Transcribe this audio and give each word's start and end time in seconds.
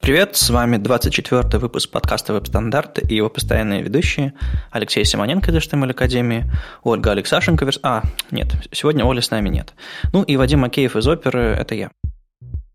Привет, 0.00 0.34
с 0.34 0.48
вами 0.48 0.76
24-й 0.78 1.58
выпуск 1.58 1.90
подкаста 1.90 2.32
«Веб-стандарты» 2.32 3.02
и 3.06 3.16
его 3.16 3.28
постоянные 3.28 3.82
ведущие 3.82 4.32
Алексей 4.70 5.04
Симоненко 5.04 5.50
из 5.50 5.56
HTML 5.56 5.90
Академии, 5.90 6.50
Ольга 6.82 7.10
Алексашенко, 7.10 7.70
а, 7.82 8.02
нет, 8.30 8.48
сегодня 8.72 9.04
Оли 9.04 9.20
с 9.20 9.30
нами 9.30 9.50
нет. 9.50 9.74
Ну 10.14 10.22
и 10.22 10.38
Вадим 10.38 10.60
Макеев 10.60 10.96
из 10.96 11.06
Оперы, 11.06 11.40
это 11.40 11.74
я. 11.74 11.90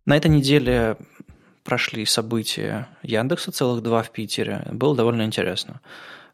На 0.06 0.16
этой 0.16 0.30
неделе 0.30 0.98
прошли 1.64 2.06
события 2.06 2.90
Яндекса, 3.02 3.52
целых 3.52 3.82
два 3.82 4.04
в 4.04 4.12
Питере, 4.12 4.62
было 4.72 4.96
довольно 4.96 5.24
интересно. 5.24 5.82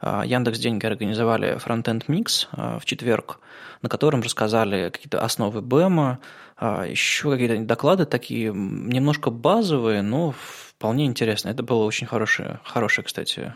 А, 0.01 0.25
Яндекс 0.25 0.59
деньги 0.59 0.85
организовали 0.85 1.55
Frontend 1.55 2.07
Mix 2.07 2.47
а, 2.51 2.79
в 2.79 2.85
четверг, 2.85 3.39
на 3.81 3.87
котором 3.87 4.21
рассказали 4.21 4.89
какие-то 4.89 5.21
основы 5.21 5.61
БЭМа, 5.61 6.19
а, 6.57 6.85
еще 6.85 7.31
какие-то 7.31 7.57
доклады 7.63 8.05
такие 8.05 8.51
немножко 8.53 9.31
базовые, 9.31 10.01
но 10.01 10.35
вполне 10.81 11.05
интересно. 11.05 11.49
Это 11.49 11.61
было 11.61 11.83
очень 11.83 12.07
хорошее, 12.07 12.59
хорошее, 12.63 13.05
кстати, 13.05 13.53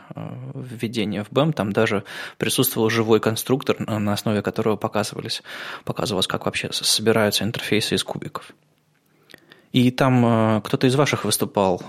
введение 0.54 1.24
в 1.24 1.32
БЭМ. 1.32 1.54
Там 1.54 1.74
даже 1.74 2.04
присутствовал 2.38 2.92
живой 2.92 3.20
конструктор, 3.20 3.80
на 3.80 4.14
основе 4.14 4.44
которого 4.44 4.76
показывались, 4.76 5.42
показывалось, 5.86 6.28
как 6.28 6.46
вообще 6.46 6.72
собираются 6.72 7.44
интерфейсы 7.44 7.96
из 7.96 8.04
кубиков. 8.04 8.52
И 9.72 9.90
там 9.90 10.62
кто-то 10.64 10.86
из 10.86 10.94
ваших 10.94 11.26
выступал 11.26 11.82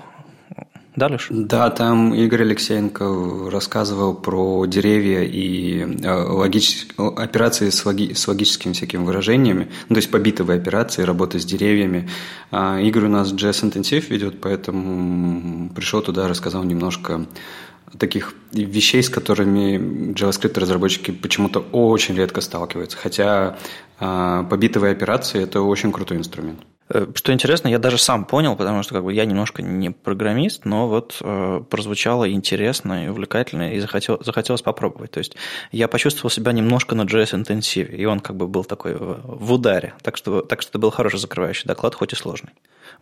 да, 0.97 1.09
Леш? 1.09 1.29
Да, 1.31 1.71
там 1.71 2.15
Игорь 2.15 2.43
Алексеенко 2.43 3.51
рассказывал 3.51 4.15
про 4.15 4.65
деревья 4.67 5.23
и 5.23 5.81
э, 6.03 6.11
логич... 6.11 6.87
операции 6.97 7.71
с, 7.71 7.85
логи... 7.85 8.15
с 8.15 8.27
логическими 8.27 8.73
всякими 8.73 9.05
выражениями, 9.05 9.69
ну, 9.89 9.95
то 9.95 9.99
есть 9.99 10.11
побитовые 10.11 10.59
операции, 10.59 11.03
работа 11.03 11.39
с 11.39 11.45
деревьями. 11.45 12.09
А 12.51 12.81
Игорь 12.81 13.05
у 13.05 13.09
нас 13.09 13.33
Intensive 13.33 14.09
ведет, 14.09 14.41
поэтому 14.41 15.71
пришел 15.75 16.01
туда, 16.01 16.29
рассказал 16.29 16.65
немножко 16.65 17.27
таких 17.99 18.35
вещей, 18.53 19.03
с 19.03 19.09
которыми 19.09 20.13
JavaScript 20.13 20.59
разработчики 20.59 21.11
почему-то 21.11 21.61
очень 21.73 22.17
редко 22.17 22.41
сталкиваются. 22.41 22.97
Хотя 22.97 23.59
а, 23.99 24.45
побитовые 24.45 24.93
операции– 24.93 25.43
это 25.45 25.63
очень 25.63 25.93
крутой 25.93 26.19
инструмент. 26.19 26.61
Э, 26.89 27.07
что 27.15 27.33
интересно, 27.33 27.69
я 27.69 27.79
даже 27.79 27.99
сам 27.99 28.25
понял, 28.25 28.57
потому 28.57 28.83
что 28.83 28.95
как 28.95 29.05
бы, 29.05 29.13
я 29.13 29.25
немножко 29.25 29.63
не 29.63 29.91
программист, 29.91 30.65
но 30.65 30.89
вот 30.89 31.19
э, 31.21 31.63
прозвучало 31.69 32.31
интересно 32.31 33.07
и 33.07 33.09
увлекательно, 33.09 33.73
и 33.73 33.81
захотел, 33.81 34.23
захотелось 34.23 34.63
попробовать. 34.63 35.11
То 35.13 35.19
есть 35.19 35.37
я 35.73 35.89
почувствовал 35.89 36.31
себя 36.31 36.53
немножко 36.53 36.95
на 36.95 37.03
JS-интенсиве, 37.03 37.97
и 37.97 38.05
он 38.05 38.21
как 38.21 38.37
бы 38.37 38.47
был 38.47 38.65
такой 38.65 38.97
в 38.97 39.53
ударе. 39.53 39.95
Так 40.03 40.17
что, 40.17 40.43
так 40.43 40.63
что 40.63 40.71
это 40.71 40.79
был 40.79 40.91
хороший 40.91 41.19
закрывающий 41.19 41.67
доклад, 41.67 41.95
хоть 41.95 42.13
и 42.13 42.17
сложный. 42.17 42.53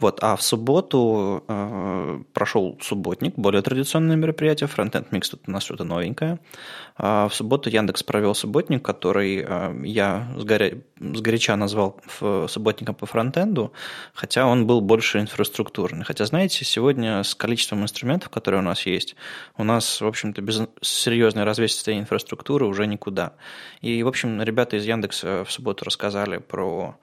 Вот, 0.00 0.18
а 0.22 0.36
в 0.36 0.42
субботу 0.42 1.44
э, 1.46 2.22
прошел 2.32 2.78
субботник, 2.82 3.34
более 3.36 3.62
традиционное 3.62 4.16
мероприятие, 4.16 4.68
Frontend 4.74 5.10
Mix 5.10 5.30
тут 5.30 5.42
у 5.46 5.50
нас 5.50 5.62
что-то 5.62 5.84
новенькое. 5.84 6.38
А 6.96 7.28
в 7.28 7.34
субботу 7.34 7.68
Яндекс 7.70 8.04
провел 8.04 8.34
субботник, 8.34 8.84
который 8.84 9.44
э, 9.46 9.74
я 9.84 10.28
сгоря... 10.36 10.78
сгоряча 11.00 11.56
назвал 11.56 12.00
субботником 12.48 12.94
по 12.94 13.06
фронтенду, 13.06 13.72
хотя 14.12 14.46
он 14.46 14.66
был 14.66 14.80
больше 14.80 15.18
инфраструктурный. 15.18 16.04
Хотя, 16.04 16.24
знаете, 16.24 16.64
сегодня 16.64 17.24
с 17.24 17.34
количеством 17.34 17.82
инструментов, 17.82 18.30
которые 18.30 18.60
у 18.60 18.64
нас 18.64 18.86
есть, 18.86 19.16
у 19.56 19.64
нас, 19.64 20.00
в 20.00 20.06
общем-то, 20.06 20.40
без 20.40 20.62
серьезной 20.82 21.42
развесистой 21.42 21.98
инфраструктуры 21.98 22.66
уже 22.66 22.86
никуда. 22.86 23.32
И, 23.80 24.02
в 24.04 24.08
общем, 24.08 24.40
ребята 24.40 24.76
из 24.76 24.84
Яндекса 24.84 25.44
в 25.44 25.50
субботу 25.50 25.84
рассказали 25.84 26.38
про 26.38 26.96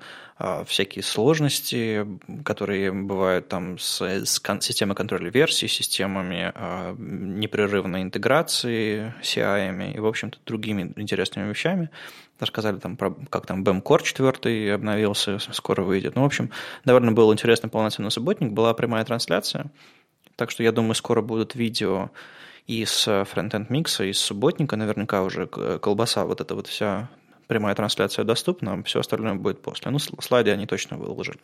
а, 0.44 0.64
всякие 0.66 1.04
сложности, 1.04 2.08
которые 2.44 2.92
бывают 2.92 3.48
там 3.48 3.78
с, 3.78 4.02
с 4.02 4.42
системой 4.62 4.96
контроля 4.96 5.30
версий, 5.30 5.68
системами 5.68 6.52
а, 6.56 6.96
непрерывной 6.98 8.02
интеграции, 8.02 9.14
CI 9.22 9.72
и, 9.90 10.00
в 10.00 10.06
общем-то, 10.06 10.38
другими 10.46 10.94
интересными 10.96 11.50
вещами. 11.50 11.90
Рассказали 12.40 12.78
там 12.78 12.98
про, 12.98 13.12
как 13.30 13.46
там 13.46 13.64
BEM 13.64 13.82
Core 13.82 14.04
4 14.04 14.74
обновился, 14.74 15.40
скоро 15.40 15.84
выйдет. 15.84 16.16
Ну, 16.16 16.22
в 16.22 16.26
общем, 16.26 16.52
довольно 16.86 17.12
был 17.12 17.34
интересный 17.34 17.70
полноценный 17.70 18.12
субботник, 18.12 18.52
была 18.52 18.74
прямая 18.74 19.04
трансляция, 19.06 19.72
так 20.36 20.52
что 20.52 20.64
я 20.64 20.72
думаю, 20.72 20.96
скоро 20.96 21.22
будут 21.22 21.56
видео 21.56 22.10
из 22.68 23.08
фронтенд 23.26 23.70
микса, 23.70 24.04
из 24.04 24.20
субботника, 24.20 24.76
наверняка 24.76 25.24
уже 25.24 25.48
колбаса, 25.48 26.26
вот 26.26 26.42
эта 26.42 26.56
вот 26.56 26.68
вся 26.68 27.10
прямая 27.48 27.76
трансляция 27.76 28.24
доступна, 28.24 28.82
все 28.84 29.00
остальное 29.02 29.36
будет 29.36 29.62
после. 29.62 29.92
Ну, 29.92 30.00
слайды 30.00 30.52
они 30.52 30.66
точно 30.66 30.98
выложили. 30.98 31.40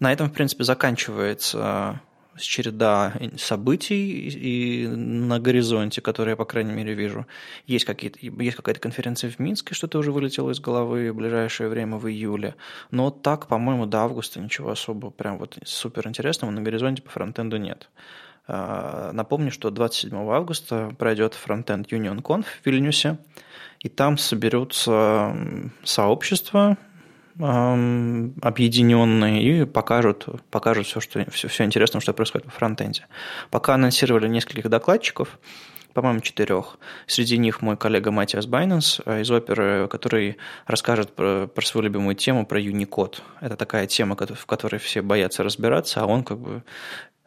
На 0.00 0.12
этом, 0.12 0.28
в 0.28 0.32
принципе, 0.32 0.64
заканчивается 0.64 2.00
череда 2.38 3.12
событий 3.36 4.28
и 4.28 4.86
на 4.86 5.38
горизонте, 5.38 6.00
которые 6.00 6.32
я, 6.32 6.36
по 6.36 6.44
крайней 6.44 6.72
мере, 6.72 6.94
вижу. 6.94 7.26
Есть, 7.66 7.84
какие-то, 7.84 8.18
есть 8.20 8.56
какая-то 8.56 8.80
конференция 8.80 9.30
в 9.30 9.38
Минске, 9.38 9.74
что-то 9.74 9.98
уже 9.98 10.12
вылетело 10.12 10.50
из 10.50 10.60
головы 10.60 11.12
в 11.12 11.16
ближайшее 11.16 11.68
время, 11.68 11.96
в 11.96 12.08
июле. 12.08 12.54
Но 12.90 13.10
так, 13.10 13.46
по-моему, 13.46 13.86
до 13.86 13.98
августа 13.98 14.40
ничего 14.40 14.70
особо 14.70 15.10
прям 15.10 15.38
вот 15.38 15.58
супер 15.64 16.06
интересного 16.08 16.50
на 16.50 16.62
горизонте 16.62 17.02
по 17.02 17.10
фронтенду 17.10 17.56
нет. 17.56 17.90
А, 18.46 19.12
напомню, 19.12 19.50
что 19.50 19.70
27 19.70 20.16
августа 20.30 20.94
пройдет 20.98 21.34
Frontend 21.34 21.88
Union 21.88 22.22
Conf 22.22 22.44
в 22.62 22.66
Вильнюсе 22.66 23.18
и 23.80 23.88
там 23.88 24.18
соберутся 24.18 25.36
сообщества 25.84 26.76
объединенные 27.38 29.42
и 29.42 29.64
покажут, 29.64 30.26
покажут 30.50 30.86
все, 30.86 31.00
что, 31.00 31.24
все, 31.30 31.48
все 31.48 31.64
интересное, 31.64 32.00
что 32.00 32.12
происходит 32.12 32.48
в 32.48 32.50
фронтенде. 32.50 33.06
Пока 33.50 33.74
анонсировали 33.74 34.28
нескольких 34.28 34.68
докладчиков, 34.68 35.38
по-моему, 35.92 36.20
четырех. 36.20 36.78
Среди 37.06 37.38
них 37.38 37.62
мой 37.62 37.76
коллега 37.76 38.10
Матиас 38.10 38.46
Байненс 38.46 39.00
э, 39.04 39.22
из 39.22 39.30
оперы, 39.30 39.88
который 39.88 40.38
расскажет 40.66 41.14
про, 41.14 41.46
про 41.46 41.66
свою 41.66 41.84
любимую 41.84 42.14
тему, 42.14 42.46
про 42.46 42.60
Unicode. 42.60 43.20
Это 43.40 43.56
такая 43.56 43.86
тема, 43.86 44.16
в 44.16 44.46
которой 44.46 44.78
все 44.78 45.02
боятся 45.02 45.42
разбираться, 45.42 46.00
а 46.00 46.06
он 46.06 46.24
как 46.24 46.38
бы 46.38 46.62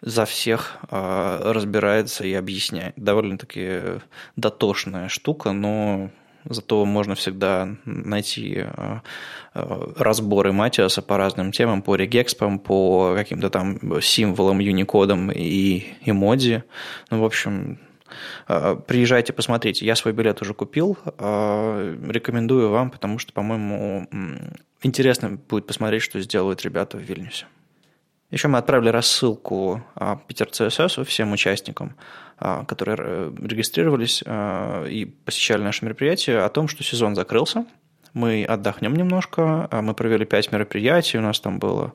за 0.01 0.25
всех 0.25 0.77
э, 0.89 1.51
разбирается 1.51 2.25
и 2.25 2.33
объясняет. 2.33 2.93
Довольно-таки 2.95 4.01
дотошная 4.35 5.09
штука, 5.09 5.51
но 5.51 6.09
Зато 6.50 6.85
можно 6.85 7.16
всегда 7.16 7.75
найти 7.85 8.53
э, 8.57 9.00
э, 9.53 9.94
разборы 9.97 10.51
Матиаса 10.51 11.01
по 11.01 11.17
разным 11.17 11.51
темам, 11.51 11.81
по 11.81 11.95
регекспам, 11.95 12.59
по 12.59 13.13
каким-то 13.16 13.50
там 13.50 13.79
символам, 14.01 14.59
юникодам 14.59 15.31
и 15.31 15.85
эмодзи. 16.05 16.63
Ну, 17.09 17.22
в 17.22 17.25
общем, 17.25 17.79
э, 18.47 18.78
приезжайте, 18.88 19.34
посмотрите. 19.34 19.85
Я 19.85 19.95
свой 19.95 20.13
билет 20.13 20.41
уже 20.41 20.53
купил. 20.53 20.97
Рекомендую 21.17 22.69
вам, 22.69 22.91
потому 22.91 23.17
что, 23.17 23.34
по-моему, 23.34 24.07
интересно 24.84 25.39
будет 25.50 25.66
посмотреть, 25.66 26.03
что 26.03 26.22
сделают 26.22 26.61
ребята 26.61 26.97
в 26.97 27.01
Вильнюсе. 27.01 27.45
Еще 28.31 28.47
мы 28.47 28.58
отправили 28.58 28.90
рассылку 28.90 29.84
Питер 30.28 30.47
CSS 30.47 31.03
всем 31.03 31.31
участникам 31.31 31.96
а, 32.38 32.66
которые 32.66 32.97
э, 33.00 33.31
регистрировались 33.44 34.22
а, 34.25 34.86
и 34.86 35.06
посещали 35.06 35.63
наше 35.63 35.86
мероприятие, 35.86 36.40
о 36.40 36.50
том, 36.50 36.68
что 36.68 36.84
сезон 36.84 37.16
закрылся. 37.16 37.66
Мы 38.14 38.44
отдохнем 38.44 38.94
немножко. 38.94 39.69
А, 39.72 39.81
мы 39.81 39.94
провели 39.94 40.25
5 40.25 40.52
мероприятий, 40.52 41.18
у 41.18 41.22
нас 41.22 41.40
там 41.40 41.59
было 41.59 41.94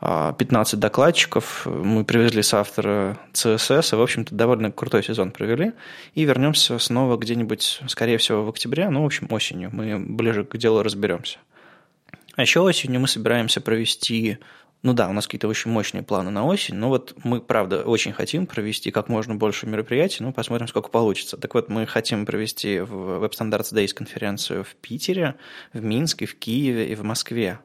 15 0.00 0.78
докладчиков, 0.78 1.66
мы 1.66 2.04
привезли 2.04 2.42
с 2.42 2.54
автора 2.54 3.18
CSS, 3.32 3.94
и, 3.94 3.96
в 3.96 4.02
общем-то, 4.02 4.32
довольно 4.32 4.70
крутой 4.70 5.02
сезон 5.02 5.32
провели, 5.32 5.72
и 6.14 6.24
вернемся 6.24 6.78
снова 6.78 7.16
где-нибудь, 7.16 7.80
скорее 7.88 8.18
всего, 8.18 8.44
в 8.44 8.48
октябре, 8.48 8.88
ну, 8.90 9.02
в 9.02 9.06
общем, 9.06 9.26
осенью, 9.30 9.70
мы 9.72 9.98
ближе 9.98 10.44
к 10.44 10.56
делу 10.56 10.84
разберемся. 10.84 11.38
А 12.36 12.42
еще 12.42 12.60
осенью 12.60 13.00
мы 13.00 13.08
собираемся 13.08 13.60
провести 13.60 14.38
ну 14.82 14.92
да, 14.92 15.08
у 15.08 15.12
нас 15.12 15.26
какие-то 15.26 15.48
очень 15.48 15.72
мощные 15.72 16.02
планы 16.02 16.30
на 16.30 16.46
осень, 16.46 16.76
но 16.76 16.88
вот 16.88 17.14
мы, 17.24 17.40
правда, 17.40 17.82
очень 17.82 18.12
хотим 18.12 18.46
провести 18.46 18.92
как 18.92 19.08
можно 19.08 19.34
больше 19.34 19.66
мероприятий, 19.66 20.22
ну, 20.22 20.32
посмотрим, 20.32 20.68
сколько 20.68 20.88
получится. 20.88 21.36
Так 21.36 21.54
вот, 21.54 21.68
мы 21.68 21.84
хотим 21.86 22.24
провести 22.24 22.80
в 22.80 23.24
Web 23.24 23.32
Standards 23.32 23.74
Days 23.74 23.92
конференцию 23.92 24.62
в 24.62 24.76
Питере, 24.76 25.34
в 25.72 25.82
Минске, 25.82 26.26
в 26.26 26.36
Киеве 26.36 26.92
и 26.92 26.94
в 26.94 27.02
Москве. 27.02 27.58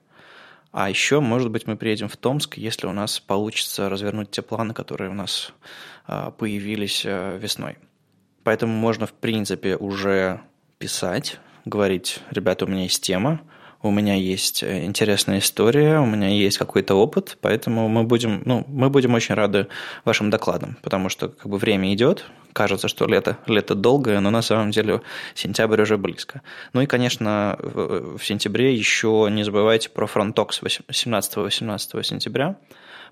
А 0.71 0.89
еще, 0.89 1.19
может 1.19 1.51
быть, 1.51 1.67
мы 1.67 1.77
приедем 1.77 2.09
в 2.09 2.17
Томск, 2.17 2.57
если 2.57 2.87
у 2.87 2.93
нас 2.93 3.19
получится 3.19 3.89
развернуть 3.89 4.31
те 4.31 4.41
планы, 4.41 4.73
которые 4.73 5.11
у 5.11 5.13
нас 5.13 5.53
а, 6.07 6.31
появились 6.31 7.03
а, 7.05 7.37
весной. 7.37 7.77
Поэтому 8.43 8.73
можно, 8.73 9.05
в 9.05 9.13
принципе, 9.13 9.77
уже 9.77 10.41
писать, 10.79 11.39
говорить, 11.63 12.21
ребята, 12.31 12.65
у 12.65 12.67
меня 12.67 12.83
есть 12.83 13.03
тема, 13.03 13.41
у 13.83 13.91
меня 13.91 14.15
есть 14.15 14.63
э, 14.63 14.85
интересная 14.85 15.39
история, 15.39 15.99
у 15.99 16.05
меня 16.05 16.29
есть 16.29 16.57
какой-то 16.57 16.95
опыт, 16.95 17.37
поэтому 17.41 17.89
мы 17.89 18.03
будем, 18.03 18.41
ну, 18.45 18.63
мы 18.67 18.89
будем 18.89 19.13
очень 19.13 19.35
рады 19.35 19.67
вашим 20.05 20.29
докладам, 20.29 20.77
потому 20.81 21.09
что 21.09 21.27
как 21.27 21.47
бы 21.47 21.57
время 21.57 21.93
идет, 21.93 22.25
кажется, 22.53 22.87
что 22.87 23.05
лето, 23.05 23.37
лето 23.45 23.75
долгое, 23.75 24.21
но 24.21 24.29
на 24.29 24.41
самом 24.41 24.71
деле 24.71 25.01
сентябрь 25.35 25.81
уже 25.81 25.97
близко. 25.97 26.41
Ну 26.71 26.81
и, 26.81 26.85
конечно, 26.85 27.59
в 27.61 28.21
сентябре 28.23 28.73
еще 28.73 29.27
не 29.29 29.43
забывайте 29.43 29.89
про 29.89 30.07
фронтокс 30.07 30.61
17-18 30.63 32.03
сентября, 32.03 32.57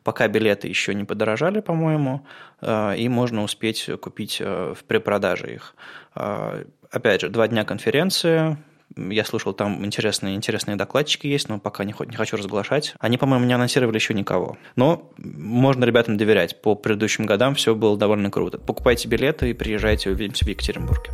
Пока 0.04 0.28
билеты 0.28 0.68
еще 0.68 0.96
не 0.96 1.04
подорожали, 1.04 1.60
по-моему, 1.60 2.26
и 2.66 3.08
можно 3.08 3.44
успеть 3.44 3.88
купить 4.02 4.40
в 4.40 4.78
препродаже 4.88 5.54
их. 5.54 5.76
Опять 6.16 7.22
же, 7.22 7.30
два 7.30 7.48
дня 7.48 7.66
конференции, 7.66 8.58
я 8.96 9.26
слушал, 9.26 9.54
там 9.54 9.86
интересные, 9.86 10.36
интересные 10.36 10.76
докладчики 10.76 11.28
есть, 11.28 11.50
но 11.50 11.60
пока 11.60 11.84
не, 11.84 11.94
не 12.08 12.16
хочу 12.16 12.38
разглашать. 12.38 12.94
Они, 13.00 13.18
по-моему, 13.18 13.46
не 13.46 13.54
анонсировали 13.54 13.96
еще 13.96 14.14
никого. 14.14 14.58
Но 14.76 15.12
можно 15.18 15.86
ребятам 15.86 16.18
доверять. 16.18 16.62
По 16.62 16.76
предыдущим 16.76 17.26
годам 17.26 17.56
все 17.56 17.76
было 17.76 17.98
довольно 17.98 18.30
круто. 18.30 18.58
Покупайте 18.58 19.08
билеты 19.08 19.50
и 19.50 19.54
приезжайте, 19.54 20.10
увидимся 20.10 20.46
в 20.46 20.48
Екатеринбурге. 20.50 21.12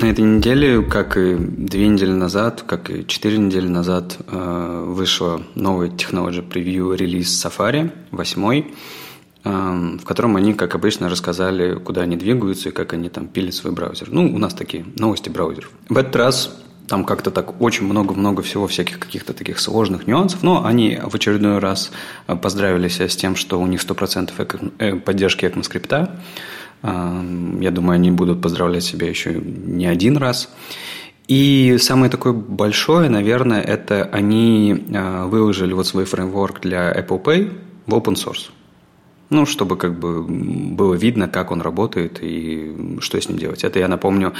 На 0.00 0.06
этой 0.06 0.24
неделе, 0.24 0.82
как 0.82 1.16
и 1.16 1.34
две 1.36 1.88
недели 1.88 2.12
назад, 2.12 2.62
как 2.62 2.88
и 2.88 3.04
четыре 3.04 3.38
недели 3.38 3.66
назад, 3.66 4.16
э, 4.30 4.84
вышла 4.86 5.42
новый 5.56 5.88
Technology 5.88 6.48
Preview 6.48 6.94
релиз 6.94 7.44
Safari, 7.44 7.90
восьмой 8.12 8.72
в 9.48 10.04
котором 10.04 10.36
они, 10.36 10.54
как 10.54 10.74
обычно, 10.74 11.08
рассказали, 11.08 11.78
куда 11.78 12.02
они 12.02 12.16
двигаются 12.16 12.68
и 12.68 12.72
как 12.72 12.92
они 12.92 13.08
там 13.08 13.28
пилят 13.28 13.54
свой 13.54 13.72
браузер. 13.72 14.08
Ну, 14.10 14.34
у 14.34 14.38
нас 14.38 14.54
такие 14.54 14.84
новости 14.96 15.28
браузеров. 15.28 15.70
В 15.88 15.96
этот 15.96 16.14
раз 16.16 16.58
там 16.86 17.04
как-то 17.04 17.30
так 17.30 17.60
очень 17.60 17.84
много-много 17.84 18.42
всего 18.42 18.66
всяких 18.66 18.98
каких-то 18.98 19.32
таких 19.32 19.60
сложных 19.60 20.06
нюансов, 20.06 20.42
но 20.42 20.64
они 20.64 20.98
в 21.02 21.14
очередной 21.14 21.58
раз 21.58 21.92
э, 22.26 22.36
поздравили 22.36 22.88
себя 22.88 23.08
с 23.08 23.16
тем, 23.16 23.36
что 23.36 23.60
у 23.60 23.66
них 23.66 23.80
100% 23.80 24.70
э, 24.78 24.96
поддержки 24.96 25.44
ECMAScript. 25.44 26.10
Я 26.80 27.70
думаю, 27.72 27.96
они 27.96 28.12
будут 28.12 28.40
поздравлять 28.40 28.84
себя 28.84 29.08
еще 29.08 29.34
не 29.34 29.86
один 29.86 30.16
раз. 30.16 30.48
И 31.26 31.76
самое 31.80 32.08
такое 32.08 32.32
большое, 32.32 33.10
наверное, 33.10 33.60
это 33.60 34.08
они 34.12 34.84
э, 34.88 35.24
выложили 35.24 35.72
вот 35.72 35.86
свой 35.86 36.04
фреймворк 36.04 36.60
для 36.60 36.92
Apple 36.92 37.22
Pay 37.22 37.52
в 37.86 37.94
open 37.94 38.14
source. 38.14 38.50
Ну, 39.30 39.44
чтобы 39.44 39.76
как 39.76 39.98
бы 39.98 40.22
было 40.22 40.94
видно, 40.94 41.28
как 41.28 41.50
он 41.50 41.60
работает 41.60 42.18
и 42.22 42.96
что 43.00 43.20
с 43.20 43.28
ним 43.28 43.38
делать. 43.38 43.62
Это, 43.62 43.78
я 43.78 43.88
напомню, 43.88 44.32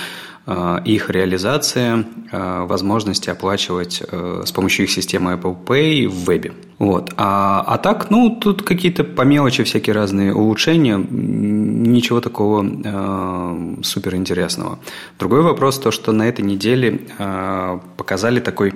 э, 0.46 0.78
их 0.86 1.10
реализация 1.10 2.06
э, 2.32 2.64
возможности 2.66 3.28
оплачивать 3.28 4.02
э, 4.10 4.42
с 4.46 4.52
помощью 4.52 4.86
их 4.86 4.90
системы 4.90 5.32
Apple 5.32 5.56
Pay 5.62 6.08
в 6.08 6.24
вебе. 6.24 6.52
Вот. 6.78 7.12
А, 7.16 7.64
а 7.66 7.76
так, 7.76 8.08
ну, 8.10 8.30
тут 8.30 8.62
какие-то 8.62 9.04
по 9.04 9.22
мелочи 9.22 9.62
всякие 9.64 9.94
разные 9.94 10.32
улучшения, 10.32 10.96
ничего 10.96 12.20
такого 12.20 12.64
э, 12.64 13.82
суперинтересного. 13.82 14.78
Другой 15.18 15.42
вопрос, 15.42 15.78
то, 15.78 15.90
что 15.90 16.12
на 16.12 16.28
этой 16.28 16.44
неделе 16.44 17.00
э, 17.18 17.78
показали 17.96 18.40
такой 18.40 18.74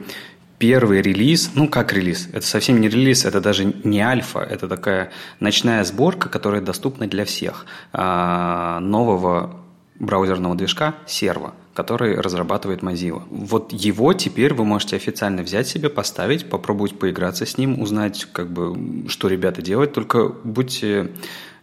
первый 0.62 1.02
релиз, 1.02 1.50
ну 1.56 1.66
как 1.66 1.92
релиз, 1.92 2.28
это 2.32 2.46
совсем 2.46 2.80
не 2.80 2.88
релиз, 2.88 3.24
это 3.24 3.40
даже 3.40 3.64
не 3.64 3.98
альфа, 3.98 4.38
это 4.38 4.68
такая 4.68 5.10
ночная 5.40 5.82
сборка, 5.82 6.28
которая 6.28 6.60
доступна 6.60 7.08
для 7.08 7.24
всех, 7.24 7.66
а, 7.92 8.78
нового 8.78 9.56
браузерного 9.98 10.54
движка 10.54 10.94
Servo, 11.04 11.50
который 11.74 12.14
разрабатывает 12.14 12.82
Mozilla. 12.82 13.24
Вот 13.28 13.72
его 13.72 14.12
теперь 14.12 14.54
вы 14.54 14.64
можете 14.64 14.94
официально 14.94 15.42
взять 15.42 15.66
себе, 15.66 15.88
поставить, 15.88 16.48
попробовать 16.48 16.96
поиграться 16.96 17.44
с 17.44 17.58
ним, 17.58 17.80
узнать, 17.80 18.28
как 18.32 18.48
бы, 18.52 19.08
что 19.08 19.26
ребята 19.26 19.62
делают, 19.62 19.92
только 19.92 20.28
будьте 20.28 21.10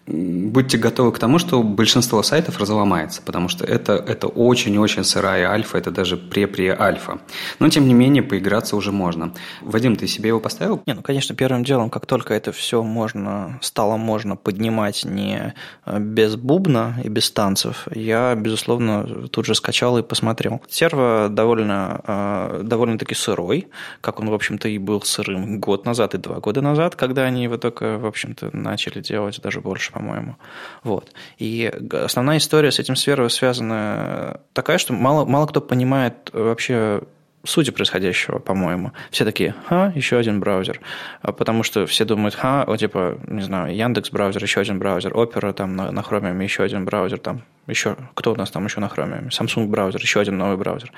будьте 0.10 0.78
готовы 0.78 1.12
к 1.12 1.20
тому, 1.20 1.40
что 1.40 1.62
большинство 1.62 2.24
сайтов 2.24 2.60
разломается, 2.60 3.22
потому 3.22 3.48
что 3.48 3.66
это, 3.66 3.94
это 3.94 4.28
очень-очень 4.28 5.04
сырая 5.04 5.50
альфа, 5.50 5.78
это 5.78 5.92
даже 5.92 6.18
пре-пре-альфа. 6.18 7.20
Но, 7.60 7.70
тем 7.70 7.88
не 7.88 7.94
менее, 7.94 8.24
поиграться 8.24 8.76
уже 8.76 8.92
можно. 8.92 9.34
Вадим, 9.62 9.96
ты 9.96 10.08
себе 10.08 10.30
его 10.30 10.40
поставил? 10.40 10.82
Не, 10.86 10.94
ну, 10.94 11.02
конечно, 11.02 11.36
первым 11.36 11.64
делом, 11.64 11.90
как 11.90 12.06
только 12.06 12.34
это 12.34 12.52
все 12.52 12.84
можно, 12.84 13.60
стало 13.62 13.98
можно 13.98 14.36
поднимать 14.36 15.06
не 15.06 15.54
э, 15.86 16.00
без 16.00 16.36
бубна 16.36 16.96
и 17.04 17.10
без 17.10 17.30
танцев, 17.32 17.88
я, 17.94 18.36
безусловно, 18.36 19.28
тут 19.28 19.46
же 19.46 19.56
скачал 19.56 19.98
и 19.98 20.04
посмотрел. 20.04 20.62
Серво 20.68 21.28
довольно, 21.30 22.02
э, 22.06 22.62
довольно-таки 22.64 23.16
сырой, 23.16 23.68
как 24.02 24.20
он, 24.20 24.30
в 24.30 24.34
общем-то, 24.34 24.68
и 24.68 24.78
был 24.78 25.02
сырым 25.04 25.60
год 25.60 25.86
назад 25.86 26.16
и 26.16 26.18
два 26.18 26.40
года 26.40 26.62
назад, 26.62 26.96
когда 26.96 27.24
они 27.24 27.44
его 27.44 27.58
только, 27.58 27.98
в 27.98 28.06
общем-то, 28.06 28.50
начали 28.54 29.02
делать 29.02 29.40
даже 29.42 29.62
больше, 29.62 29.92
по-моему. 30.00 30.38
Вот. 30.84 31.12
И 31.38 31.72
основная 31.92 32.38
история 32.38 32.72
с 32.72 32.80
этим 32.80 32.96
сферой 32.96 33.30
связана 33.30 34.40
такая, 34.54 34.78
что 34.78 34.94
мало, 34.94 35.26
мало 35.26 35.46
кто 35.46 35.60
понимает 35.60 36.30
вообще 36.32 37.02
сути 37.44 37.70
происходящего, 37.72 38.40
по-моему. 38.40 38.92
Все 39.12 39.26
такие, 39.26 39.56
ха, 39.66 39.92
еще 39.96 40.18
один 40.18 40.40
браузер. 40.40 40.82
А 41.22 41.32
потому 41.32 41.64
что 41.64 41.86
все 41.86 42.06
думают, 42.06 42.36
ха, 42.36 42.64
о, 42.64 42.76
типа, 42.78 43.18
не 43.28 43.42
знаю, 43.42 43.76
Яндекс 43.76 44.12
браузер, 44.12 44.44
еще 44.44 44.60
один 44.60 44.80
браузер, 44.80 45.14
Opera 45.14 45.54
там 45.54 45.76
на, 45.76 45.92
на 45.92 46.00
Chromium, 46.02 46.44
еще 46.44 46.64
один 46.64 46.86
браузер, 46.86 47.20
там 47.20 47.44
еще, 47.68 47.96
кто 48.14 48.34
у 48.34 48.36
нас 48.36 48.52
там 48.52 48.66
еще 48.66 48.80
на 48.80 48.86
Chromium? 48.86 49.30
Samsung 49.30 49.68
браузер, 49.68 50.02
еще 50.02 50.20
один 50.20 50.38
новый 50.38 50.58
браузер. 50.58 50.92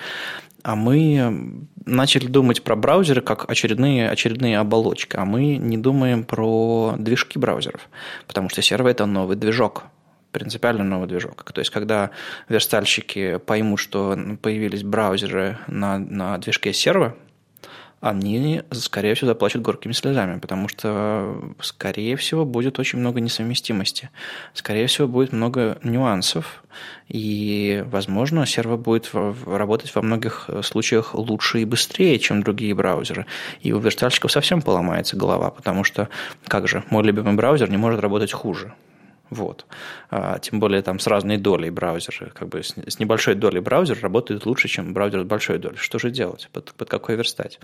А 0.64 0.76
мы 0.76 1.66
начали 1.86 2.28
думать 2.28 2.64
про 2.64 2.76
браузеры 2.76 3.22
как 3.22 3.50
очередные, 3.50 4.10
очередные 4.10 4.60
оболочки, 4.60 5.16
а 5.18 5.26
мы 5.26 5.58
не 5.58 5.78
думаем 5.78 6.24
про 6.24 6.96
движки 6.98 7.40
браузеров, 7.40 7.90
потому 8.28 8.50
что 8.50 8.62
сервер– 8.62 8.88
это 8.92 9.06
новый 9.06 9.36
движок, 9.36 9.84
принципиально 10.32 10.84
новый 10.84 11.08
движок. 11.08 11.44
То 11.52 11.60
есть, 11.60 11.72
когда 11.72 12.12
верстальщики 12.50 13.38
поймут, 13.38 13.80
что 13.80 14.18
появились 14.42 14.84
браузеры 14.84 15.58
на, 15.68 15.98
на 15.98 16.38
движке 16.38 16.74
сервера, 16.74 17.16
они, 18.02 18.64
скорее 18.72 19.14
всего, 19.14 19.28
заплачут 19.28 19.62
горькими 19.62 19.92
слезами, 19.92 20.40
потому 20.40 20.68
что, 20.68 21.54
скорее 21.62 22.16
всего, 22.16 22.46
будет 22.46 22.80
очень 22.80 22.98
много 22.98 23.22
несовместимости. 23.22 24.10
Скорее 24.56 24.88
всего, 24.88 25.08
будет 25.08 25.32
много 25.32 25.78
нюансов, 25.84 26.64
и, 27.08 27.84
возможно, 27.86 28.48
сервер 28.48 28.78
будет 28.78 29.12
работать 29.46 29.94
во 29.94 30.02
многих 30.02 30.50
случаях 30.64 31.14
лучше 31.14 31.62
и 31.62 31.66
быстрее, 31.66 32.18
чем 32.18 32.42
другие 32.42 32.74
браузеры. 32.74 33.28
И 33.62 33.72
у 33.72 33.80
верстальщиков 33.80 34.32
совсем 34.32 34.64
поломается 34.64 35.16
голова, 35.16 35.52
потому 35.52 35.84
что, 35.84 36.10
как 36.48 36.68
же, 36.68 36.84
мой 36.90 37.04
любимый 37.04 37.36
браузер 37.36 37.70
не 37.70 37.78
может 37.78 38.00
работать 38.00 38.32
хуже. 38.32 38.74
Вот. 39.32 39.66
А, 40.10 40.40
тем 40.40 40.60
более 40.60 40.82
там 40.82 41.00
с 41.00 41.08
разной 41.08 41.38
долей 41.38 41.70
браузера. 41.70 42.30
Как 42.32 42.50
бы 42.50 42.62
с, 42.62 43.00
небольшой 43.00 43.34
долей 43.34 43.62
браузер 43.62 43.98
работает 44.02 44.46
лучше, 44.46 44.68
чем 44.68 44.94
браузер 44.94 45.22
с 45.22 45.26
большой 45.26 45.58
долей. 45.58 45.78
Что 45.78 46.00
же 46.00 46.12
делать? 46.12 46.50
Под, 46.52 46.74
под 46.74 46.90
какой 46.90 47.16
верстать? 47.16 47.58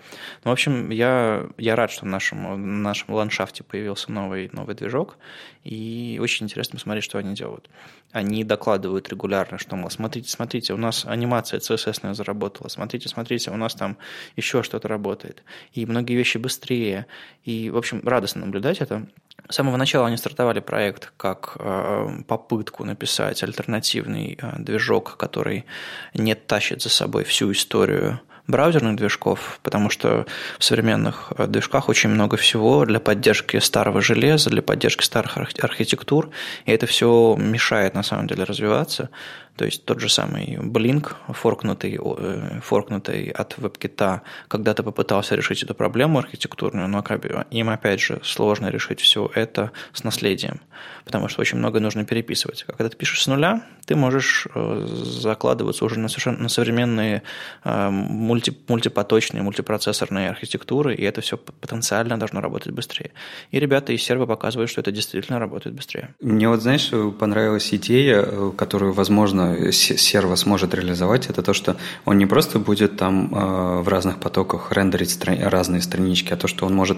Ну, 0.45 0.51
в 0.51 0.53
общем, 0.53 0.89
я, 0.91 1.45
я 1.57 1.75
рад, 1.75 1.91
что 1.91 2.05
в 2.05 2.07
нашем, 2.07 2.53
в 2.53 2.57
нашем 2.57 3.13
ландшафте 3.13 3.65
появился 3.65 4.13
новый, 4.13 4.49
новый 4.53 4.75
движок. 4.75 5.17
И 5.65 6.17
очень 6.21 6.45
интересно 6.45 6.77
посмотреть, 6.77 7.03
что 7.03 7.17
они 7.17 7.35
делают. 7.35 7.69
Они 8.13 8.45
докладывают 8.45 9.09
регулярно, 9.09 9.57
что, 9.57 9.75
мол, 9.75 9.89
смотрите, 9.89 10.29
смотрите, 10.29 10.73
у 10.73 10.77
нас 10.77 11.03
анимация 11.05 11.59
CSS 11.59 12.13
заработала. 12.13 12.69
Смотрите, 12.69 13.09
смотрите, 13.09 13.51
у 13.51 13.57
нас 13.57 13.75
там 13.75 13.97
еще 14.37 14.63
что-то 14.63 14.87
работает. 14.87 15.43
И 15.73 15.85
многие 15.85 16.13
вещи 16.13 16.37
быстрее. 16.37 17.07
И, 17.43 17.69
в 17.69 17.75
общем, 17.75 17.99
радостно 18.05 18.45
наблюдать 18.45 18.79
это. 18.79 19.05
С 19.49 19.55
самого 19.55 19.77
начала 19.77 20.07
они 20.07 20.17
стартовали 20.17 20.59
проект 20.59 21.13
как 21.15 21.55
э, 21.59 22.09
попытку 22.27 22.83
написать 22.83 23.43
альтернативный 23.43 24.37
э, 24.41 24.55
движок, 24.59 25.15
который 25.17 25.65
не 26.13 26.35
тащит 26.35 26.81
за 26.81 26.89
собой 26.89 27.23
всю 27.23 27.51
историю 27.53 28.19
браузерных 28.47 28.95
движков, 28.95 29.59
потому 29.61 29.89
что 29.89 30.25
в 30.57 30.63
современных 30.63 31.31
э, 31.37 31.47
движках 31.47 31.87
очень 31.87 32.09
много 32.09 32.35
всего 32.35 32.85
для 32.85 32.99
поддержки 32.99 33.57
старого 33.59 34.01
железа, 34.01 34.49
для 34.49 34.61
поддержки 34.61 35.03
старых 35.03 35.37
архитектур, 35.37 36.29
и 36.65 36.71
это 36.71 36.85
все 36.85 37.35
мешает 37.37 37.93
на 37.93 38.03
самом 38.03 38.27
деле 38.27 38.43
развиваться. 38.43 39.09
То 39.57 39.65
есть 39.65 39.85
тот 39.85 39.99
же 39.99 40.07
самый 40.07 40.57
Blink, 40.57 41.15
форкнутый, 41.29 41.99
э, 41.99 42.59
форкнутый 42.61 43.29
от 43.29 43.57
WebKit, 43.57 44.21
когда-то 44.47 44.83
попытался 44.83 45.35
решить 45.35 45.63
эту 45.63 45.73
проблему 45.73 46.19
архитектурную, 46.19 46.87
но 46.87 47.03
им 47.49 47.69
опять 47.69 47.99
же 47.99 48.19
сложно 48.23 48.67
решить 48.67 49.01
все 49.01 49.29
это 49.33 49.71
с 49.93 50.03
наследием, 50.03 50.61
потому 51.05 51.27
что 51.27 51.41
очень 51.41 51.57
много 51.57 51.79
нужно 51.79 52.05
переписывать. 52.05 52.65
А 52.67 52.73
когда 52.73 52.89
ты 52.89 52.97
пишешь 52.97 53.23
с 53.23 53.27
нуля, 53.27 53.63
ты 53.87 53.95
можешь 53.95 54.47
э, 54.53 54.85
закладываться 54.87 55.85
уже 55.85 55.97
на, 55.97 56.07
совершенно, 56.07 56.43
на 56.43 56.49
современные 56.49 57.23
э, 57.63 57.89
мульти, 57.89 58.55
мультипоточные, 58.67 59.41
мультипроцессорные 59.41 60.29
архитектуры, 60.29 60.93
и 60.93 61.03
это 61.03 61.21
все 61.21 61.37
потенциально 61.37 62.19
должно 62.19 62.41
работать 62.41 62.73
быстрее. 62.73 63.11
И 63.49 63.59
ребята 63.59 63.91
из 63.93 64.03
серва 64.03 64.27
показывают, 64.27 64.69
что 64.69 64.81
это 64.81 64.91
действительно 64.91 65.39
работает 65.39 65.75
быстрее. 65.75 66.13
Мне 66.21 66.47
вот, 66.47 66.61
знаешь, 66.61 66.91
понравилась 67.17 67.73
идея, 67.73 68.51
которую, 68.55 68.93
возможно, 68.93 69.46
серво 69.71 70.35
сможет 70.35 70.73
реализовать, 70.73 71.27
это 71.27 71.41
то, 71.41 71.53
что 71.53 71.77
он 72.05 72.17
не 72.17 72.25
просто 72.25 72.59
будет 72.59 72.97
там 72.97 73.33
э, 73.33 73.81
в 73.81 73.87
разных 73.87 74.19
потоках 74.19 74.71
рендерить 74.71 75.09
стра- 75.09 75.47
разные 75.47 75.81
странички, 75.81 76.33
а 76.33 76.37
то, 76.37 76.47
что 76.47 76.65
он 76.65 76.75
может, 76.75 76.97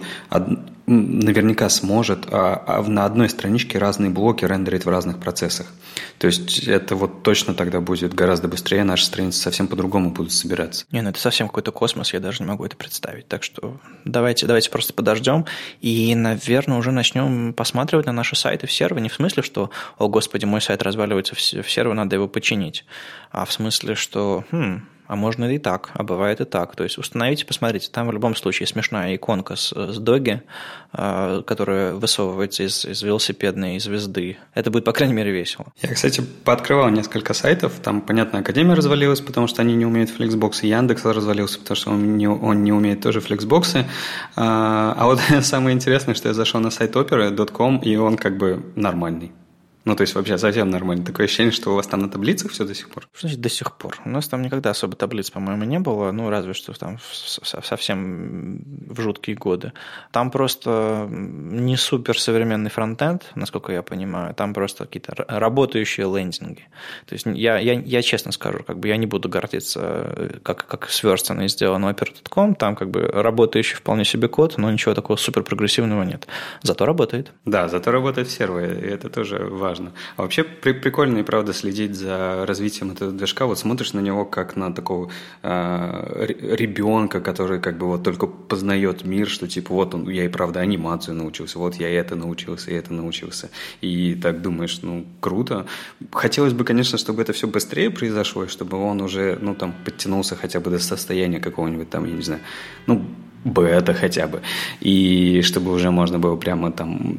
наверняка 0.86 1.70
сможет 1.70 2.28
а, 2.32 2.64
а 2.66 2.82
на 2.84 3.06
одной 3.06 3.30
страничке 3.30 3.78
разные 3.78 4.10
блоки 4.10 4.46
рендерить 4.46 4.86
в 4.86 4.90
разных 4.90 5.20
процессах. 5.20 5.68
То 6.18 6.28
есть 6.28 6.68
это 6.68 6.96
вот 6.96 7.24
точно 7.24 7.54
тогда 7.54 7.80
будет 7.80 8.14
гораздо 8.14 8.48
быстрее, 8.48 8.84
наши 8.84 9.06
страницы 9.06 9.40
совсем 9.40 9.68
по-другому 9.68 10.12
будут 10.12 10.32
собираться. 10.32 10.86
Не, 10.92 11.02
ну 11.02 11.10
это 11.10 11.20
совсем 11.20 11.48
какой-то 11.48 11.72
космос, 11.72 12.14
я 12.14 12.20
даже 12.20 12.44
не 12.44 12.48
могу 12.48 12.66
это 12.66 12.76
представить. 12.76 13.28
Так 13.28 13.44
что 13.44 13.80
давайте, 14.06 14.46
давайте 14.46 14.70
просто 14.70 14.94
подождем 14.94 15.46
и, 15.82 16.14
наверное, 16.16 16.78
уже 16.78 16.92
начнем 16.92 17.54
посматривать 17.54 18.06
на 18.06 18.12
наши 18.12 18.36
сайты 18.36 18.68
в 18.68 18.72
сервере. 18.72 19.02
Не 19.02 19.10
в 19.10 19.14
смысле, 19.14 19.44
что, 19.44 19.70
о 19.98 20.08
господи, 20.08 20.46
мой 20.46 20.62
сайт 20.62 20.84
разваливается 20.84 21.36
в 21.36 21.42
сервер, 21.42 21.94
надо 21.94 22.16
его 22.16 22.28
починить, 22.40 22.86
а 23.32 23.44
в 23.44 23.52
смысле, 23.52 23.96
что, 23.96 24.46
хм, 24.52 24.88
а 25.08 25.16
можно 25.18 25.44
и 25.54 25.58
так, 25.58 25.90
а 25.94 26.04
бывает 26.04 26.40
и 26.40 26.46
так. 26.46 26.74
То 26.78 26.84
есть 26.86 26.98
установите, 26.98 27.46
посмотрите, 27.46 27.90
там 27.92 28.08
в 28.08 28.14
любом 28.14 28.34
случае 28.34 28.66
смешная 28.68 29.14
иконка 29.16 29.58
с, 29.58 29.74
с 29.74 29.98
доги, 29.98 30.42
э, 30.94 31.44
которая 31.46 31.96
высовывается 31.96 32.64
из, 32.64 32.86
из 32.86 33.04
велосипедной 33.04 33.78
звезды. 33.80 34.38
Это 34.54 34.72
будет, 34.72 34.86
по 34.86 34.94
крайней 34.94 35.16
мере, 35.16 35.32
весело. 35.32 35.66
Я, 35.82 35.94
кстати, 35.94 36.22
пооткрывал 36.46 36.90
несколько 36.92 37.34
сайтов. 37.34 37.74
Там, 37.84 38.00
понятно, 38.00 38.40
Академия 38.40 38.76
развалилась, 38.76 39.20
потому 39.20 39.48
что 39.48 39.62
они 39.62 39.76
не 39.76 39.86
умеют 39.86 40.12
флексбоксы. 40.12 40.68
Яндекс 40.68 41.04
развалился, 41.04 41.60
потому 41.60 41.76
что 41.76 41.90
он 41.90 42.16
не, 42.16 42.30
он 42.30 42.64
не 42.64 42.72
умеет 42.72 43.02
тоже 43.02 43.20
флексбоксы. 43.20 43.86
А, 44.38 44.96
а 44.98 45.06
вот 45.08 45.20
самое 45.42 45.76
интересное, 45.76 46.16
что 46.16 46.30
я 46.30 46.34
зашел 46.34 46.62
на 46.62 46.70
сайт 46.70 46.96
opera.com, 46.96 47.80
и 47.80 47.98
он 47.98 48.16
как 48.16 48.38
бы 48.38 48.64
нормальный. 48.76 49.34
Ну, 49.90 49.96
то 49.96 50.02
есть 50.02 50.14
вообще 50.14 50.38
совсем 50.38 50.70
нормально. 50.70 51.04
Такое 51.04 51.26
ощущение, 51.26 51.52
что 51.52 51.72
у 51.72 51.76
вас 51.76 51.88
там 51.88 52.02
на 52.02 52.10
таблицах 52.12 52.52
все 52.52 52.64
до 52.64 52.76
сих 52.76 52.92
пор? 52.92 53.10
Что 53.12 53.22
значит 53.22 53.42
до 53.42 53.50
сих 53.50 53.76
пор? 53.76 53.98
У 54.06 54.10
нас 54.10 54.28
там 54.28 54.44
никогда 54.44 54.70
особо 54.70 54.96
таблиц, 54.96 55.32
по-моему, 55.32 55.64
не 55.64 55.80
было. 55.80 56.12
Ну, 56.12 56.30
разве 56.30 56.54
что 56.54 56.74
там 56.74 57.00
совсем 57.02 58.62
в 58.88 59.02
жуткие 59.02 59.36
годы. 59.36 59.74
Там 60.12 60.30
просто 60.30 61.08
не 61.10 61.76
супер 61.76 62.20
современный 62.20 62.70
фронтенд, 62.70 63.32
насколько 63.34 63.72
я 63.72 63.82
понимаю. 63.82 64.36
Там 64.36 64.54
просто 64.54 64.86
какие-то 64.86 65.26
работающие 65.28 66.06
лендинги. 66.06 66.68
То 67.08 67.14
есть 67.14 67.26
я, 67.26 67.58
я, 67.58 67.74
я 67.74 68.02
честно 68.04 68.32
скажу, 68.32 68.60
как 68.64 68.78
бы 68.78 68.90
я 68.90 68.98
не 68.98 69.08
буду 69.08 69.28
гордиться, 69.28 69.80
э, 69.82 70.38
как, 70.44 70.68
как 70.68 70.92
сверстанно 70.92 71.42
и 71.42 71.48
сделано 71.48 71.90
Opera.com. 71.90 72.54
Там 72.54 72.76
как 72.76 72.92
бы 72.92 73.02
работающий 73.02 73.76
вполне 73.76 74.06
себе 74.06 74.28
код, 74.28 74.60
но 74.60 74.70
ничего 74.70 74.94
такого 74.94 75.18
супер 75.18 75.42
прогрессивного 75.42 76.04
нет. 76.04 76.28
Зато 76.62 76.86
работает. 76.86 77.32
Да, 77.46 77.68
зато 77.68 77.92
работает 77.92 78.28
в 78.28 78.32
сервере, 78.32 78.88
и 78.88 78.94
это 78.94 79.10
тоже 79.10 79.40
важно 79.40 79.79
важно. 79.80 79.94
А 80.18 80.22
вообще 80.22 80.44
при, 80.44 80.74
прикольно 80.74 81.20
и 81.20 81.24
правда 81.24 81.54
следить 81.54 81.96
за 81.96 82.46
развитием 82.46 82.92
этого 82.92 83.12
движка. 83.12 83.46
Вот 83.46 83.60
смотришь 83.60 83.94
на 83.94 84.00
него 84.00 84.26
как 84.26 84.56
на 84.56 84.74
такого 84.74 85.10
э, 85.44 86.26
ребенка, 86.28 87.22
который 87.22 87.60
как 87.60 87.78
бы 87.78 87.88
вот 87.88 88.04
только 88.04 88.28
познает 88.28 89.06
мир, 89.06 89.28
что 89.28 89.48
типа 89.48 89.74
вот 89.74 89.96
он, 89.96 90.10
я 90.10 90.26
и 90.26 90.28
правда 90.28 90.60
анимацию 90.60 91.16
научился, 91.16 91.60
вот 91.60 91.76
я 91.76 91.90
это 91.90 92.16
научился, 92.16 92.72
и 92.72 92.74
это 92.74 92.94
научился. 92.94 93.50
И 93.82 94.16
так 94.16 94.42
думаешь, 94.42 94.80
ну 94.82 95.06
круто. 95.20 95.66
Хотелось 96.12 96.54
бы, 96.54 96.64
конечно, 96.64 96.98
чтобы 96.98 97.22
это 97.22 97.34
все 97.34 97.48
быстрее 97.48 97.90
произошло, 97.90 98.44
и 98.44 98.48
чтобы 98.48 98.78
он 98.78 99.02
уже, 99.02 99.38
ну 99.42 99.56
там, 99.56 99.74
подтянулся 99.86 100.36
хотя 100.36 100.60
бы 100.60 100.72
до 100.72 100.80
состояния 100.80 101.40
какого-нибудь 101.40 101.90
там, 101.90 102.06
я 102.06 102.14
не 102.14 102.22
знаю, 102.22 102.42
ну 102.88 103.06
бета 103.44 103.94
хотя 103.94 104.28
бы. 104.28 104.42
И 104.80 105.42
чтобы 105.44 105.72
уже 105.72 105.92
можно 105.92 106.20
было 106.20 106.36
прямо 106.36 106.72
там 106.72 107.18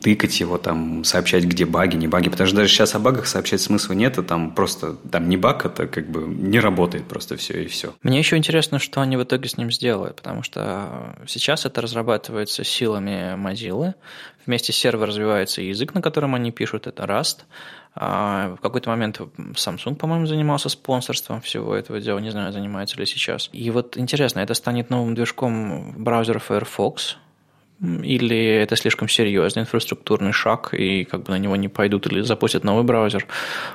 тыкать 0.00 0.38
его, 0.40 0.58
там, 0.58 1.04
сообщать, 1.04 1.44
где 1.44 1.64
баги, 1.64 1.96
не 1.96 2.08
баги. 2.08 2.28
Потому 2.28 2.46
что 2.46 2.56
даже 2.56 2.68
сейчас 2.68 2.94
о 2.94 2.98
багах 2.98 3.26
сообщать 3.26 3.60
смысла 3.60 3.94
нет, 3.94 4.18
а 4.18 4.22
там 4.22 4.52
просто, 4.52 4.96
там 5.10 5.28
не 5.28 5.36
баг, 5.36 5.66
это 5.66 5.86
как 5.86 6.08
бы 6.10 6.22
не 6.22 6.60
работает 6.60 7.04
просто 7.04 7.36
все 7.36 7.64
и 7.64 7.66
все. 7.66 7.94
Мне 8.02 8.18
еще 8.18 8.36
интересно, 8.36 8.78
что 8.78 9.00
они 9.00 9.16
в 9.16 9.22
итоге 9.22 9.48
с 9.48 9.56
ним 9.56 9.70
сделают, 9.70 10.16
потому 10.16 10.42
что 10.42 11.16
сейчас 11.26 11.66
это 11.66 11.80
разрабатывается 11.80 12.64
силами 12.64 13.34
Mozilla. 13.36 13.94
Вместе 14.46 14.72
с 14.72 14.76
сервером 14.76 15.08
развивается 15.08 15.62
язык, 15.62 15.94
на 15.94 16.02
котором 16.02 16.34
они 16.34 16.52
пишут, 16.52 16.86
это 16.86 17.04
Rust. 17.04 17.38
А 17.96 18.56
в 18.56 18.60
какой-то 18.60 18.90
момент 18.90 19.20
Samsung, 19.20 19.94
по-моему, 19.94 20.26
занимался 20.26 20.68
спонсорством 20.68 21.40
всего 21.40 21.76
этого 21.76 22.00
дела, 22.00 22.18
не 22.18 22.30
знаю, 22.30 22.52
занимается 22.52 22.98
ли 22.98 23.06
сейчас. 23.06 23.50
И 23.52 23.70
вот 23.70 23.96
интересно, 23.96 24.40
это 24.40 24.54
станет 24.54 24.90
новым 24.90 25.14
движком 25.14 25.94
браузера 26.02 26.40
Firefox, 26.40 27.18
или 27.80 28.36
это 28.36 28.76
слишком 28.76 29.08
серьезный 29.08 29.62
инфраструктурный 29.62 30.32
шаг, 30.32 30.72
и 30.74 31.04
как 31.04 31.24
бы 31.24 31.32
на 31.32 31.38
него 31.38 31.56
не 31.56 31.68
пойдут 31.68 32.06
или 32.06 32.20
запустят 32.22 32.64
новый 32.64 32.84
браузер. 32.84 33.26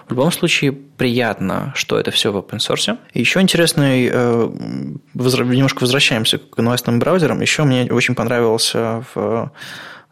В 0.07 0.11
любом 0.11 0.31
случае, 0.31 0.71
приятно, 0.71 1.73
что 1.75 1.99
это 1.99 2.11
все 2.11 2.31
в 2.31 2.37
open 2.37 2.57
source. 2.57 2.97
Еще 3.13 3.41
интересный, 3.41 4.09
э, 4.11 4.49
немножко 5.13 5.81
возвращаемся 5.81 6.39
к 6.39 6.57
новостным 6.57 6.99
браузерам, 6.99 7.41
еще 7.41 7.63
мне 7.63 7.91
очень 7.91 8.15
понравился 8.15 9.03
в 9.13 9.51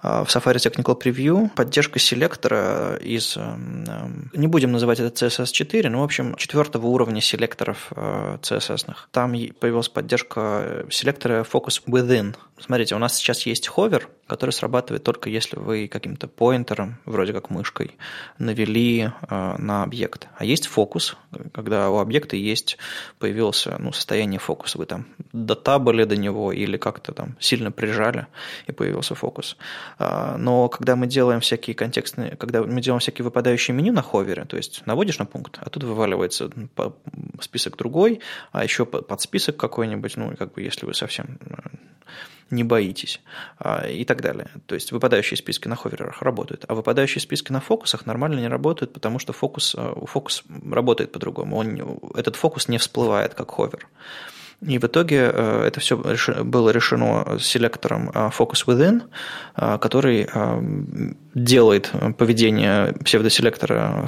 в 0.01 0.27
Safari 0.27 0.57
Technical 0.57 0.99
Preview 0.99 1.49
поддержка 1.55 1.97
селектора 1.97 2.97
из, 2.97 3.35
эм, 3.35 3.83
эм, 3.87 4.31
не 4.33 4.47
будем 4.47 4.71
называть 4.71 4.99
это 4.99 5.25
CSS4, 5.25 5.89
но, 5.89 6.01
в 6.01 6.03
общем, 6.03 6.35
четвертого 6.35 6.85
уровня 6.87 7.19
селекторов 7.19 7.91
э, 7.95 8.37
CSS. 8.41 8.93
Там 9.11 9.31
появилась 9.59 9.89
поддержка 9.89 10.85
селектора 10.91 11.43
Focus 11.43 11.81
Within. 11.87 12.35
Смотрите, 12.59 12.95
у 12.95 12.97
нас 12.97 13.15
сейчас 13.15 13.45
есть 13.45 13.67
ховер, 13.67 14.09
который 14.25 14.49
срабатывает 14.49 15.03
только 15.03 15.29
если 15.29 15.57
вы 15.57 15.87
каким-то 15.87 16.27
поинтером, 16.27 16.97
вроде 17.05 17.31
как 17.31 17.49
мышкой, 17.49 17.95
навели 18.39 19.11
э, 19.29 19.55
на 19.57 19.83
объект. 19.83 20.27
А 20.37 20.43
есть 20.43 20.65
фокус, 20.67 21.15
когда 21.53 21.89
у 21.89 21.99
объекта 21.99 22.35
есть, 22.35 22.77
появился 23.19 23.77
ну, 23.79 23.91
состояние 23.91 24.39
фокуса. 24.39 24.79
Вы 24.79 24.85
там 24.85 25.05
дотабали 25.33 26.03
до 26.03 26.17
него 26.17 26.51
или 26.51 26.77
как-то 26.77 27.13
там 27.13 27.37
сильно 27.39 27.71
прижали, 27.71 28.27
и 28.65 28.71
появился 28.71 29.15
фокус. 29.15 29.55
А, 29.99 30.37
но 30.37 30.67
когда 30.67 30.95
мы 30.95 31.07
делаем 31.07 31.39
всякие 31.39 31.75
контекстные, 31.75 32.35
когда 32.35 32.63
мы 32.63 32.81
делаем 32.81 32.99
всякие 32.99 33.23
выпадающие 33.23 33.75
меню 33.75 33.93
на 33.93 34.01
ховере, 34.01 34.45
то 34.45 34.57
есть 34.57 34.85
наводишь 34.85 35.19
на 35.19 35.25
пункт, 35.25 35.59
а 35.61 35.69
тут 35.69 35.83
вываливается 35.83 36.49
список 37.39 37.77
другой, 37.77 38.21
а 38.51 38.63
еще 38.63 38.85
под 38.85 39.21
список 39.21 39.57
какой-нибудь, 39.57 40.17
ну, 40.17 40.35
как 40.35 40.53
бы 40.53 40.61
если 40.61 40.85
вы 40.85 40.93
совсем 40.93 41.37
э, 41.45 41.55
не 42.49 42.63
боитесь 42.63 43.21
а, 43.59 43.87
и 43.87 44.05
так 44.05 44.21
далее. 44.21 44.49
То 44.65 44.75
есть 44.75 44.91
выпадающие 44.91 45.37
списки 45.37 45.67
на 45.67 45.75
ховерах 45.75 46.21
работают, 46.21 46.65
а 46.67 46.75
выпадающие 46.75 47.21
списки 47.21 47.51
на 47.51 47.59
фокусах 47.59 48.05
нормально 48.05 48.39
не 48.39 48.47
работают, 48.47 48.93
потому 48.93 49.19
что 49.19 49.33
фокус, 49.33 49.75
э, 49.77 49.93
фокус 50.05 50.43
работает 50.71 51.11
по-другому. 51.11 51.57
Он, 51.57 51.99
этот 52.15 52.35
фокус 52.35 52.67
не 52.67 52.77
всплывает 52.77 53.33
как 53.33 53.51
ховер. 53.51 53.87
И 54.61 54.79
в 54.79 54.85
итоге 54.85 55.31
э, 55.31 55.63
это 55.67 55.79
все 55.79 55.97
было 55.97 56.69
решено 56.69 57.37
селектором 57.39 58.09
Focus 58.09 58.65
Within, 58.65 59.03
который 59.79 60.27
делает 61.35 61.91
поведение 62.17 62.93
псевдоселектора 63.03 64.07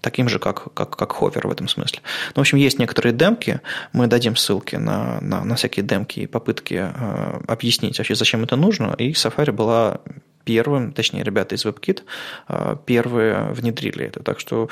таким 0.00 0.28
же, 0.28 0.38
как, 0.38 0.72
как, 0.74 0.96
как 0.96 1.12
ховер 1.12 1.46
в 1.46 1.50
этом 1.50 1.68
смысле. 1.68 2.00
Ну, 2.34 2.40
в 2.40 2.40
общем, 2.40 2.58
есть 2.58 2.78
некоторые 2.78 3.12
демки, 3.12 3.60
мы 3.92 4.06
дадим 4.06 4.36
ссылки 4.36 4.76
на, 4.76 5.20
на, 5.20 5.44
на 5.44 5.54
всякие 5.56 5.84
демки 5.84 6.20
и 6.20 6.26
попытки 6.26 6.74
э, 6.74 7.40
объяснить 7.46 7.98
вообще, 7.98 8.14
зачем 8.14 8.44
это 8.44 8.56
нужно, 8.56 8.94
и 8.98 9.12
Safari 9.12 9.52
была 9.52 10.00
первым, 10.44 10.92
точнее, 10.92 11.24
ребята 11.24 11.56
из 11.56 11.64
WebKit 11.66 12.02
э, 12.48 12.76
первые 12.86 13.50
внедрили 13.52 14.06
это. 14.06 14.22
Так 14.22 14.40
что 14.40 14.68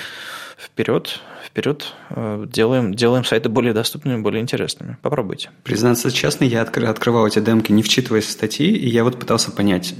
вперед, 0.59 1.21
вперед, 1.45 1.93
э, 2.11 2.47
делаем, 2.49 2.95
делаем 2.95 3.25
сайты 3.25 3.49
более 3.49 3.75
доступными, 3.75 4.23
более 4.23 4.41
интересными. 4.41 4.97
Попробуйте. 5.03 5.51
Признаться 5.65 6.11
честно, 6.11 6.45
я 6.45 6.63
открывал 6.63 7.27
эти 7.27 7.41
демки, 7.41 7.73
не 7.73 7.83
вчитываясь 7.83 8.25
в 8.27 8.31
статьи, 8.31 8.69
и 8.69 8.89
я 8.89 9.05
вот 9.05 9.19
пытался 9.19 9.51
понять, 9.51 9.95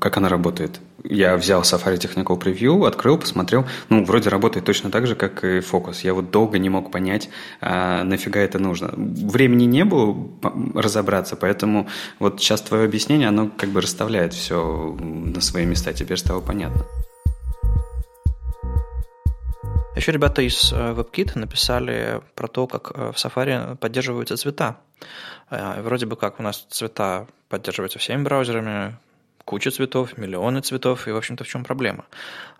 как 0.00 0.16
она 0.16 0.28
работает 0.28 0.80
я 1.04 1.36
взял 1.36 1.62
Safari 1.62 1.98
Technical 1.98 2.40
Preview, 2.40 2.86
открыл, 2.86 3.18
посмотрел. 3.18 3.66
Ну, 3.90 4.04
вроде 4.04 4.30
работает 4.30 4.64
точно 4.64 4.90
так 4.90 5.06
же, 5.06 5.14
как 5.14 5.44
и 5.44 5.58
Focus. 5.58 5.98
Я 6.02 6.14
вот 6.14 6.30
долго 6.30 6.58
не 6.58 6.70
мог 6.70 6.90
понять, 6.90 7.28
а, 7.60 8.02
нафига 8.04 8.40
это 8.40 8.58
нужно. 8.58 8.90
Времени 8.96 9.64
не 9.64 9.84
было 9.84 10.16
разобраться, 10.74 11.36
поэтому 11.36 11.88
вот 12.18 12.40
сейчас 12.40 12.62
твое 12.62 12.84
объяснение, 12.84 13.28
оно 13.28 13.50
как 13.54 13.68
бы 13.68 13.80
расставляет 13.82 14.32
все 14.32 14.96
на 14.98 15.40
свои 15.40 15.66
места. 15.66 15.92
Теперь 15.92 16.16
стало 16.16 16.40
понятно. 16.40 16.84
Еще 19.96 20.10
ребята 20.10 20.42
из 20.42 20.72
э, 20.72 20.92
WebKit 20.92 21.38
написали 21.38 22.20
про 22.34 22.48
то, 22.48 22.66
как 22.66 22.90
э, 22.94 23.12
в 23.12 23.16
Safari 23.16 23.76
поддерживаются 23.76 24.36
цвета. 24.36 24.78
Э, 25.50 25.82
вроде 25.82 26.06
бы 26.06 26.16
как 26.16 26.40
у 26.40 26.42
нас 26.42 26.66
цвета 26.68 27.28
поддерживаются 27.48 28.00
всеми 28.00 28.22
браузерами, 28.24 28.96
куча 29.44 29.70
цветов, 29.70 30.16
миллионы 30.16 30.60
цветов, 30.60 31.06
и, 31.06 31.12
в 31.12 31.16
общем-то, 31.16 31.44
в 31.44 31.48
чем 31.48 31.64
проблема? 31.64 32.04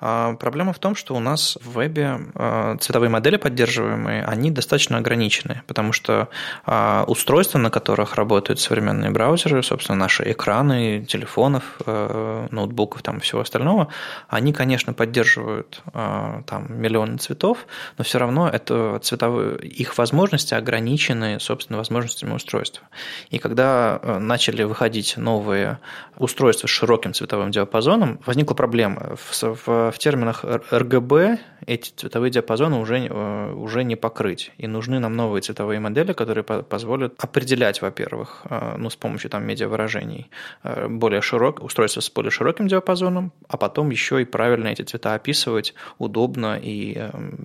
А, 0.01 0.35
проблема 0.35 0.73
в 0.73 0.79
том, 0.79 0.95
что 0.95 1.15
у 1.15 1.21
нас 1.21 1.57
в 1.63 1.79
вебе 1.79 2.21
а, 2.35 2.77
цветовые 2.79 3.09
модели 3.09 3.37
поддерживаемые, 3.37 4.25
они 4.25 4.51
достаточно 4.51 4.99
ограничены, 4.99 5.63
потому 5.67 5.93
что 5.93 6.29
а, 6.67 7.05
устройства, 7.09 7.59
на 7.59 7.71
которых 7.71 8.17
работают 8.17 8.61
современные 8.61 9.11
браузеры, 9.11 9.63
собственно, 9.63 9.97
наши 9.97 10.31
экраны, 10.31 11.05
телефонов, 11.07 11.79
а, 11.87 12.49
ноутбуков 12.51 13.03
там, 13.03 13.19
и 13.19 13.21
всего 13.21 13.41
остального, 13.41 13.89
они, 14.29 14.53
конечно, 14.53 14.93
поддерживают 14.93 15.83
а, 15.93 16.43
там 16.47 16.67
миллионы 16.81 17.17
цветов, 17.19 17.67
но 17.97 18.05
все 18.05 18.19
равно 18.19 18.49
это 18.49 18.99
цветовые, 19.03 19.59
их 19.59 19.97
возможности 19.97 20.55
ограничены, 20.55 21.41
собственно, 21.41 21.79
возможностями 21.79 22.35
устройства. 22.35 22.87
И 23.31 23.39
когда 23.39 23.99
а, 24.03 24.19
начали 24.19 24.65
выходить 24.65 25.17
новые 25.17 25.79
устройства 26.17 26.69
широким 26.75 27.15
цветовым 27.15 27.51
диапазоном, 27.51 28.21
возникла 28.27 28.55
проблема. 28.55 29.17
В, 29.17 29.43
в, 29.43 29.93
в 29.93 29.99
терминах 29.99 30.45
RGB 30.45 31.39
эти 31.67 31.91
цветовые 31.97 32.31
диапазоны 32.31 32.77
уже, 32.77 33.07
э, 33.07 33.53
уже 33.53 33.85
не 33.85 33.97
покрыть. 33.97 34.53
И 34.59 34.67
нужны 34.67 34.99
нам 34.99 35.17
новые 35.17 35.43
цветовые 35.43 35.81
модели, 35.81 36.13
которые 36.13 36.45
позволят 36.45 37.15
определять, 37.19 37.81
во-первых, 37.83 38.43
э, 38.51 38.75
ну, 38.79 38.91
с 38.91 38.97
помощью 38.97 39.31
там 39.31 39.47
медиавыражений 39.47 40.31
э, 40.63 40.89
более 40.89 41.23
широк, 41.23 41.63
устройство 41.63 42.01
с 42.01 42.11
более 42.11 42.31
широким 42.31 42.69
диапазоном, 42.69 43.33
а 43.49 43.57
потом 43.57 43.91
еще 43.91 44.21
и 44.21 44.25
правильно 44.25 44.69
эти 44.69 44.83
цвета 44.83 45.15
описывать 45.15 45.75
удобно 45.99 46.59
и 46.63 46.95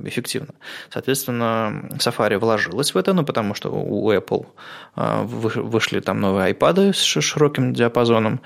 эффективно. 0.03 0.53
Соответственно, 0.89 1.89
Safari 1.97 2.37
вложилась 2.37 2.93
в 2.93 2.97
это, 2.97 3.13
ну, 3.13 3.23
потому 3.23 3.53
что 3.53 3.69
у 3.69 4.11
Apple 4.11 4.45
вышли 4.95 5.99
там 5.99 6.19
новые 6.19 6.53
iPad 6.53 6.93
с 6.93 6.97
широким 7.01 7.73
диапазоном 7.73 8.41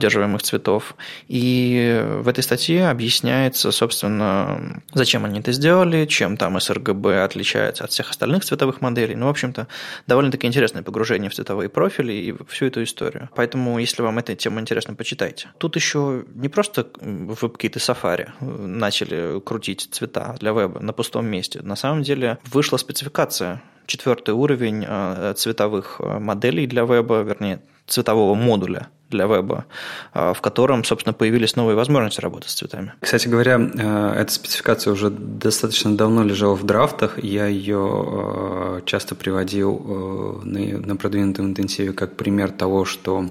поддерживаемых 0.00 0.42
цветов. 0.42 0.94
И 1.28 2.02
в 2.22 2.28
этой 2.28 2.42
статье 2.42 2.88
объясняется, 2.88 3.70
собственно, 3.70 4.82
зачем 4.94 5.26
они 5.26 5.40
это 5.40 5.52
сделали, 5.52 6.06
чем 6.06 6.38
там 6.38 6.56
sRGB 6.56 7.22
отличается 7.22 7.84
от 7.84 7.90
всех 7.90 8.10
остальных 8.10 8.44
цветовых 8.44 8.80
моделей. 8.80 9.14
Ну, 9.14 9.26
в 9.26 9.28
общем-то, 9.28 9.66
довольно-таки 10.06 10.46
интересное 10.46 10.82
погружение 10.82 11.28
в 11.28 11.34
цветовые 11.34 11.68
профили 11.68 12.12
и 12.12 12.34
всю 12.48 12.66
эту 12.66 12.82
историю. 12.82 13.28
Поэтому, 13.34 13.78
если 13.78 14.02
вам 14.02 14.18
эта 14.18 14.34
тема 14.34 14.60
интересна, 14.60 14.94
почитайте. 14.94 15.48
Тут 15.58 15.76
еще 15.76 16.24
не 16.34 16.48
просто 16.48 16.86
WebKit 17.00 17.76
и 17.76 17.78
Safari 17.78 18.28
начали 18.40 19.38
крутить 19.40 19.88
цвета 19.90 20.34
для 20.40 20.52
веба 20.52 20.80
на 20.80 20.94
пустом 20.94 21.26
месте. 21.26 21.60
На 21.62 21.76
самом 21.76 22.02
деле 22.02 22.38
вышла 22.50 22.78
спецификация 22.78 23.60
четвертый 23.90 24.34
уровень 24.34 24.84
э, 24.86 25.34
цветовых 25.36 25.96
э, 25.98 26.18
моделей 26.18 26.66
для 26.66 26.84
веба, 26.84 27.22
вернее, 27.22 27.60
цветового 27.90 28.34
модуля 28.34 28.88
для 29.10 29.26
веба, 29.26 29.66
а, 30.12 30.32
в 30.32 30.40
котором, 30.40 30.84
собственно, 30.84 31.12
появились 31.12 31.56
новые 31.56 31.76
возможности 31.76 32.20
работы 32.20 32.48
с 32.48 32.54
цветами. 32.54 32.92
Кстати 33.00 33.28
говоря, 33.28 33.58
э, 33.58 34.14
эта 34.20 34.32
спецификация 34.32 34.92
уже 34.92 35.10
достаточно 35.10 35.96
давно 35.96 36.22
лежала 36.22 36.54
в 36.54 36.64
драфтах. 36.64 37.22
Я 37.22 37.46
ее 37.46 38.04
э, 38.06 38.80
часто 38.86 39.14
приводил 39.14 40.40
э, 40.44 40.78
на 40.86 40.96
продвинутом 40.96 41.46
интенсиве 41.46 41.92
как 41.92 42.16
пример 42.16 42.50
того, 42.50 42.84
что 42.84 43.26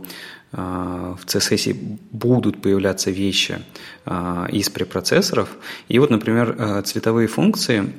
в 0.51 1.25
CSS 1.28 1.75
будут 2.12 2.60
появляться 2.60 3.12
вещи 3.12 3.60
из 4.51 4.70
препроцессоров. 4.70 5.50
И 5.88 6.00
вот, 6.00 6.10
например, 6.10 6.56
а, 6.58 6.82
цветовые 6.82 7.28
функции, 7.28 7.94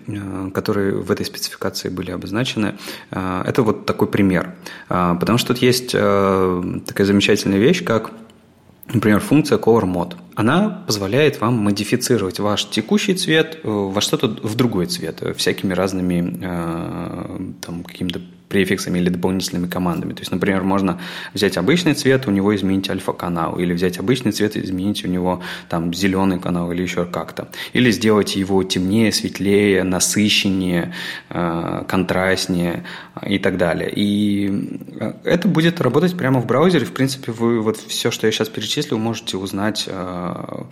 которые 0.52 0.96
в 0.96 1.10
этой 1.10 1.24
спецификации 1.24 1.88
были 1.88 2.10
обозначены, 2.10 2.74
это 3.10 3.62
вот 3.62 3.86
такой 3.86 4.08
пример. 4.08 4.54
Потому 4.88 5.38
что 5.38 5.48
тут 5.48 5.58
есть 5.58 5.92
такая 5.92 7.06
замечательная 7.06 7.58
вещь, 7.58 7.84
как 7.84 8.10
Например, 8.92 9.20
функция 9.20 9.56
Color 9.58 9.84
Mode. 9.84 10.16
Она 10.34 10.82
позволяет 10.86 11.40
вам 11.40 11.54
модифицировать 11.54 12.40
ваш 12.40 12.68
текущий 12.70 13.14
цвет 13.14 13.60
во 13.62 14.00
что-то 14.00 14.26
в 14.26 14.54
другой 14.56 14.86
цвет, 14.86 15.22
всякими 15.36 15.72
разными 15.72 17.54
там, 17.60 17.84
какими-то 17.84 18.20
префиксами 18.50 18.98
или 18.98 19.08
дополнительными 19.08 19.68
командами. 19.68 20.12
То 20.12 20.20
есть, 20.20 20.32
например, 20.32 20.62
можно 20.62 21.00
взять 21.32 21.56
обычный 21.56 21.94
цвет, 21.94 22.26
у 22.26 22.32
него 22.32 22.54
изменить 22.54 22.90
альфа-канал, 22.90 23.58
или 23.58 23.72
взять 23.72 23.98
обычный 23.98 24.32
цвет 24.32 24.56
и 24.56 24.60
изменить 24.60 25.04
у 25.04 25.08
него 25.08 25.40
там 25.68 25.94
зеленый 25.94 26.40
канал 26.40 26.70
или 26.72 26.82
еще 26.82 27.04
как-то. 27.04 27.48
Или 27.72 27.92
сделать 27.92 28.36
его 28.36 28.62
темнее, 28.64 29.12
светлее, 29.12 29.84
насыщеннее, 29.84 30.92
э, 31.30 31.84
контрастнее 31.88 32.84
и 33.24 33.38
так 33.38 33.56
далее. 33.56 33.90
И 33.94 34.78
э, 34.98 35.12
это 35.24 35.46
будет 35.46 35.80
работать 35.80 36.16
прямо 36.16 36.40
в 36.40 36.46
браузере. 36.46 36.84
В 36.84 36.92
принципе, 36.92 37.30
вы 37.30 37.60
вот 37.60 37.76
все, 37.76 38.10
что 38.10 38.26
я 38.26 38.32
сейчас 38.32 38.48
перечислил, 38.48 38.98
можете 38.98 39.36
узнать 39.36 39.84
э, 39.86 40.62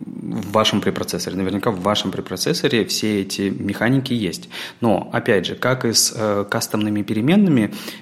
в 0.00 0.52
вашем 0.52 0.80
препроцессоре. 0.80 1.36
Наверняка 1.36 1.70
в 1.70 1.80
вашем 1.80 2.10
препроцессоре 2.10 2.86
все 2.86 3.20
эти 3.20 3.42
механики 3.50 4.14
есть. 4.14 4.48
Но, 4.80 5.10
опять 5.12 5.44
же, 5.46 5.54
как 5.54 5.84
и 5.84 5.92
с 5.92 6.14
э, 6.16 6.44
кастомными 6.48 7.02
переменными, 7.02 7.17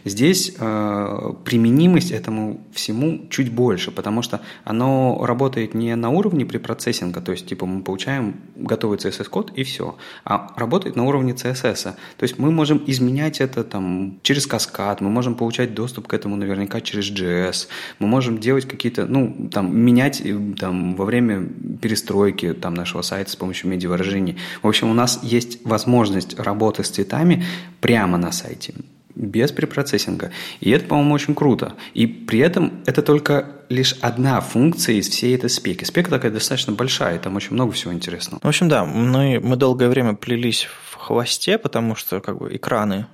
здесь 0.04 0.54
э, 0.58 1.32
применимость 1.44 2.10
этому 2.10 2.60
всему 2.72 3.26
чуть 3.30 3.52
больше, 3.52 3.90
потому 3.90 4.22
что 4.22 4.40
оно 4.64 5.24
работает 5.24 5.74
не 5.74 5.94
на 5.96 6.10
уровне 6.10 6.44
препроцессинга, 6.44 7.20
то 7.20 7.32
есть, 7.32 7.46
типа, 7.46 7.66
мы 7.66 7.82
получаем 7.82 8.36
готовый 8.56 8.98
CSS-код 8.98 9.52
и 9.56 9.64
все, 9.64 9.96
а 10.24 10.52
работает 10.56 10.96
на 10.96 11.04
уровне 11.04 11.32
CSS. 11.32 11.94
То 12.16 12.22
есть, 12.22 12.38
мы 12.38 12.50
можем 12.50 12.82
изменять 12.86 13.40
это 13.40 13.64
там 13.64 14.18
через 14.22 14.46
каскад, 14.46 15.00
мы 15.00 15.10
можем 15.10 15.34
получать 15.34 15.74
доступ 15.74 16.08
к 16.08 16.14
этому 16.14 16.36
наверняка 16.36 16.80
через 16.80 17.10
JS, 17.10 17.68
мы 17.98 18.06
можем 18.06 18.38
делать 18.38 18.66
какие-то, 18.66 19.06
ну, 19.06 19.48
там, 19.52 19.76
менять 19.76 20.20
э, 20.24 20.38
там 20.58 20.94
во 20.96 21.04
время 21.04 21.46
перестройки 21.80 22.52
там, 22.52 22.74
нашего 22.74 23.02
сайта 23.02 23.30
с 23.30 23.36
помощью 23.36 23.70
медиавыражений. 23.70 24.36
В 24.62 24.68
общем, 24.68 24.90
у 24.90 24.94
нас 24.94 25.20
есть 25.22 25.64
возможность 25.64 26.38
работы 26.38 26.84
с 26.84 26.88
цветами 26.88 27.44
прямо 27.86 28.18
на 28.18 28.32
сайте 28.32 28.74
без 29.14 29.52
препроцессинга. 29.52 30.30
И 30.60 30.70
это, 30.70 30.86
по-моему, 30.86 31.14
очень 31.14 31.34
круто. 31.34 31.72
И 31.94 32.06
при 32.06 32.40
этом 32.40 32.82
это 32.84 33.00
только 33.00 33.46
лишь 33.68 33.94
одна 34.00 34.40
функция 34.40 34.96
из 34.96 35.08
всей 35.08 35.34
этой 35.34 35.48
спеки. 35.48 35.84
Спека 35.84 36.10
такая 36.10 36.32
достаточно 36.32 36.72
большая, 36.72 37.16
и 37.16 37.18
там 37.18 37.36
очень 37.36 37.54
много 37.54 37.72
всего 37.72 37.92
интересного. 37.92 38.40
В 38.42 38.48
общем, 38.48 38.68
да, 38.68 38.84
мы, 38.84 39.40
мы 39.40 39.56
долгое 39.56 39.88
время 39.88 40.14
плелись 40.14 40.68
в 40.90 40.96
хвосте, 40.96 41.58
потому 41.58 41.94
что 41.94 42.20
как 42.20 42.38
бы 42.38 42.54
экраны 42.54 43.06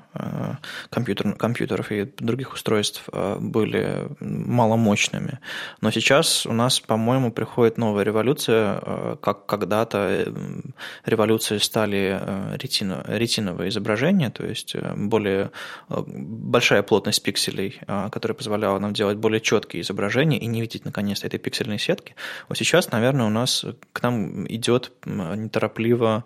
компьютер, 0.91 1.35
компьютеров 1.35 1.91
и 1.91 2.05
других 2.19 2.53
устройств 2.53 3.05
э, 3.13 3.37
были 3.41 4.09
маломощными. 4.21 5.39
Но 5.81 5.91
сейчас 5.91 6.47
у 6.47 6.53
нас, 6.53 6.81
по-моему, 6.81 7.33
приходит 7.33 7.79
новая 7.79 8.05
революция, 8.05 8.79
э, 8.83 9.17
как 9.21 9.47
когда-то 9.47 10.33
революцией 11.07 11.61
стали 11.61 12.21
ретино, 12.57 13.05
ретиновые 13.07 13.71
изображения, 13.71 14.31
то 14.31 14.45
есть 14.45 14.77
более 14.97 15.51
большая 15.89 16.83
плотность 16.83 17.23
пикселей, 17.23 17.81
которая 18.11 18.35
позволяла 18.35 18.79
нам 18.79 18.93
делать 18.93 19.17
более 19.17 19.41
четкие 19.41 19.83
изображения 19.83 20.39
и 20.39 20.47
не 20.47 20.61
видеть 20.61 20.85
наконец-то 20.85 21.27
этой 21.27 21.39
пиксельной 21.39 21.79
сетки. 21.79 22.15
Вот 22.49 22.59
сейчас, 22.59 22.91
наверное, 22.91 23.27
у 23.27 23.31
нас 23.31 23.65
к 23.93 24.03
нам 24.03 24.47
идет 24.49 24.93
неторопливо 25.05 26.25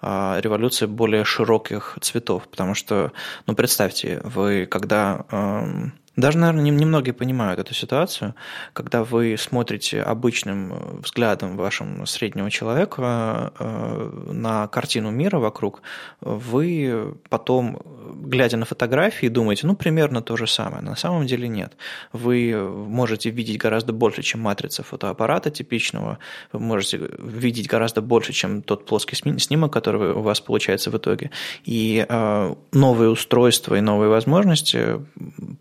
революция 0.00 0.86
более 0.88 1.24
широких 1.24 1.98
цветов, 2.00 2.48
потому 2.48 2.74
что 2.74 3.12
ну, 3.46 3.54
представьте, 3.54 4.20
вы 4.24 4.66
когда 4.66 5.24
эм, 5.30 5.92
даже, 6.18 6.36
наверное, 6.36 6.64
немногие 6.72 7.14
понимают 7.14 7.60
эту 7.60 7.74
ситуацию, 7.74 8.34
когда 8.72 9.04
вы 9.04 9.36
смотрите 9.38 10.02
обычным 10.02 11.00
взглядом 11.00 11.56
вашим 11.56 12.06
среднего 12.06 12.50
человека 12.50 13.52
э, 13.56 14.30
на 14.32 14.66
картину 14.66 15.12
мира 15.12 15.38
вокруг, 15.38 15.80
вы 16.20 17.14
потом, 17.28 17.80
глядя 18.28 18.56
на 18.56 18.64
фотографии, 18.64 19.28
думаете, 19.28 19.66
ну, 19.66 19.76
примерно 19.76 20.22
то 20.22 20.36
же 20.36 20.46
самое. 20.46 20.82
На 20.82 20.96
самом 20.96 21.26
деле 21.26 21.48
нет. 21.48 21.76
Вы 22.12 22.56
можете 22.88 23.30
видеть 23.30 23.58
гораздо 23.58 23.92
больше, 23.92 24.22
чем 24.22 24.40
матрица 24.40 24.82
фотоаппарата 24.82 25.50
типичного, 25.50 26.18
вы 26.52 26.60
можете 26.60 27.00
видеть 27.18 27.68
гораздо 27.68 28.02
больше, 28.02 28.32
чем 28.32 28.62
тот 28.62 28.86
плоский 28.86 29.16
снимок, 29.38 29.72
который 29.72 30.12
у 30.12 30.20
вас 30.20 30.40
получается 30.40 30.90
в 30.90 30.96
итоге. 30.96 31.30
И 31.64 32.04
э, 32.08 32.54
новые 32.72 33.10
устройства 33.10 33.74
и 33.76 33.80
новые 33.80 34.08
возможности 34.08 35.00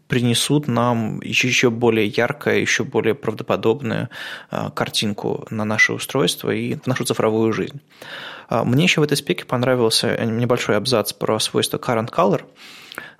принесут 0.07 0.37
несут 0.37 0.67
нам 0.67 1.19
еще, 1.21 1.69
более 1.69 2.07
яркое, 2.07 2.59
еще 2.59 2.83
более 2.83 3.15
правдоподобную 3.15 4.09
а, 4.49 4.69
картинку 4.69 5.45
на 5.49 5.65
наше 5.65 5.93
устройство 5.93 6.51
и 6.51 6.75
в 6.75 6.87
нашу 6.87 7.05
цифровую 7.05 7.53
жизнь. 7.53 7.81
А, 8.47 8.63
мне 8.63 8.83
еще 8.83 9.01
в 9.01 9.03
этой 9.03 9.17
спеке 9.17 9.45
понравился 9.45 10.25
небольшой 10.25 10.77
абзац 10.77 11.13
про 11.13 11.39
свойство 11.39 11.77
current 11.77 12.11
color. 12.11 12.43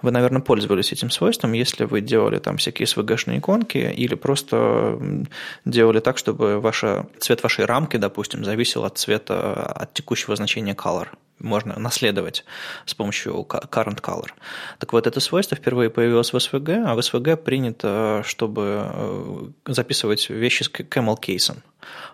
Вы, 0.01 0.11
наверное, 0.11 0.41
пользовались 0.41 0.91
этим 0.91 1.09
свойством, 1.11 1.53
если 1.53 1.83
вы 1.83 2.01
делали 2.01 2.39
там 2.39 2.57
всякие 2.57 2.85
SVG-шные 2.85 3.39
иконки 3.39 3.77
или 3.77 4.15
просто 4.15 4.99
делали 5.65 5.99
так, 5.99 6.17
чтобы 6.17 6.59
ваша, 6.59 7.07
цвет 7.19 7.43
вашей 7.43 7.65
рамки, 7.65 7.97
допустим, 7.97 8.43
зависел 8.43 8.85
от 8.85 8.97
цвета, 8.97 9.65
от 9.65 9.93
текущего 9.93 10.35
значения 10.35 10.73
color. 10.73 11.07
Можно 11.39 11.79
наследовать 11.79 12.45
с 12.85 12.93
помощью 12.93 13.33
current 13.47 14.01
color. 14.01 14.29
Так 14.79 14.93
вот, 14.93 15.07
это 15.07 15.19
свойство 15.19 15.55
впервые 15.57 15.89
появилось 15.89 16.33
в 16.33 16.35
SVG, 16.35 16.83
а 16.85 16.95
в 16.95 16.99
SVG 16.99 17.37
принято, 17.37 18.23
чтобы 18.25 19.53
записывать 19.65 20.29
вещи 20.29 20.63
с 20.63 20.69
camel 20.69 21.19
кейсом. 21.19 21.63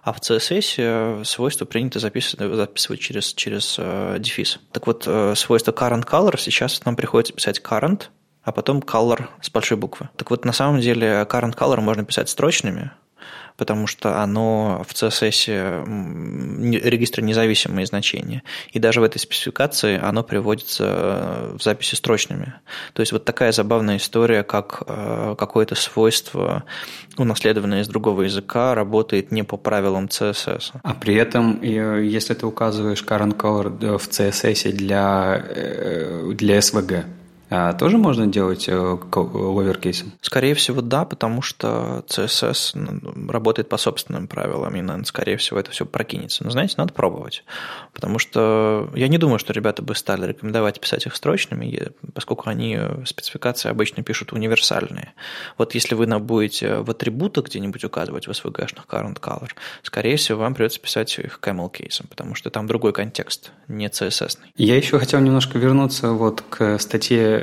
А 0.04 0.14
в 0.14 0.20
CSS 0.20 1.24
свойство 1.24 1.66
принято 1.66 2.00
записывать, 2.00 2.56
записывать 2.56 3.00
через, 3.00 3.34
через 3.34 3.80
дефис. 4.20 4.60
Так 4.72 4.88
вот, 4.88 5.08
свойство 5.36 5.72
current 5.72 6.06
color 6.06 6.38
сейчас 6.38 6.84
нам 6.86 6.96
приходится 6.96 7.34
писать 7.34 7.62
current, 7.64 8.10
а 8.44 8.52
потом 8.52 8.80
color 8.80 9.28
с 9.42 9.50
большой 9.50 9.78
буквы. 9.78 10.10
Так 10.18 10.30
вот, 10.30 10.44
на 10.44 10.52
самом 10.52 10.82
деле 10.82 11.26
current 11.30 11.56
color 11.58 11.80
можно 11.80 12.04
писать 12.04 12.30
строчными, 12.30 12.92
потому 13.58 13.88
что 13.88 14.22
оно 14.22 14.86
в 14.88 14.94
CSS 14.94 15.84
регистр 16.84 17.22
независимые 17.22 17.86
значения. 17.86 18.44
И 18.72 18.80
даже 18.80 19.02
в 19.02 19.04
этой 19.04 19.20
спецификации 19.20 20.00
оно 20.02 20.24
приводится 20.24 20.84
э, 20.86 21.58
в 21.58 21.64
записи 21.64 21.96
строчными. 21.96 22.54
То 22.94 23.02
есть 23.02 23.12
вот 23.12 23.26
такая 23.26 23.52
забавная 23.52 23.98
история, 23.98 24.44
как 24.44 24.84
э, 24.88 25.36
какое-то 25.38 25.76
свойство, 25.76 26.64
унаследованное 27.18 27.82
из 27.82 27.88
другого 27.88 28.24
языка, 28.24 28.76
работает 28.76 29.32
не 29.32 29.44
по 29.44 29.58
правилам 29.58 30.06
CSS. 30.06 30.72
А 30.82 30.94
при 30.94 31.16
этом, 31.16 31.62
если 31.62 32.34
ты 32.34 32.46
указываешь 32.46 33.04
current 33.04 33.38
color 33.38 33.98
в 33.98 34.08
CSS 34.08 34.72
для, 34.72 35.44
э, 35.48 36.32
для 36.34 36.58
SVG, 36.58 37.06
тоже 37.74 37.98
можно 37.98 38.28
делать 38.28 38.68
ловеркейсом? 38.68 40.10
Э, 40.10 40.12
скорее 40.22 40.56
всего, 40.56 40.82
да, 40.82 41.06
потому 41.06 41.42
что 41.42 42.04
CSS 42.08 43.30
работает 43.30 43.70
по 43.70 43.78
собственным 43.78 44.28
правилам, 44.28 44.76
и, 44.76 44.82
наверное, 44.82 45.06
скорее 45.06 45.38
всего, 45.38 45.60
это 45.60 45.72
все 45.72 45.86
прокинется. 45.86 46.44
Но, 46.44 46.50
знаете, 46.50 46.76
надо 46.78 46.94
пробовать, 46.94 47.44
потому 47.94 48.20
что 48.20 48.90
я 48.96 49.08
не 49.08 49.18
думаю, 49.18 49.40
что 49.40 49.54
ребята 49.54 49.82
бы 49.82 49.96
стали 49.96 50.28
рекомендовать 50.28 50.80
писать 50.80 51.06
их 51.06 51.16
строчными, 51.16 51.92
поскольку 52.14 52.50
они 52.50 52.78
э, 52.80 53.06
спецификации 53.06 53.70
обычно 53.70 54.04
пишут 54.04 54.34
универсальные. 54.34 55.14
Вот 55.58 55.76
если 55.76 55.96
вы 55.96 56.08
будете 56.20 56.78
в 56.78 56.90
атрибутах 56.90 57.46
где-нибудь 57.46 57.84
указывать 57.84 58.28
в 58.28 58.32
SVG-шных 58.32 58.88
current 58.88 59.20
color, 59.20 59.50
скорее 59.84 60.18
всего, 60.18 60.40
вам 60.40 60.54
придется 60.54 60.80
писать 60.80 61.18
их 61.20 61.40
camel 61.42 61.72
кейсом, 61.72 62.08
потому 62.08 62.36
что 62.36 62.50
там 62.50 62.68
другой 62.68 62.94
контекст, 62.94 63.52
не 63.68 63.88
CSS. 63.88 64.38
-ный. 64.38 64.48
Я 64.56 64.78
еще 64.78 65.00
хотел 65.00 65.20
немножко 65.20 65.58
вернуться 65.58 66.10
вот 66.10 66.44
к 66.50 66.80
статье 66.80 67.43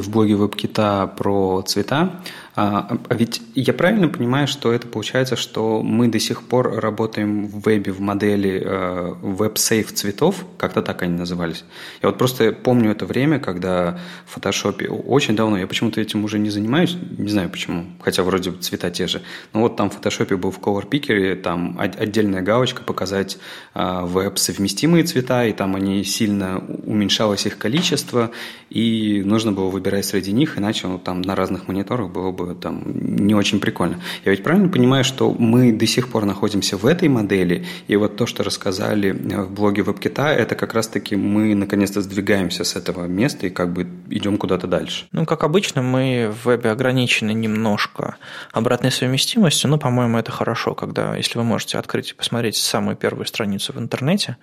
в 0.00 0.10
блоге 0.10 0.34
WebKit 0.34 1.16
про 1.16 1.62
цвета. 1.62 2.20
А, 2.60 2.98
а 3.08 3.14
ведь 3.14 3.40
я 3.54 3.72
правильно 3.72 4.08
понимаю, 4.08 4.48
что 4.48 4.72
это 4.72 4.88
получается, 4.88 5.36
что 5.36 5.80
мы 5.80 6.08
до 6.08 6.18
сих 6.18 6.42
пор 6.42 6.80
работаем 6.80 7.46
в 7.46 7.64
вебе 7.64 7.92
в 7.92 8.00
модели 8.00 8.60
э, 8.60 9.14
WebSafe 9.22 9.92
цветов, 9.92 10.44
как-то 10.56 10.82
так 10.82 11.02
они 11.02 11.16
назывались. 11.16 11.64
Я 12.02 12.08
вот 12.08 12.18
просто 12.18 12.50
помню 12.50 12.90
это 12.90 13.06
время, 13.06 13.38
когда 13.38 14.00
в 14.26 14.32
фотошопе 14.32 14.88
очень 14.88 15.36
давно, 15.36 15.56
я 15.56 15.68
почему-то 15.68 16.00
этим 16.00 16.24
уже 16.24 16.40
не 16.40 16.50
занимаюсь, 16.50 16.96
не 17.16 17.28
знаю 17.28 17.48
почему, 17.48 17.86
хотя 18.02 18.24
вроде 18.24 18.50
цвета 18.50 18.90
те 18.90 19.06
же, 19.06 19.22
но 19.52 19.60
вот 19.60 19.76
там 19.76 19.88
в 19.88 19.94
фотошопе 19.94 20.34
был 20.34 20.50
в 20.50 20.58
Color 20.58 20.88
Picker, 20.88 21.36
там 21.36 21.78
отдельная 21.78 22.42
галочка 22.42 22.82
показать 22.82 23.38
э, 23.76 24.00
веб-совместимые 24.02 25.04
цвета, 25.04 25.46
и 25.46 25.52
там 25.52 25.76
они 25.76 26.02
сильно 26.02 26.58
уменьшалось 26.58 27.46
их 27.46 27.56
количество, 27.56 28.32
и 28.68 29.22
нужно 29.24 29.52
было 29.52 29.70
выбирать 29.70 30.06
среди 30.06 30.32
них, 30.32 30.58
иначе 30.58 30.88
ну, 30.88 30.98
там 30.98 31.22
на 31.22 31.36
разных 31.36 31.68
мониторах 31.68 32.10
было 32.10 32.32
бы 32.32 32.47
там 32.54 32.82
не 32.86 33.34
очень 33.34 33.60
прикольно. 33.60 34.00
Я 34.24 34.30
ведь 34.32 34.42
правильно 34.42 34.68
понимаю, 34.68 35.04
что 35.04 35.32
мы 35.32 35.72
до 35.72 35.86
сих 35.86 36.08
пор 36.08 36.24
находимся 36.24 36.76
в 36.76 36.86
этой 36.86 37.08
модели, 37.08 37.66
и 37.86 37.96
вот 37.96 38.16
то, 38.16 38.26
что 38.26 38.42
рассказали 38.42 39.10
э, 39.10 39.42
в 39.42 39.50
блоге 39.50 39.82
WebKit, 39.82 40.22
это 40.22 40.54
как 40.54 40.74
раз-таки 40.74 41.16
мы 41.16 41.54
наконец-то 41.54 42.00
сдвигаемся 42.00 42.64
с 42.64 42.76
этого 42.76 43.06
места 43.06 43.46
и 43.46 43.50
как 43.50 43.72
бы 43.72 43.86
идем 44.10 44.36
куда-то 44.36 44.66
дальше. 44.66 45.06
Ну, 45.12 45.26
как 45.26 45.44
обычно, 45.44 45.82
мы 45.82 46.32
в 46.32 46.46
вебе 46.46 46.70
ограничены 46.70 47.32
немножко 47.32 48.16
обратной 48.52 48.90
совместимостью, 48.90 49.70
но, 49.70 49.78
по-моему, 49.78 50.18
это 50.18 50.32
хорошо, 50.32 50.74
когда, 50.74 51.16
если 51.16 51.38
вы 51.38 51.44
можете 51.44 51.78
открыть 51.78 52.10
и 52.10 52.14
посмотреть 52.14 52.56
самую 52.56 52.96
первую 52.96 53.26
страницу 53.26 53.72
в 53.72 53.78
интернете 53.78 54.36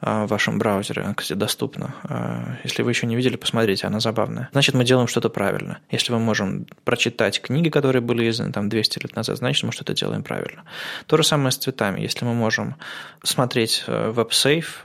э, 0.00 0.24
в 0.24 0.28
вашем 0.28 0.58
браузере, 0.58 1.14
где 1.16 1.34
доступна. 1.34 1.94
Э, 2.04 2.56
если 2.64 2.82
вы 2.82 2.90
еще 2.90 3.06
не 3.06 3.16
видели, 3.16 3.36
посмотрите, 3.36 3.86
она 3.86 4.00
забавная. 4.00 4.48
Значит, 4.52 4.74
мы 4.74 4.84
делаем 4.84 5.08
что-то 5.08 5.28
правильно. 5.28 5.78
Если 5.90 6.12
мы 6.12 6.18
можем 6.18 6.66
прочитать 6.84 7.40
книги, 7.48 7.70
которые 7.70 8.02
были 8.02 8.28
изданы 8.28 8.52
там 8.52 8.68
200 8.68 8.98
лет 9.02 9.16
назад, 9.16 9.38
значит, 9.38 9.64
мы 9.64 9.72
что-то 9.72 9.94
делаем 9.94 10.22
правильно. 10.22 10.64
То 11.06 11.16
же 11.16 11.24
самое 11.24 11.50
с 11.50 11.56
цветами. 11.56 12.00
Если 12.00 12.24
мы 12.24 12.34
можем 12.34 12.76
смотреть 13.22 13.84
э, 13.86 14.12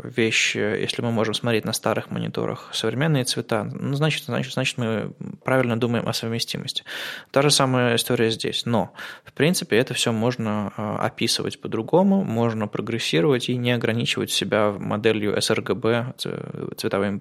вещи, 0.04 0.58
если 0.58 1.02
мы 1.02 1.12
можем 1.12 1.34
смотреть 1.34 1.66
на 1.66 1.74
старых 1.74 2.10
мониторах 2.12 2.70
современные 2.72 3.26
цвета, 3.26 3.64
ну, 3.64 3.94
значит, 3.96 4.24
значит, 4.24 4.54
значит, 4.54 4.78
мы 4.78 5.12
правильно 5.44 5.80
думаем 5.80 6.08
о 6.08 6.14
совместимости. 6.14 6.84
Та 7.32 7.42
же 7.42 7.52
самая 7.52 7.96
история 7.96 8.32
здесь. 8.32 8.66
Но, 8.66 8.94
в 9.26 9.34
принципе, 9.34 9.78
это 9.78 9.94
все 9.94 10.12
можно 10.12 10.72
э, 10.78 10.96
описывать 11.06 11.60
по-другому, 11.60 12.24
можно 12.24 12.68
прогрессировать 12.68 13.50
и 13.50 13.58
не 13.58 13.72
ограничивать 13.72 14.32
себя 14.32 14.72
моделью 14.72 15.38
sRGB, 15.38 16.76
цветовыми 16.78 17.20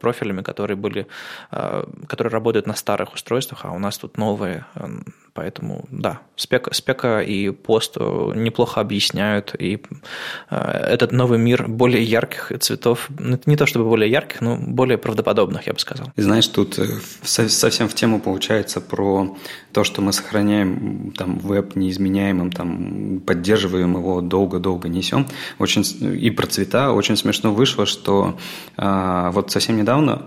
профилями, 0.00 0.42
которые 0.42 0.76
были, 0.76 1.06
э, 1.50 1.84
которые 2.08 2.32
работают 2.32 2.66
на 2.66 2.74
старых 2.74 3.12
устройствах, 3.14 3.64
а 3.64 3.72
у 3.72 3.78
нас 3.78 3.98
тут 3.98 4.16
новые 4.16 4.64
Поэтому, 5.38 5.84
да, 5.92 6.20
спека, 6.34 6.74
спека 6.74 7.20
и 7.20 7.50
пост 7.50 7.96
неплохо 7.96 8.80
объясняют, 8.80 9.54
и 9.56 9.80
э, 10.50 10.56
этот 10.56 11.12
новый 11.12 11.38
мир 11.38 11.68
более 11.68 12.02
ярких 12.02 12.50
цветов, 12.58 13.08
не 13.46 13.56
то 13.56 13.64
чтобы 13.64 13.84
более 13.84 14.10
ярких, 14.10 14.40
но 14.40 14.56
более 14.56 14.98
правдоподобных, 14.98 15.68
я 15.68 15.74
бы 15.74 15.78
сказал. 15.78 16.08
И 16.16 16.22
знаешь, 16.22 16.48
тут 16.48 16.80
э, 16.80 16.86
совсем 17.22 17.88
в 17.88 17.94
тему 17.94 18.18
получается 18.18 18.80
про 18.80 19.36
то, 19.72 19.84
что 19.84 20.02
мы 20.02 20.12
сохраняем 20.12 21.12
там 21.16 21.38
веб 21.38 21.76
неизменяемым, 21.76 22.50
там 22.50 23.20
поддерживаем 23.24 23.96
его 23.96 24.20
долго-долго 24.20 24.88
несем. 24.88 25.28
Очень, 25.60 25.84
и 26.16 26.30
про 26.30 26.48
цвета 26.48 26.92
очень 26.92 27.16
смешно 27.16 27.54
вышло, 27.54 27.86
что 27.86 28.36
э, 28.76 29.30
вот 29.32 29.52
совсем 29.52 29.76
недавно 29.76 30.22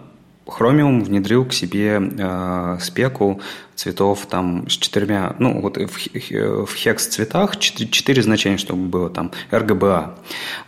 Chromium 0.45 1.03
внедрил 1.03 1.45
к 1.45 1.53
себе 1.53 1.99
э, 1.99 2.77
спеку 2.81 3.41
цветов 3.81 4.27
там 4.27 4.69
с 4.69 4.73
четырьмя, 4.73 5.35
ну 5.39 5.59
вот 5.59 5.77
в, 5.77 6.65
в 6.65 6.75
хекс 6.75 7.07
цветах 7.07 7.57
четыре, 7.57 8.21
значения, 8.21 8.57
чтобы 8.57 8.83
было 8.83 9.09
там 9.09 9.31
RGBA. 9.49 10.11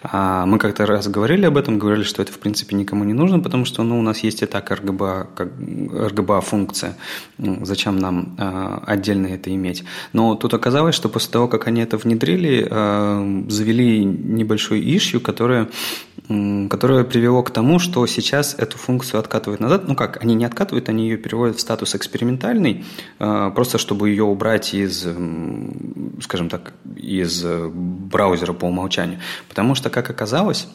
А 0.02 0.46
мы 0.48 0.58
как-то 0.58 0.88
раз 0.88 1.08
говорили 1.08 1.46
об 1.46 1.58
этом, 1.58 1.78
говорили, 1.78 2.04
что 2.04 2.24
это 2.24 2.32
в 2.32 2.40
принципе 2.40 2.76
никому 2.76 3.04
не 3.04 3.14
нужно, 3.14 3.40
потому 3.40 3.66
что 3.66 3.84
ну, 3.84 4.00
у 4.00 4.02
нас 4.02 4.20
есть 4.20 4.42
и 4.42 4.48
так 4.48 4.72
RGBA, 4.72 5.28
как 5.36 5.50
RGBA 5.50 6.42
функция. 6.42 6.98
Ну, 7.38 7.64
зачем 7.66 8.00
нам 8.00 8.36
а, 8.40 8.84
отдельно 8.88 9.28
это 9.28 9.54
иметь? 9.54 9.84
Но 10.12 10.34
тут 10.34 10.56
оказалось, 10.56 10.96
что 10.96 11.08
после 11.08 11.32
того, 11.32 11.48
как 11.48 11.68
они 11.68 11.82
это 11.82 11.98
внедрили, 11.98 12.68
а, 12.70 13.46
завели 13.48 14.04
небольшой 14.04 14.82
ищу, 14.98 15.20
которая 15.20 15.70
которое 16.70 17.04
привело 17.04 17.44
к 17.44 17.52
тому, 17.52 17.80
что 17.80 18.06
сейчас 18.08 18.56
эту 18.58 18.78
функцию 18.78 19.20
откатывают 19.20 19.60
назад. 19.60 19.88
Ну 19.88 19.96
как, 19.96 20.24
они 20.24 20.36
не 20.36 20.46
откатывают, 20.46 20.88
они 20.90 21.10
ее 21.10 21.18
переводят 21.18 21.58
в 21.58 21.60
статус 21.60 21.96
экспериментальный, 21.96 22.74
а, 22.76 22.84
просто 23.18 23.78
чтобы 23.78 24.10
ее 24.10 24.24
убрать 24.24 24.74
из, 24.74 25.08
скажем 26.22 26.50
так, 26.50 26.74
из 26.96 27.44
браузера 27.44 28.54
по 28.54 28.66
умолчанию. 28.66 29.20
Потому 29.50 29.76
что, 29.76 29.90
как 29.90 30.10
оказалось, 30.10 30.68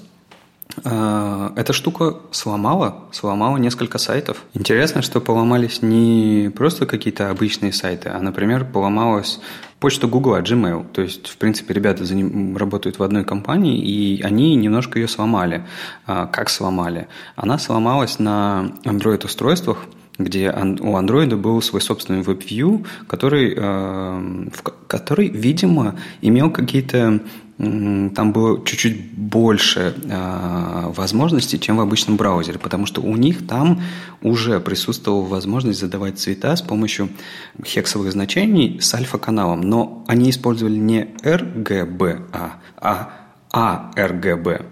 а, 0.85 1.53
эта 1.57 1.73
штука 1.73 2.17
сломала, 2.31 3.05
сломала 3.13 3.57
несколько 3.57 3.99
сайтов. 3.99 4.45
Интересно, 4.55 5.03
что 5.03 5.21
поломались 5.21 5.83
не 5.83 6.51
просто 6.55 6.87
какие-то 6.87 7.31
обычные 7.31 7.73
сайты, 7.73 8.11
а, 8.11 8.21
например, 8.21 8.65
поломалась 8.65 9.41
почта 9.81 10.07
Google, 10.07 10.37
Gmail. 10.39 10.87
То 10.93 11.03
есть, 11.03 11.29
в 11.29 11.37
принципе, 11.37 11.75
ребята 11.75 12.05
за 12.05 12.15
ним 12.15 12.57
работают 12.57 12.99
в 12.99 13.03
одной 13.03 13.25
компании, 13.25 13.79
и 13.79 14.23
они 14.23 14.55
немножко 14.57 14.99
ее 14.99 15.09
сломали. 15.09 15.65
А, 16.07 16.27
как 16.27 16.51
сломали? 16.51 17.09
Она 17.37 17.59
сломалась 17.59 18.19
на 18.19 18.73
Android-устройствах, 18.85 19.85
где 20.19 20.51
у 20.51 20.97
Android 20.97 21.35
был 21.37 21.63
свой 21.63 21.81
собственный 21.81 22.23
WebView, 22.23 22.85
который, 23.07 23.55
э, 23.57 24.49
который 24.87 25.29
видимо, 25.29 25.97
имел 26.21 26.51
какие-то 26.51 27.21
там 27.59 28.33
было 28.33 28.65
чуть-чуть 28.65 29.11
больше 29.15 29.93
э, 30.05 30.93
возможностей, 30.95 31.59
чем 31.59 31.79
в 31.79 31.81
обычном 31.81 32.17
браузере, 32.17 32.57
потому 32.57 32.87
что 32.87 33.01
у 33.01 33.17
них 33.17 33.49
там 33.49 33.83
уже 34.23 34.61
присутствовала 34.61 35.25
возможность 35.25 35.81
задавать 35.81 36.21
цвета 36.21 36.55
с 36.55 36.63
помощью 36.63 37.09
хексовых 37.65 38.13
значений 38.13 38.79
с 38.81 38.95
альфа-каналом, 38.95 39.63
но 39.63 40.05
они 40.07 40.31
использовали 40.31 40.77
не 40.77 41.09
RGB, 41.25 42.31
а 42.81 43.11
ARGB. 43.53 44.65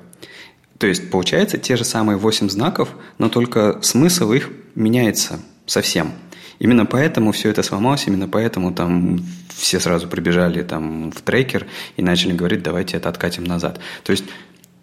То 0.78 0.86
есть, 0.86 1.10
получается, 1.10 1.58
те 1.58 1.76
же 1.76 1.82
самые 1.82 2.18
8 2.18 2.48
знаков, 2.48 2.90
но 3.18 3.28
только 3.28 3.78
смысл 3.82 4.32
их 4.32 4.50
меняется 4.76 5.40
совсем. 5.66 6.12
Именно 6.58 6.86
поэтому 6.86 7.32
все 7.32 7.50
это 7.50 7.62
сломалось, 7.62 8.06
именно 8.06 8.28
поэтому 8.28 8.72
там 8.72 9.20
все 9.48 9.80
сразу 9.80 10.08
прибежали 10.08 10.62
там 10.62 11.10
в 11.10 11.20
трекер 11.20 11.66
и 11.96 12.02
начали 12.02 12.32
говорить, 12.32 12.62
давайте 12.62 12.96
это 12.96 13.08
откатим 13.08 13.44
назад. 13.44 13.80
То 14.04 14.12
есть 14.12 14.24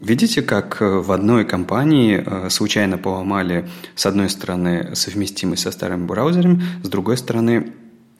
Видите, 0.04 0.42
как 0.42 0.82
э, 0.82 0.86
в 0.86 1.14
одной 1.14 1.46
компании 1.46 2.22
э, 2.26 2.50
случайно 2.50 2.98
поломали, 2.98 3.70
с 3.96 4.06
одной 4.06 4.30
стороны, 4.30 4.98
совместимость 4.98 5.64
со 5.64 5.72
старыми 5.72 6.06
браузерами, 6.06 6.62
с 6.84 6.90
другой 6.90 7.16
стороны, 7.16 7.72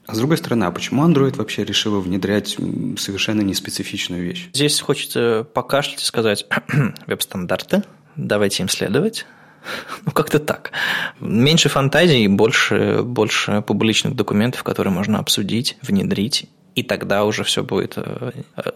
а 0.06 0.14
с 0.14 0.18
другой 0.18 0.38
стороны, 0.38 0.64
а 0.64 0.70
почему 0.70 1.06
Android 1.06 1.36
вообще 1.36 1.62
решил 1.62 2.00
внедрять 2.00 2.56
совершенно 2.96 3.42
неспецифичную 3.42 4.22
вещь? 4.22 4.48
Здесь 4.54 4.80
хочется 4.80 5.46
покашлять 5.52 6.00
и 6.00 6.06
сказать 6.06 6.46
веб-стандарты, 7.06 7.82
давайте 8.16 8.62
им 8.62 8.70
следовать. 8.70 9.26
Ну, 10.04 10.12
как-то 10.12 10.38
так. 10.38 10.72
Меньше 11.20 11.68
фантазий, 11.68 12.28
больше, 12.28 13.02
больше 13.02 13.62
публичных 13.62 14.14
документов, 14.14 14.62
которые 14.62 14.92
можно 14.92 15.18
обсудить, 15.18 15.76
внедрить 15.82 16.48
и 16.74 16.82
тогда 16.82 17.24
уже 17.24 17.44
все 17.44 17.62
будет 17.62 17.94
э, 17.96 18.32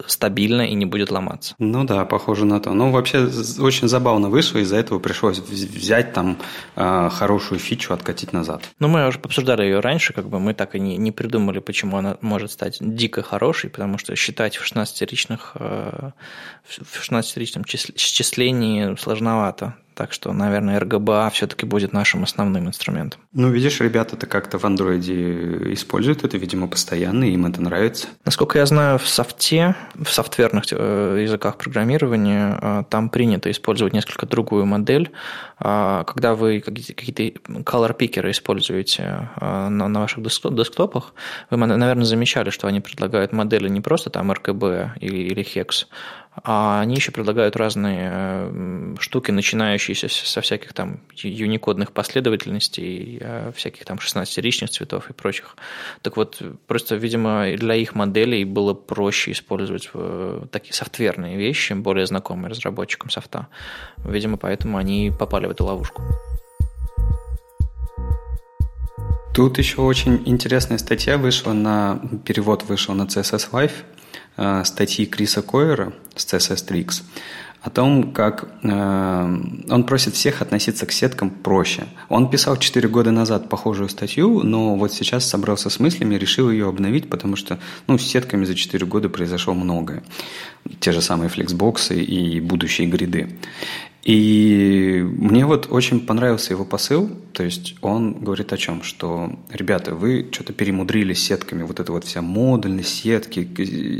стабильно 0.07 0.62
и 0.62 0.74
не 0.74 0.87
будет 0.87 1.11
ломаться. 1.11 1.55
Ну 1.59 1.85
да, 1.85 2.05
похоже 2.05 2.44
на 2.44 2.61
то. 2.61 2.72
Ну, 2.72 2.90
вообще 2.90 3.29
очень 3.59 3.88
забавно 3.88 4.29
вышло, 4.29 4.59
из-за 4.59 4.77
этого 4.77 4.98
пришлось 4.98 5.38
взять 5.38 6.12
там 6.12 6.38
э, 6.77 7.11
хорошую 7.11 7.59
фичу, 7.59 7.92
откатить 7.92 8.33
назад. 8.33 8.62
Ну, 8.79 8.88
мы 8.88 9.07
уже 9.07 9.18
обсуждали 9.18 9.64
ее 9.64 9.81
раньше, 9.81 10.12
как 10.12 10.29
бы 10.29 10.38
мы 10.38 10.55
так 10.55 10.74
и 10.74 10.81
не, 10.81 10.96
не 10.96 11.12
придумали, 11.12 11.59
почему 11.59 11.96
она 11.96 12.16
может 12.20 12.53
стать 12.53 12.79
дико 12.81 13.22
хорошей, 13.22 13.70
потому 13.70 13.98
что 13.98 14.14
считать 14.14 14.57
в 14.57 14.64
16-ричных 14.64 15.53
э, 15.55 16.11
в 16.64 17.11
16-ричном 17.11 17.64
счислении 17.66 18.94
сложновато. 18.96 19.74
Так 19.98 20.12
что, 20.12 20.32
наверное, 20.32 20.78
RGBA 20.78 21.28
все-таки 21.32 21.66
будет 21.66 21.92
нашим 21.92 22.22
основным 22.22 22.68
инструментом. 22.68 23.20
Ну, 23.32 23.50
видишь, 23.50 23.80
ребята-то 23.80 24.28
как-то 24.28 24.56
в 24.56 24.64
андроиде 24.64 25.72
используют 25.72 26.22
это, 26.22 26.38
видимо, 26.38 26.68
постоянно, 26.68 27.24
им 27.24 27.46
это 27.46 27.61
нравится. 27.61 28.06
Насколько 28.24 28.61
я 28.61 28.66
знаю, 28.66 29.00
в 29.00 29.08
софте, 29.08 29.74
в 29.96 30.08
софтверных 30.08 30.66
э, 30.70 31.18
языках 31.20 31.56
программирования 31.56 32.61
э, 32.62 32.84
там 32.88 33.11
принято 33.11 33.50
использовать 33.50 33.92
несколько 33.92 34.26
другую 34.26 34.66
модель. 34.66 35.11
А, 35.58 36.04
когда 36.04 36.37
вы 36.37 36.61
какие-то 36.61 37.24
color 37.62 37.92
пикеры 37.92 38.30
используете 38.30 39.30
э, 39.40 39.68
на 39.68 40.00
ваших 40.00 40.22
десктопах, 40.22 41.12
вы, 41.50 41.56
наверное, 41.56 42.04
замечали, 42.04 42.50
что 42.50 42.68
они 42.68 42.80
предлагают 42.80 43.32
модели 43.32 43.68
не 43.68 43.80
просто 43.80 44.11
там 44.11 44.30
RGB 44.30 44.90
или 45.00 45.42
HEX, 45.42 45.87
а 46.34 46.80
они 46.80 46.94
еще 46.94 47.12
предлагают 47.12 47.56
разные 47.56 48.10
э, 48.12 48.94
штуки, 49.00 49.30
начинающиеся 49.30 50.08
со 50.08 50.40
всяких 50.40 50.72
там 50.72 51.00
юникодных 51.14 51.92
последовательностей, 51.92 53.18
э, 53.20 53.52
всяких 53.54 53.84
там 53.84 53.98
16-ричных 53.98 54.70
цветов 54.70 55.10
и 55.10 55.12
прочих. 55.12 55.56
Так 56.02 56.16
вот, 56.16 56.40
просто, 56.66 56.96
видимо, 56.96 57.46
для 57.56 57.74
их 57.74 57.94
моделей 57.94 58.44
было 58.44 58.74
проще 58.74 59.32
использовать 59.32 59.90
э, 59.94 60.42
такие 60.52 60.74
софтверные 60.74 61.36
вещи, 61.36 61.72
более 61.72 62.06
знакомые 62.06 62.50
разработчикам 62.50 63.10
софта. 63.10 63.48
Видимо, 63.98 64.36
поэтому 64.36 64.78
они 64.78 65.12
попали 65.18 65.46
в 65.46 65.50
эту 65.50 65.64
ловушку. 65.64 66.02
Тут 69.34 69.58
еще 69.58 69.82
очень 69.82 70.22
интересная 70.26 70.78
статья 70.78 71.16
вышла 71.16 71.52
на 71.52 72.00
перевод 72.24 72.64
вышел 72.64 72.94
на 72.94 73.02
CSS 73.02 73.50
Live 73.52 73.72
Э, 73.72 73.97
статьи 74.64 75.07
Криса 75.07 75.42
Койера 75.42 75.92
с 76.14 76.24
CSS 76.27 76.68
Tricks 76.68 77.03
о 77.61 77.70
том, 77.70 78.12
как 78.12 78.48
э, 78.62 79.38
он 79.68 79.85
просит 79.85 80.14
всех 80.14 80.42
относиться 80.42 80.87
к 80.87 80.92
сеткам 80.92 81.31
проще. 81.31 81.87
Он 82.09 82.31
писал 82.31 82.57
4 82.57 82.88
года 82.88 83.11
назад 83.11 83.48
похожую 83.48 83.88
статью, 83.88 84.42
но 84.44 84.77
вот 84.77 84.92
сейчас 84.92 85.29
собрался 85.29 85.68
с 85.68 85.81
мыслями 85.81 86.14
решил 86.14 86.51
ее 86.51 86.68
обновить, 86.68 87.11
потому 87.11 87.37
что 87.37 87.59
ну, 87.88 87.98
с 87.98 88.03
сетками 88.03 88.44
за 88.44 88.55
4 88.55 88.87
года 88.87 89.09
произошло 89.09 89.55
многое. 89.55 90.03
Те 90.79 90.92
же 90.92 91.03
самые 91.03 91.29
флексбоксы 91.29 92.01
и 92.01 92.40
будущие 92.40 92.87
гриды. 92.87 93.38
И 94.09 95.05
мне 95.07 95.44
вот 95.44 95.66
очень 95.71 96.01
понравился 96.01 96.55
его 96.55 96.64
посыл, 96.64 97.11
то 97.35 97.42
есть 97.42 97.77
он 97.83 98.14
говорит 98.14 98.55
о 98.55 98.57
чем, 98.57 98.83
что, 98.83 99.38
ребята, 99.51 99.94
вы 99.94 100.31
что-то 100.33 100.55
перемудрили 100.55 101.12
сетками, 101.12 101.62
вот 101.62 101.79
эта 101.79 101.92
вот 101.92 102.05
вся 102.05 102.23
модульность 102.23 103.03
сетки, 103.03 103.47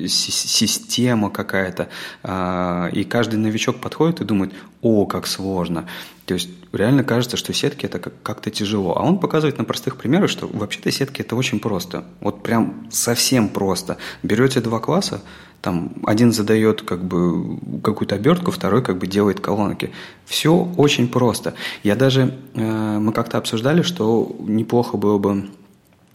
система 0.09 1.29
какая-то, 1.29 1.91
а, 2.23 2.89
и 2.91 3.05
каждый 3.05 3.37
новичок 3.37 3.83
подходит 3.83 4.23
и 4.23 4.25
думает, 4.25 4.55
о, 4.81 5.05
как 5.05 5.27
сложно. 5.27 5.85
То 6.25 6.33
есть 6.33 6.49
реально 6.73 7.05
кажется, 7.05 7.37
что 7.37 7.53
сетки 7.53 7.85
это 7.85 7.99
как-то 7.99 8.51
тяжело. 8.51 8.97
А 8.97 9.03
он 9.03 9.19
показывает 9.19 9.59
на 9.59 9.65
простых 9.65 9.97
примерах, 9.97 10.31
что 10.31 10.47
вообще-то 10.47 10.91
сетки 10.91 11.21
это 11.21 11.37
очень 11.37 11.61
просто. 11.61 12.05
Вот 12.21 12.43
прям 12.43 12.87
совсем 12.91 13.49
просто. 13.51 13.99
Берете 14.23 14.61
два 14.61 14.79
класса, 14.79 15.23
там 15.61 15.93
один 16.05 16.33
задает 16.33 16.83
как 16.83 17.05
бы 17.05 17.59
какую-то 17.83 18.15
обертку, 18.15 18.51
второй 18.51 18.83
как 18.83 18.99
бы 18.99 19.07
делает 19.07 19.41
колонки. 19.41 19.91
Все 20.25 20.55
очень 20.77 21.09
просто. 21.09 21.55
Я 21.83 21.97
даже, 21.97 22.35
э, 22.55 22.99
мы 22.99 23.13
как-то 23.13 23.39
обсуждали, 23.39 23.83
что 23.83 24.37
неплохо 24.39 24.97
было 24.97 25.19
бы 25.19 25.49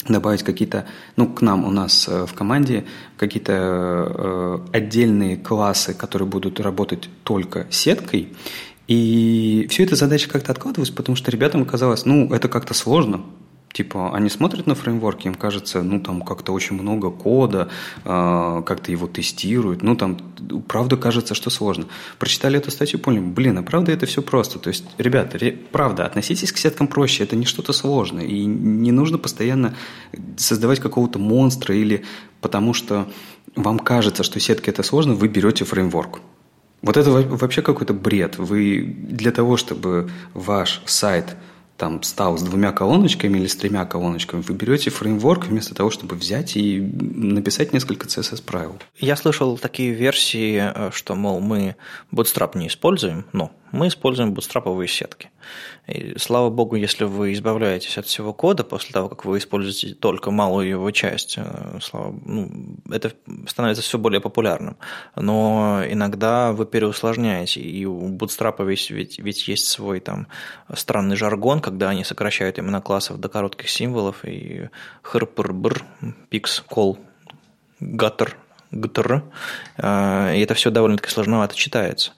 добавить 0.08 0.44
какие-то, 0.44 0.86
ну, 1.16 1.28
к 1.28 1.42
нам 1.42 1.66
у 1.66 1.72
нас 1.72 2.08
э, 2.10 2.26
в 2.26 2.34
команде 2.34 2.86
какие-то 3.18 3.54
э, 3.54 4.60
отдельные 4.72 5.38
классы, 5.38 5.94
которые 5.94 6.28
будут 6.28 6.60
работать 6.60 7.10
только 7.24 7.68
сеткой. 7.70 8.34
И 8.88 9.68
все 9.70 9.84
это 9.84 9.96
задача 9.96 10.30
как-то 10.30 10.52
откладывалась, 10.52 10.90
потому 10.90 11.16
что 11.16 11.32
ребятам 11.32 11.66
казалось, 11.66 12.06
ну, 12.06 12.34
это 12.34 12.50
как-то 12.50 12.74
сложно, 12.74 13.22
Типа, 13.74 14.16
они 14.16 14.30
смотрят 14.30 14.68
на 14.68 14.76
фреймворк, 14.76 15.26
им 15.26 15.34
кажется, 15.34 15.82
ну, 15.82 16.00
там 16.00 16.22
как-то 16.22 16.54
очень 16.54 16.80
много 16.80 17.10
кода, 17.10 17.70
э, 18.06 18.62
как-то 18.64 18.92
его 18.92 19.08
тестируют. 19.08 19.82
Ну, 19.82 19.96
там, 19.96 20.20
правда, 20.68 20.96
кажется, 20.96 21.34
что 21.34 21.50
сложно. 21.50 21.88
Прочитали 22.20 22.60
эту 22.60 22.70
статью, 22.70 23.00
поняли, 23.00 23.22
блин, 23.22 23.58
а 23.58 23.64
правда 23.64 23.92
это 23.92 24.06
все 24.06 24.22
просто. 24.22 24.60
То 24.60 24.68
есть, 24.68 24.86
ребята, 25.00 25.40
ре, 25.40 25.52
правда, 25.72 26.06
относитесь 26.06 26.52
к 26.52 26.58
сеткам 26.58 26.88
проще, 26.88 27.24
это 27.24 27.36
не 27.36 27.46
что-то 27.46 27.74
сложное. 27.74 28.26
И 28.26 28.46
не 28.46 28.92
нужно 28.92 29.18
постоянно 29.18 29.74
создавать 30.38 30.80
какого-то 30.80 31.18
монстра 31.18 31.76
или 31.76 32.04
потому 32.42 32.76
что 32.76 33.08
вам 33.56 33.80
кажется, 33.80 34.22
что 34.22 34.40
сетки 34.40 34.70
это 34.70 34.84
сложно, 34.84 35.16
вы 35.16 35.28
берете 35.28 35.66
фреймворк. 35.66 36.22
Вот 36.84 36.96
это 36.96 37.10
вообще 37.10 37.64
какой-то 37.64 37.96
бред. 37.96 38.38
Вы 38.38 38.84
для 38.84 39.32
того, 39.32 39.58
чтобы 39.58 40.12
ваш 40.36 40.84
сайт– 40.86 41.36
там 41.78 42.04
стал 42.04 42.38
с 42.38 42.44
двумя 42.44 42.72
колоночками 42.72 43.38
или 43.38 43.48
с 43.48 43.56
тремя 43.56 43.86
колоночками, 43.86 44.42
вы 44.42 44.54
берете 44.54 44.90
фреймворк 44.90 45.46
вместо 45.46 45.74
того, 45.74 45.90
чтобы 45.90 46.16
взять 46.16 46.56
и 46.56 46.80
написать 46.80 47.74
несколько 47.74 48.08
CSS-правил. 48.08 48.78
Я 49.00 49.16
слышал 49.16 49.58
такие 49.58 49.92
версии, 49.92 50.62
э, 50.62 50.92
что, 50.94 51.16
мол, 51.16 51.40
мы 51.40 51.76
Bootstrap 52.12 52.58
не 52.58 52.68
используем, 52.68 53.26
но 53.34 53.52
мы 53.74 53.88
используем 53.88 54.34
бутстраповые 54.34 54.88
сетки. 54.88 55.32
И 55.88 56.14
слава 56.18 56.50
богу, 56.50 56.76
если 56.76 57.06
вы 57.06 57.34
избавляетесь 57.34 57.98
от 57.98 58.06
всего 58.06 58.32
кода 58.32 58.64
после 58.64 58.94
того, 58.94 59.10
как 59.10 59.26
вы 59.26 59.40
используете 59.40 59.96
только 59.96 60.30
малую 60.30 60.70
его 60.70 60.92
часть, 60.92 61.36
э, 61.38 61.80
слава, 61.82 62.16
ну, 62.24 62.78
это 62.90 63.12
становится 63.48 63.82
все 63.82 63.98
более 63.98 64.22
популярным. 64.22 64.78
Но 65.16 65.82
иногда 65.90 66.54
вы 66.54 66.68
переусложняете, 66.68 67.62
и 67.62 67.84
у 67.86 68.10
Bootstrap 68.16 68.64
ведь, 68.64 68.92
ведь, 68.92 69.18
ведь 69.18 69.48
есть 69.48 69.66
свой 69.66 70.00
там 70.00 70.28
странный 70.76 71.16
жаргон, 71.16 71.60
когда 71.60 71.90
они 71.90 72.04
сокращают 72.04 72.60
имена 72.60 72.80
классов 72.80 73.20
до 73.20 73.28
коротких 73.28 73.70
символов, 73.70 74.24
и 74.24 74.70
хр-пр-бр, 75.02 75.84
пикс, 76.30 76.62
кол, 76.62 77.00
гаттер, 77.80 78.38
гтр, 78.70 79.24
э, 79.78 80.36
и 80.36 80.42
это 80.42 80.54
все 80.54 80.70
довольно-таки 80.70 81.10
сложновато 81.10 81.56
читается. 81.56 82.12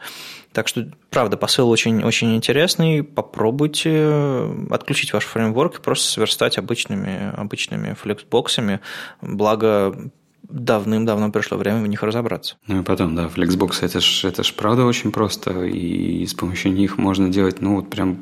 Так 0.55 0.69
что, 0.69 0.89
правда, 1.09 1.35
посыл 1.35 1.69
очень, 1.69 2.01
очень 2.01 2.33
интересный. 2.33 3.03
Попробуйте 3.03 3.91
э, 3.93 4.67
отключить 4.69 5.11
ваш 5.11 5.25
фреймворк 5.25 5.79
и 5.79 5.81
просто 5.81 6.07
сверстать 6.07 6.57
обычными, 6.57 7.33
обычными 7.35 7.93
флексбоксами. 7.93 8.79
Благо, 9.21 10.11
давным-давно 10.49 11.31
пришло 11.31 11.57
время 11.57 11.81
в 11.81 11.87
них 11.87 12.03
разобраться. 12.03 12.55
Ну 12.67 12.81
и 12.81 12.83
потом, 12.83 13.15
да, 13.15 13.27
Flexbox 13.27 13.79
это 13.81 13.99
ж, 13.99 14.25
это 14.25 14.43
ж 14.43 14.53
правда 14.53 14.85
очень 14.85 15.11
просто, 15.11 15.65
и 15.65 16.25
с 16.25 16.33
помощью 16.33 16.73
них 16.73 16.97
можно 16.97 17.29
делать, 17.29 17.61
ну 17.61 17.75
вот 17.75 17.89
прям 17.89 18.17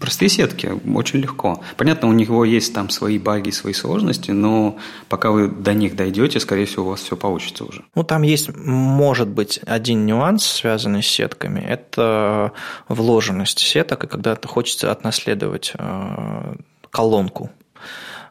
простые 0.00 0.28
сетки, 0.28 0.72
очень 0.94 1.20
легко. 1.20 1.62
Понятно, 1.76 2.08
у 2.08 2.12
него 2.12 2.44
есть 2.44 2.74
там 2.74 2.90
свои 2.90 3.18
баги, 3.18 3.50
свои 3.50 3.72
сложности, 3.72 4.30
но 4.30 4.78
пока 5.08 5.30
вы 5.30 5.48
до 5.48 5.74
них 5.74 5.96
дойдете, 5.96 6.40
скорее 6.40 6.66
всего, 6.66 6.86
у 6.86 6.88
вас 6.90 7.00
все 7.00 7.16
получится 7.16 7.64
уже. 7.64 7.84
Ну, 7.94 8.04
там 8.04 8.22
есть, 8.22 8.54
может 8.56 9.28
быть, 9.28 9.60
один 9.66 10.06
нюанс, 10.06 10.44
связанный 10.44 11.02
с 11.02 11.06
сетками, 11.06 11.60
это 11.60 12.52
вложенность 12.88 13.58
сеток, 13.58 14.04
и 14.04 14.06
когда 14.06 14.36
хочется 14.44 14.90
отнаследовать 14.90 15.72
э, 15.78 16.54
колонку 16.90 17.50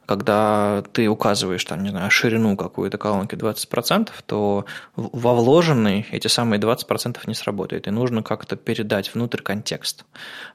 когда 0.10 0.82
ты 0.92 1.08
указываешь, 1.08 1.64
там, 1.66 1.84
не 1.84 1.92
знаю, 1.92 2.10
ширину 2.10 2.58
какую-то 2.58 2.98
колонки 2.98 3.36
20%, 3.36 4.10
то 4.26 4.66
во 4.96 5.36
вложенный 5.36 6.08
эти 6.10 6.26
самые 6.26 6.60
20% 6.60 7.20
не 7.28 7.36
сработает, 7.36 7.88
и 7.88 7.92
нужно 7.92 8.24
как-то 8.24 8.56
передать 8.56 9.14
внутрь 9.14 9.44
контекст. 9.44 10.06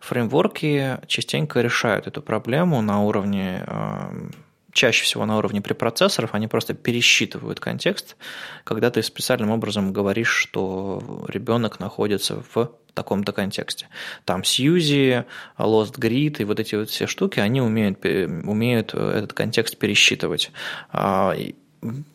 Фреймворки 0.00 0.98
частенько 1.06 1.60
решают 1.60 2.08
эту 2.08 2.20
проблему 2.20 2.82
на 2.82 3.04
уровне 3.04 3.62
э, 3.64 4.30
чаще 4.72 5.04
всего 5.04 5.24
на 5.24 5.38
уровне 5.38 5.62
препроцессоров, 5.62 6.34
они 6.34 6.48
просто 6.48 6.74
пересчитывают 6.74 7.60
контекст, 7.60 8.16
когда 8.64 8.90
ты 8.90 9.04
специальным 9.04 9.50
образом 9.50 9.92
говоришь, 9.92 10.30
что 10.30 11.24
ребенок 11.28 11.78
находится 11.78 12.42
в 12.52 12.72
таком-то 12.94 13.32
контексте. 13.32 13.88
Там 14.24 14.44
Сьюзи, 14.44 15.24
Lost 15.58 15.98
Grid 15.98 16.36
и 16.38 16.44
вот 16.44 16.60
эти 16.60 16.74
вот 16.74 16.90
все 16.90 17.06
штуки, 17.06 17.40
они 17.40 17.60
умеют, 17.60 18.04
умеют 18.04 18.94
этот 18.94 19.32
контекст 19.32 19.76
пересчитывать. 19.76 20.52
А, 20.92 21.36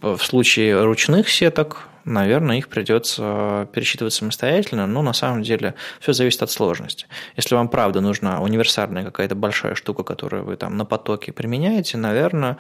в 0.02 0.18
случае 0.20 0.84
ручных 0.84 1.30
сеток, 1.30 1.88
наверное, 2.04 2.58
их 2.58 2.70
придется 2.70 3.68
пересчитывать 3.72 4.14
самостоятельно, 4.14 4.88
но 4.88 5.02
на 5.02 5.14
самом 5.14 5.44
деле 5.44 5.76
все 6.00 6.14
зависит 6.14 6.42
от 6.42 6.50
сложности. 6.50 7.06
Если 7.38 7.54
вам 7.54 7.70
правда 7.70 8.02
нужна 8.02 8.42
универсальная 8.42 9.04
какая-то 9.04 9.36
большая 9.36 9.76
штука, 9.76 10.04
которую 10.04 10.46
вы 10.46 10.56
там 10.56 10.76
на 10.76 10.86
потоке 10.86 11.32
применяете, 11.32 11.98
наверное, 11.98 12.58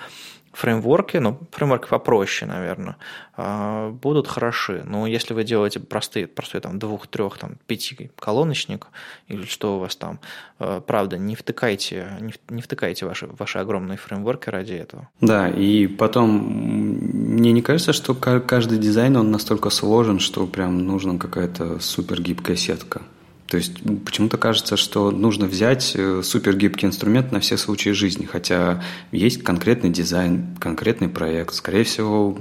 фреймворки, 0.53 1.17
ну, 1.17 1.39
фреймворки 1.51 1.87
попроще, 1.87 2.49
наверное, 2.49 2.97
а, 3.35 3.91
будут 3.91 4.27
хороши. 4.27 4.83
Но 4.85 5.07
если 5.07 5.33
вы 5.33 5.43
делаете 5.43 5.79
простые, 5.79 6.27
простой 6.27 6.61
там 6.61 6.79
двух, 6.79 7.07
трех, 7.07 7.37
там, 7.37 7.57
пяти 7.67 8.11
колоночник, 8.17 8.87
или 9.27 9.45
что 9.45 9.77
у 9.77 9.79
вас 9.79 9.95
там, 9.95 10.19
а, 10.59 10.81
правда, 10.81 11.17
не 11.17 11.35
втыкайте, 11.35 12.07
не 12.49 12.61
втыкайте 12.61 13.05
ваши, 13.05 13.27
ваши 13.27 13.59
огромные 13.59 13.97
фреймворки 13.97 14.49
ради 14.49 14.73
этого. 14.73 15.07
Да, 15.21 15.49
и 15.49 15.87
потом 15.87 16.29
мне 16.29 17.51
не 17.51 17.61
кажется, 17.61 17.93
что 17.93 18.13
каждый 18.15 18.77
дизайн, 18.77 19.15
он 19.15 19.31
настолько 19.31 19.69
сложен, 19.69 20.19
что 20.19 20.45
прям 20.47 20.85
нужна 20.85 21.17
какая-то 21.17 21.79
супер 21.79 22.21
гибкая 22.21 22.55
сетка. 22.55 23.01
То 23.49 23.57
есть 23.57 23.73
почему-то 24.05 24.37
кажется, 24.37 24.77
что 24.77 25.09
нужно 25.09 25.47
взять 25.47 25.93
э, 25.95 26.21
супергибкий 26.23 26.87
инструмент 26.87 27.31
на 27.31 27.39
все 27.39 27.57
случаи 27.57 27.89
жизни, 27.89 28.25
хотя 28.25 28.83
есть 29.11 29.43
конкретный 29.43 29.89
дизайн, 29.89 30.55
конкретный 30.59 31.09
проект. 31.09 31.55
Скорее 31.55 31.83
всего, 31.83 32.37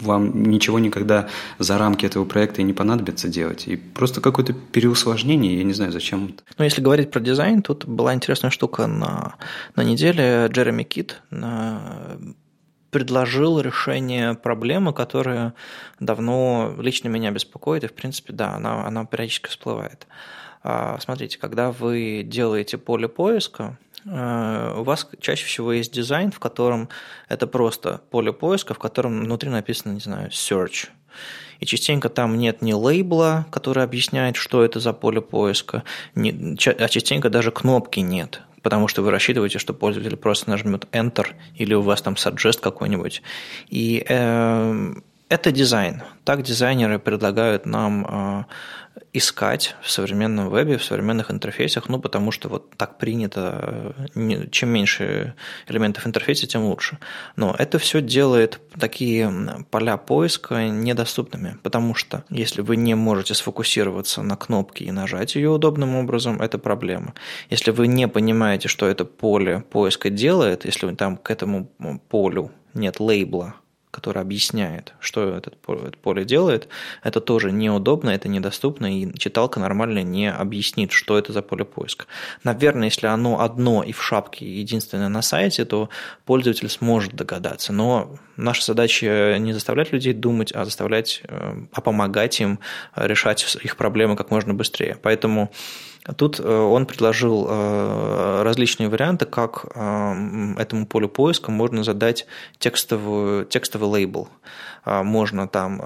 вам 0.00 0.42
ничего 0.42 0.80
никогда 0.80 1.28
за 1.60 1.78
рамки 1.78 2.04
этого 2.04 2.24
проекта 2.24 2.60
и 2.60 2.64
не 2.64 2.72
понадобится 2.72 3.28
делать. 3.28 3.68
И 3.68 3.76
просто 3.76 4.20
какое-то 4.20 4.52
переусложнение, 4.52 5.58
я 5.58 5.62
не 5.62 5.74
знаю, 5.74 5.92
зачем 5.92 6.26
это. 6.26 6.42
Ну, 6.58 6.64
если 6.64 6.82
говорить 6.82 7.12
про 7.12 7.20
дизайн, 7.20 7.62
тут 7.62 7.84
была 7.84 8.12
интересная 8.12 8.50
штука 8.50 8.88
на, 8.88 9.36
на 9.76 9.84
неделе. 9.84 10.48
Джереми 10.50 10.82
Кит 10.82 11.22
на 11.30 12.18
предложил 12.96 13.60
решение 13.60 14.32
проблемы, 14.32 14.94
которая 14.94 15.52
давно 16.00 16.74
лично 16.78 17.08
меня 17.08 17.30
беспокоит, 17.30 17.84
и, 17.84 17.88
в 17.88 17.92
принципе, 17.92 18.32
да, 18.32 18.54
она, 18.54 18.86
она 18.86 19.04
периодически 19.04 19.50
всплывает. 19.50 20.06
А, 20.62 20.98
смотрите, 20.98 21.36
когда 21.36 21.72
вы 21.72 22.22
делаете 22.24 22.78
поле 22.78 23.06
поиска, 23.06 23.76
э, 24.06 24.74
у 24.78 24.82
вас 24.82 25.06
чаще 25.20 25.44
всего 25.44 25.74
есть 25.74 25.92
дизайн, 25.92 26.30
в 26.30 26.38
котором 26.38 26.88
это 27.28 27.46
просто 27.46 28.00
поле 28.08 28.32
поиска, 28.32 28.72
в 28.72 28.78
котором 28.78 29.20
внутри 29.24 29.50
написано, 29.50 29.92
не 29.92 30.00
знаю, 30.00 30.30
search. 30.30 30.88
И 31.60 31.66
частенько 31.66 32.08
там 32.08 32.38
нет 32.38 32.62
ни 32.62 32.72
лейбла, 32.72 33.44
который 33.50 33.84
объясняет, 33.84 34.36
что 34.36 34.64
это 34.64 34.80
за 34.80 34.94
поле 34.94 35.20
поиска, 35.20 35.84
а 36.14 36.88
частенько 36.88 37.28
даже 37.28 37.50
кнопки 37.50 38.00
нет 38.00 38.40
потому 38.66 38.88
что 38.88 39.00
вы 39.02 39.12
рассчитываете, 39.12 39.60
что 39.60 39.72
пользователь 39.74 40.16
просто 40.16 40.50
нажмет 40.50 40.88
Enter 40.90 41.34
или 41.54 41.72
у 41.72 41.82
вас 41.82 42.02
там 42.02 42.14
suggest 42.14 42.58
какой-нибудь. 42.60 43.22
И 43.68 44.04
э, 44.08 44.94
это 45.28 45.50
дизайн. 45.50 46.02
Так 46.24 46.42
дизайнеры 46.42 46.98
предлагают 46.98 47.66
нам 47.66 48.06
э, 48.08 48.44
искать 49.12 49.74
в 49.82 49.90
современном 49.90 50.50
вебе, 50.50 50.78
в 50.78 50.84
современных 50.84 51.30
интерфейсах, 51.30 51.88
ну, 51.88 51.98
потому 51.98 52.30
что 52.30 52.48
вот 52.48 52.76
так 52.76 52.98
принято, 52.98 53.94
чем 54.50 54.68
меньше 54.68 55.34
элементов 55.68 56.06
интерфейса, 56.06 56.46
тем 56.46 56.64
лучше. 56.64 56.98
Но 57.34 57.54
это 57.58 57.78
все 57.78 58.00
делает 58.00 58.60
такие 58.78 59.32
поля 59.70 59.96
поиска 59.96 60.68
недоступными, 60.68 61.58
потому 61.62 61.94
что 61.94 62.24
если 62.30 62.60
вы 62.60 62.76
не 62.76 62.94
можете 62.94 63.34
сфокусироваться 63.34 64.22
на 64.22 64.36
кнопке 64.36 64.84
и 64.84 64.92
нажать 64.92 65.34
ее 65.34 65.50
удобным 65.50 65.96
образом, 65.96 66.40
это 66.40 66.58
проблема. 66.58 67.14
Если 67.50 67.70
вы 67.70 67.88
не 67.88 68.06
понимаете, 68.06 68.68
что 68.68 68.86
это 68.86 69.04
поле 69.04 69.64
поиска 69.70 70.10
делает, 70.10 70.64
если 70.64 70.94
там 70.94 71.16
к 71.16 71.30
этому 71.30 71.66
полю 72.08 72.52
нет 72.74 73.00
лейбла, 73.00 73.54
который 73.96 74.20
объясняет, 74.20 74.92
что 75.00 75.34
этот 75.34 75.56
поле 75.56 76.24
делает, 76.26 76.68
это 77.02 77.22
тоже 77.22 77.50
неудобно, 77.50 78.10
это 78.10 78.28
недоступно, 78.28 78.94
и 78.94 79.18
читалка 79.18 79.58
нормально 79.58 80.02
не 80.02 80.30
объяснит, 80.30 80.92
что 80.92 81.16
это 81.16 81.32
за 81.32 81.40
поле 81.40 81.64
поиска. 81.64 82.04
Наверное, 82.44 82.88
если 82.88 83.06
оно 83.06 83.40
одно 83.40 83.82
и 83.82 83.92
в 83.92 84.02
шапке 84.02 84.44
единственное 84.46 85.08
на 85.08 85.22
сайте, 85.22 85.64
то 85.64 85.88
пользователь 86.26 86.68
сможет 86.68 87.14
догадаться. 87.14 87.72
Но 87.72 88.18
наша 88.36 88.66
задача 88.66 89.38
не 89.38 89.54
заставлять 89.54 89.92
людей 89.92 90.12
думать, 90.12 90.52
а 90.54 90.66
заставлять, 90.66 91.22
э, 91.24 91.64
а 91.72 91.80
помогать 91.80 92.38
им 92.42 92.58
решать 92.96 93.56
их 93.62 93.78
проблемы 93.78 94.14
как 94.14 94.30
можно 94.30 94.52
быстрее. 94.52 94.98
Поэтому 95.02 95.50
Тут 96.14 96.38
э, 96.38 96.48
он 96.48 96.86
предложил 96.86 97.46
э, 97.48 98.42
различные 98.42 98.88
варианты, 98.88 99.26
как 99.26 99.66
э, 99.74 100.54
этому 100.58 100.86
полю 100.86 101.08
поиска 101.08 101.50
можно 101.50 101.82
задать 101.82 102.26
текстовую, 102.58 103.44
текстовый 103.44 103.88
лейбл. 103.88 104.28
Можно 104.84 105.48
там 105.48 105.80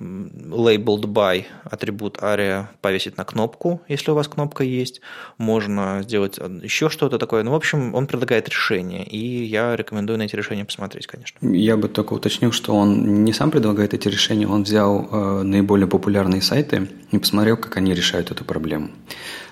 labeled 0.00 1.04
by 1.04 1.44
атрибут 1.62 2.18
aria 2.18 2.66
повесить 2.80 3.16
на 3.16 3.24
кнопку, 3.24 3.80
если 3.86 4.10
у 4.10 4.14
вас 4.16 4.26
кнопка 4.26 4.64
есть. 4.64 5.00
Можно 5.38 6.00
сделать 6.02 6.38
еще 6.38 6.88
что-то 6.88 7.18
такое. 7.18 7.44
Ну, 7.44 7.52
в 7.52 7.54
общем, 7.54 7.94
он 7.94 8.08
предлагает 8.08 8.48
решение, 8.48 9.04
и 9.04 9.44
я 9.44 9.76
рекомендую 9.76 10.18
на 10.18 10.24
эти 10.24 10.34
решения 10.34 10.64
посмотреть, 10.64 11.06
конечно. 11.06 11.38
Я 11.42 11.76
бы 11.76 11.86
только 11.86 12.14
уточнил, 12.14 12.50
что 12.50 12.74
он 12.74 13.22
не 13.22 13.32
сам 13.32 13.52
предлагает 13.52 13.94
эти 13.94 14.08
решения, 14.08 14.48
он 14.48 14.64
взял 14.64 15.44
наиболее 15.44 15.86
популярные 15.86 16.42
сайты 16.42 16.88
и 17.12 17.18
посмотрел, 17.18 17.56
как 17.56 17.76
они 17.76 17.94
решают 17.94 18.32
эту 18.32 18.44
проблему. 18.44 18.90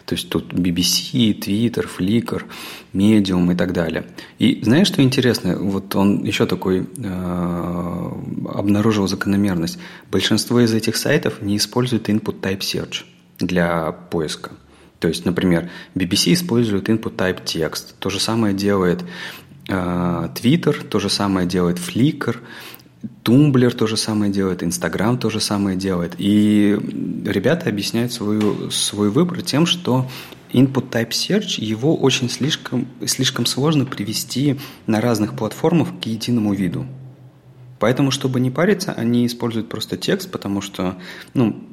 То 0.08 0.14
есть 0.14 0.30
тут 0.30 0.54
BBC, 0.54 1.38
Twitter, 1.38 1.86
Flickr, 1.86 2.44
Medium 2.94 3.52
и 3.52 3.54
так 3.54 3.74
далее. 3.74 4.06
И 4.38 4.58
знаешь, 4.62 4.86
что 4.86 5.02
интересно? 5.02 5.58
Вот 5.58 5.94
он 5.96 6.24
еще 6.24 6.46
такой 6.46 6.88
э, 6.96 8.10
обнаружил 8.54 9.06
закономерность. 9.06 9.78
Большинство 10.10 10.60
из 10.60 10.72
этих 10.72 10.96
сайтов 10.96 11.42
не 11.42 11.58
используют 11.58 12.08
input 12.08 12.40
type 12.40 12.60
search 12.60 13.04
для 13.38 13.92
поиска. 13.92 14.52
То 14.98 15.08
есть, 15.08 15.26
например, 15.26 15.68
BBC 15.94 16.32
использует 16.32 16.88
input 16.88 17.14
type 17.14 17.44
text. 17.44 17.94
То 17.98 18.08
же 18.08 18.18
самое 18.18 18.54
делает 18.54 19.04
э, 19.68 20.28
Twitter, 20.34 20.88
то 20.88 21.00
же 21.00 21.10
самое 21.10 21.46
делает 21.46 21.76
Flickr, 21.76 22.38
Tumblr 23.22 23.74
то 23.74 23.86
же 23.86 23.96
самое 23.96 24.32
делает, 24.32 24.62
Инстаграм 24.62 25.18
то 25.18 25.30
же 25.30 25.40
самое 25.40 25.76
делает. 25.76 26.14
И 26.18 26.76
ребята 27.24 27.68
объясняют 27.68 28.12
свою, 28.12 28.70
свой 28.70 29.10
выбор 29.10 29.42
тем, 29.42 29.66
что 29.66 30.08
input 30.52 30.90
type 30.90 31.10
search, 31.10 31.62
его 31.62 31.96
очень 31.96 32.28
слишком, 32.28 32.88
слишком 33.06 33.46
сложно 33.46 33.84
привести 33.84 34.58
на 34.86 35.00
разных 35.00 35.36
платформах 35.36 35.88
к 36.00 36.06
единому 36.06 36.52
виду. 36.54 36.86
Поэтому, 37.78 38.10
чтобы 38.10 38.40
не 38.40 38.50
париться, 38.50 38.92
они 38.92 39.26
используют 39.26 39.68
просто 39.68 39.96
текст, 39.96 40.30
потому 40.32 40.60
что, 40.60 40.98
ну, 41.34 41.64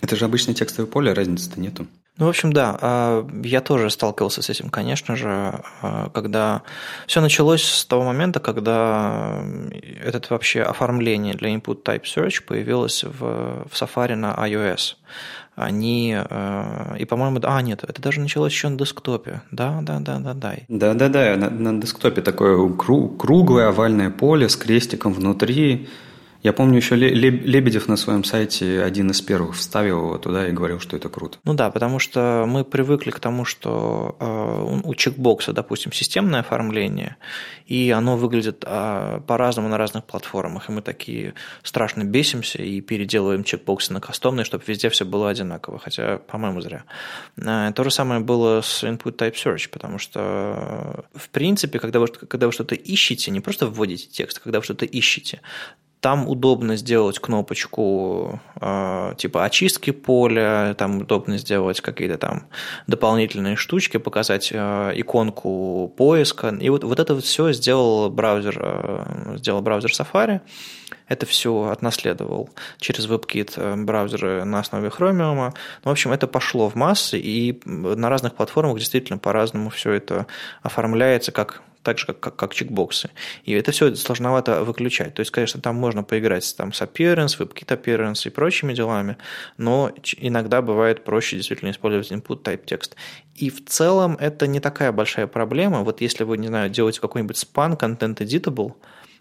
это 0.00 0.16
же 0.16 0.24
обычное 0.24 0.54
текстовое 0.54 0.90
поле, 0.90 1.12
разницы-то 1.12 1.60
нету. 1.60 1.86
Ну, 2.18 2.24
в 2.24 2.28
общем, 2.30 2.50
да, 2.50 2.78
а, 2.80 3.28
я 3.44 3.60
тоже 3.60 3.90
сталкивался 3.90 4.40
с 4.40 4.48
этим, 4.48 4.70
конечно 4.70 5.16
же, 5.16 5.60
а, 5.82 6.08
когда 6.14 6.62
все 7.06 7.20
началось 7.20 7.62
с 7.62 7.84
того 7.84 8.04
момента, 8.04 8.40
когда 8.40 9.44
это 10.02 10.22
вообще 10.30 10.62
оформление 10.62 11.34
для 11.34 11.54
input 11.54 11.82
type 11.82 12.04
search 12.04 12.42
появилось 12.46 13.04
в, 13.04 13.18
в 13.18 13.72
Safari 13.72 14.14
на 14.14 14.34
iOS. 14.34 14.96
Они, 15.56 16.16
а, 16.16 16.96
и, 16.98 17.04
по-моему, 17.04 17.40
а, 17.42 17.60
нет, 17.60 17.84
это 17.86 18.00
даже 18.00 18.20
началось 18.20 18.52
еще 18.52 18.70
на 18.70 18.78
десктопе. 18.78 19.42
Да, 19.50 19.80
да, 19.82 20.00
да, 20.00 20.18
да, 20.18 20.32
да. 20.32 20.54
Да, 20.68 20.94
да, 20.94 21.08
да, 21.08 21.36
на, 21.36 21.50
на 21.50 21.80
десктопе 21.80 22.22
такое 22.22 22.72
круглое 22.72 23.68
овальное 23.68 24.08
поле 24.08 24.48
с 24.48 24.56
крестиком 24.56 25.12
внутри, 25.12 25.88
я 26.46 26.52
помню, 26.52 26.76
еще 26.76 26.94
Лебедев 26.94 27.88
на 27.88 27.96
своем 27.96 28.22
сайте 28.22 28.80
один 28.80 29.10
из 29.10 29.20
первых 29.20 29.56
вставил 29.56 29.98
его 29.98 30.18
туда 30.18 30.46
и 30.46 30.52
говорил, 30.52 30.78
что 30.78 30.96
это 30.96 31.08
круто. 31.08 31.38
Ну 31.42 31.54
да, 31.54 31.72
потому 31.72 31.98
что 31.98 32.44
мы 32.46 32.64
привыкли 32.64 33.10
к 33.10 33.18
тому, 33.18 33.44
что 33.44 34.16
э, 34.20 34.80
у 34.84 34.94
чекбокса, 34.94 35.52
допустим, 35.52 35.90
системное 35.90 36.40
оформление, 36.40 37.16
и 37.66 37.90
оно 37.90 38.16
выглядит 38.16 38.62
э, 38.64 39.20
по-разному 39.26 39.68
на 39.68 39.76
разных 39.76 40.04
платформах, 40.04 40.68
и 40.68 40.72
мы 40.72 40.82
такие 40.82 41.34
страшно 41.64 42.04
бесимся 42.04 42.62
и 42.62 42.80
переделываем 42.80 43.42
чекбоксы 43.42 43.92
на 43.92 44.00
кастомные, 44.00 44.44
чтобы 44.44 44.62
везде 44.68 44.88
все 44.88 45.04
было 45.04 45.30
одинаково, 45.30 45.80
хотя, 45.80 46.18
по-моему, 46.18 46.60
зря. 46.60 46.84
Э, 47.38 47.72
то 47.74 47.82
же 47.82 47.90
самое 47.90 48.20
было 48.20 48.60
с 48.60 48.84
Input 48.84 49.16
Type 49.16 49.34
Search, 49.34 49.68
потому 49.68 49.98
что, 49.98 51.06
в 51.12 51.28
принципе, 51.30 51.80
когда 51.80 51.98
вы, 51.98 52.06
когда 52.06 52.46
вы 52.46 52.52
что-то 52.52 52.76
ищете, 52.76 53.32
не 53.32 53.40
просто 53.40 53.66
вводите 53.66 54.06
текст, 54.06 54.38
а 54.38 54.40
когда 54.42 54.60
вы 54.60 54.64
что-то 54.64 54.84
ищете, 54.84 55.40
Там 56.06 56.28
удобно 56.28 56.76
сделать 56.76 57.18
кнопочку 57.18 58.38
э, 58.60 59.14
типа 59.18 59.44
очистки 59.44 59.90
поля, 59.90 60.76
там 60.78 60.98
удобно 60.98 61.36
сделать 61.36 61.80
какие-то 61.80 62.16
там 62.16 62.46
дополнительные 62.86 63.56
штучки, 63.56 63.96
показать 63.96 64.50
э, 64.52 64.92
иконку 64.94 65.92
поиска. 65.96 66.56
И 66.60 66.68
вот, 66.68 66.84
вот 66.84 67.00
это 67.00 67.16
вот 67.16 67.24
все 67.24 67.50
сделал 67.50 68.08
браузер, 68.08 68.56
э, 68.56 69.36
сделал 69.38 69.62
браузер 69.62 69.90
Safari. 69.90 70.42
Это 71.08 71.26
все 71.26 71.70
отнаследовал 71.72 72.50
через 72.78 73.08
WebKit 73.08 73.84
браузеры 73.84 74.44
на 74.44 74.60
основе 74.60 74.90
Chromium. 74.96 75.34
Ну, 75.34 75.52
в 75.82 75.90
общем, 75.90 76.12
это 76.12 76.28
пошло 76.28 76.68
в 76.68 76.76
массы, 76.76 77.18
и 77.18 77.60
на 77.64 78.08
разных 78.08 78.36
платформах 78.36 78.78
действительно 78.78 79.18
по-разному 79.18 79.70
все 79.70 79.90
это 79.90 80.28
оформляется, 80.62 81.32
как 81.32 81.62
так 81.86 81.98
же, 81.98 82.06
как, 82.06 82.18
как, 82.18 82.34
как 82.34 82.52
чекбоксы. 82.52 83.10
И 83.44 83.52
это 83.52 83.70
все 83.70 83.94
сложновато 83.94 84.64
выключать. 84.64 85.14
То 85.14 85.20
есть, 85.20 85.30
конечно, 85.30 85.60
там 85.60 85.76
можно 85.76 86.02
поиграть 86.02 86.56
там, 86.56 86.72
с 86.72 86.82
appearance, 86.82 87.38
WebKit 87.38 87.68
appearance 87.68 88.26
и 88.26 88.30
прочими 88.30 88.74
делами, 88.74 89.16
но 89.56 89.92
иногда 90.16 90.62
бывает 90.62 91.04
проще 91.04 91.36
действительно 91.36 91.70
использовать 91.70 92.10
input 92.10 92.42
type 92.42 92.66
текст. 92.66 92.96
И 93.36 93.50
в 93.50 93.64
целом 93.66 94.16
это 94.18 94.48
не 94.48 94.58
такая 94.58 94.90
большая 94.90 95.28
проблема. 95.28 95.84
Вот 95.84 96.00
если 96.00 96.24
вы, 96.24 96.38
не 96.38 96.48
знаю, 96.48 96.70
делаете 96.70 97.00
какой-нибудь 97.00 97.36
span 97.36 97.78
content 97.78 98.16
editable, 98.16 98.72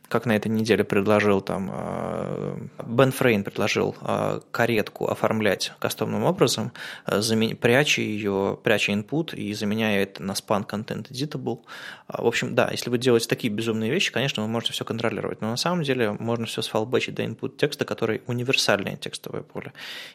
как 0.07 0.25
на 0.25 0.35
этой 0.35 0.49
неделе 0.49 0.83
предложил 0.83 1.41
там 1.41 1.71
э, 1.71 2.57
Бен 2.85 3.11
Фрейн 3.11 3.43
предложил 3.43 3.95
э, 4.01 4.39
каретку 4.51 5.07
оформлять 5.07 5.73
кастомным 5.79 6.23
образом, 6.23 6.71
э, 7.07 7.21
пряча 7.59 8.01
ее, 8.01 8.57
пряча 8.63 8.91
input 8.91 9.35
и 9.35 9.53
заменяя 9.53 10.03
это 10.03 10.23
на 10.23 10.31
span 10.33 10.67
content 10.67 11.09
editable. 11.09 11.61
В 12.07 12.27
общем, 12.27 12.55
да, 12.55 12.69
если 12.71 12.89
вы 12.89 12.97
делаете 12.97 13.27
такие 13.27 13.51
безумные 13.51 13.91
вещи, 13.91 14.11
конечно, 14.11 14.43
вы 14.43 14.49
можете 14.49 14.73
все 14.73 14.85
контролировать, 14.85 15.41
но 15.41 15.49
на 15.49 15.57
самом 15.57 15.83
деле 15.83 16.11
можно 16.11 16.45
все 16.45 16.61
сфалбачить 16.61 17.15
до 17.15 17.23
input 17.23 17.57
текста, 17.57 17.85
который 17.85 18.21
универсальное 18.27 18.97
текстовое 18.97 19.41
поле. 19.41 19.73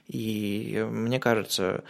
И 0.09 0.87
мне 0.91 1.19
кажется, 1.19 1.83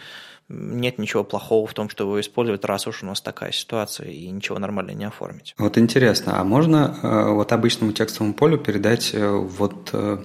нет 0.51 0.97
ничего 0.97 1.23
плохого 1.23 1.65
в 1.67 1.73
том, 1.73 1.89
что 1.89 2.03
его 2.03 2.19
использовать, 2.19 2.65
раз 2.65 2.87
уж 2.87 3.03
у 3.03 3.05
нас 3.05 3.21
такая 3.21 3.51
ситуация, 3.51 4.09
и 4.09 4.29
ничего 4.29 4.59
нормально 4.59 4.91
не 4.91 5.05
оформить. 5.05 5.55
Вот 5.57 5.77
интересно, 5.77 6.39
а 6.39 6.43
можно 6.43 6.97
э, 7.01 7.31
вот 7.31 7.51
обычному 7.51 7.93
текстовому 7.93 8.33
полю 8.33 8.57
передать 8.57 9.11
э, 9.13 9.27
вот 9.27 9.89
э, 9.93 10.17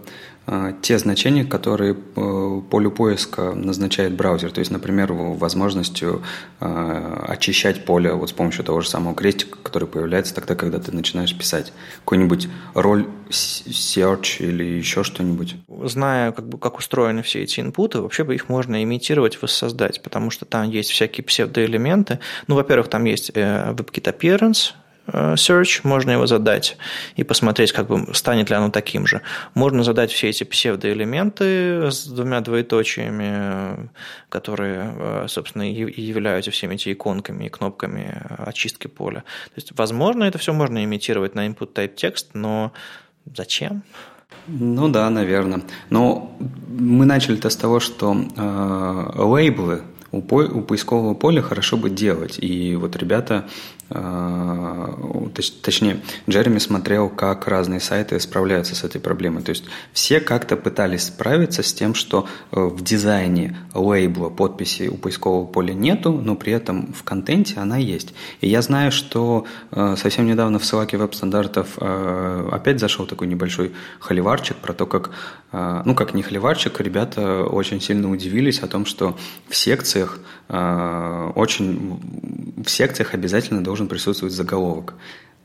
те 0.80 0.98
значения, 0.98 1.44
которые 1.44 1.94
э, 1.94 2.60
полю 2.70 2.90
поиска 2.90 3.52
назначает 3.52 4.14
браузер. 4.14 4.52
То 4.52 4.60
есть, 4.60 4.70
например, 4.70 5.12
возможностью 5.12 6.22
а, 6.60 7.24
очищать 7.28 7.84
поле 7.84 8.12
вот 8.12 8.30
с 8.30 8.32
помощью 8.32 8.64
того 8.64 8.80
же 8.80 8.88
самого 8.88 9.14
крестика, 9.14 9.58
который 9.62 9.88
появляется 9.88 10.34
тогда, 10.34 10.54
когда 10.54 10.78
ты 10.78 10.92
начинаешь 10.92 11.36
писать 11.36 11.72
какой-нибудь 12.00 12.48
роль 12.74 13.06
search 13.28 14.36
или 14.38 14.62
еще 14.62 15.02
что-нибудь. 15.02 15.56
Зная, 15.84 16.30
как, 16.30 16.48
бы, 16.48 16.58
как 16.58 16.78
устроены 16.78 17.22
все 17.22 17.42
эти 17.42 17.60
инпуты, 17.60 18.00
вообще 18.00 18.22
бы 18.22 18.34
их 18.34 18.48
можно 18.48 18.82
имитировать, 18.82 19.42
воссоздать, 19.42 20.02
потому 20.02 20.30
что 20.30 20.44
там 20.44 20.70
есть 20.70 20.90
всякие 20.90 21.24
псевдоэлементы. 21.24 22.20
Ну, 22.46 22.54
во-первых, 22.54 22.88
там 22.88 23.04
есть 23.04 23.32
э, 23.34 23.72
WebKit 23.72 24.16
Appearance, 24.16 24.74
search, 25.06 25.80
можно 25.84 26.12
его 26.12 26.26
задать 26.26 26.76
и 27.16 27.24
посмотреть, 27.24 27.72
как 27.72 27.86
бы 27.86 28.14
станет 28.14 28.50
ли 28.50 28.56
оно 28.56 28.70
таким 28.70 29.06
же. 29.06 29.22
Можно 29.54 29.84
задать 29.84 30.10
все 30.10 30.28
эти 30.28 30.44
псевдоэлементы 30.44 31.90
с 31.90 32.06
двумя 32.06 32.40
двоеточиями, 32.40 33.88
которые, 34.28 34.94
э, 34.98 35.26
собственно, 35.28 35.70
и 35.70 36.00
являются 36.00 36.50
всеми 36.50 36.74
эти 36.74 36.92
иконками 36.92 37.44
и 37.44 37.48
кнопками 37.48 38.22
очистки 38.38 38.86
поля. 38.86 39.20
То 39.20 39.56
есть, 39.56 39.72
возможно, 39.76 40.24
это 40.24 40.38
все 40.38 40.52
можно 40.52 40.84
имитировать 40.84 41.34
на 41.34 41.46
input 41.46 41.72
type 41.72 41.94
текст, 41.94 42.30
но 42.34 42.72
зачем? 43.34 43.82
Ну 44.48 44.88
да, 44.88 45.10
наверное. 45.10 45.62
Но 45.90 46.36
мы 46.68 47.04
начали-то 47.04 47.50
с 47.50 47.56
того, 47.56 47.80
что 47.80 48.14
э, 48.14 49.22
лейблы 49.22 49.82
у, 50.12 50.22
по, 50.22 50.36
у 50.36 50.62
поискового 50.62 51.14
поля 51.14 51.42
хорошо 51.42 51.76
бы 51.76 51.90
делать. 51.90 52.38
И 52.38 52.76
вот 52.76 52.96
ребята 52.96 53.48
а, 53.88 54.98
точнее, 55.62 56.00
Джереми 56.28 56.58
смотрел, 56.58 57.08
как 57.08 57.46
разные 57.46 57.78
сайты 57.80 58.18
справляются 58.18 58.74
с 58.74 58.82
этой 58.82 59.00
проблемой. 59.00 59.42
То 59.42 59.50
есть 59.50 59.64
все 59.92 60.18
как-то 60.18 60.56
пытались 60.56 61.04
справиться 61.04 61.62
с 61.62 61.72
тем, 61.72 61.94
что 61.94 62.26
э, 62.50 62.60
в 62.60 62.82
дизайне 62.82 63.56
лейбла 63.74 64.28
подписи 64.28 64.88
у 64.88 64.96
поискового 64.96 65.46
поля 65.46 65.72
нету, 65.72 66.12
но 66.12 66.34
при 66.34 66.52
этом 66.52 66.92
в 66.92 67.04
контенте 67.04 67.60
она 67.60 67.76
есть. 67.76 68.12
И 68.40 68.48
я 68.48 68.60
знаю, 68.60 68.90
что 68.90 69.46
э, 69.70 69.94
совсем 69.96 70.26
недавно 70.26 70.58
в 70.58 70.64
ссылке 70.64 70.96
веб-стандартов 70.96 71.78
э, 71.80 72.48
опять 72.50 72.80
зашел 72.80 73.06
такой 73.06 73.28
небольшой 73.28 73.72
холиварчик 74.00 74.56
про 74.56 74.72
то, 74.72 74.86
как, 74.86 75.10
ну 75.52 75.94
как 75.94 76.12
не 76.14 76.22
холиварчик, 76.22 76.80
ребята 76.80 77.44
очень 77.44 77.80
сильно 77.80 78.10
удивились 78.10 78.60
о 78.60 78.66
том, 78.66 78.84
что 78.84 79.16
в 79.48 79.56
секциях 79.56 80.18
очень 80.48 82.00
в 82.64 82.70
секциях 82.70 83.14
обязательно 83.14 83.62
должен 83.62 83.75
должен 83.76 83.88
присутствовать 83.88 84.34
заголовок. 84.34 84.94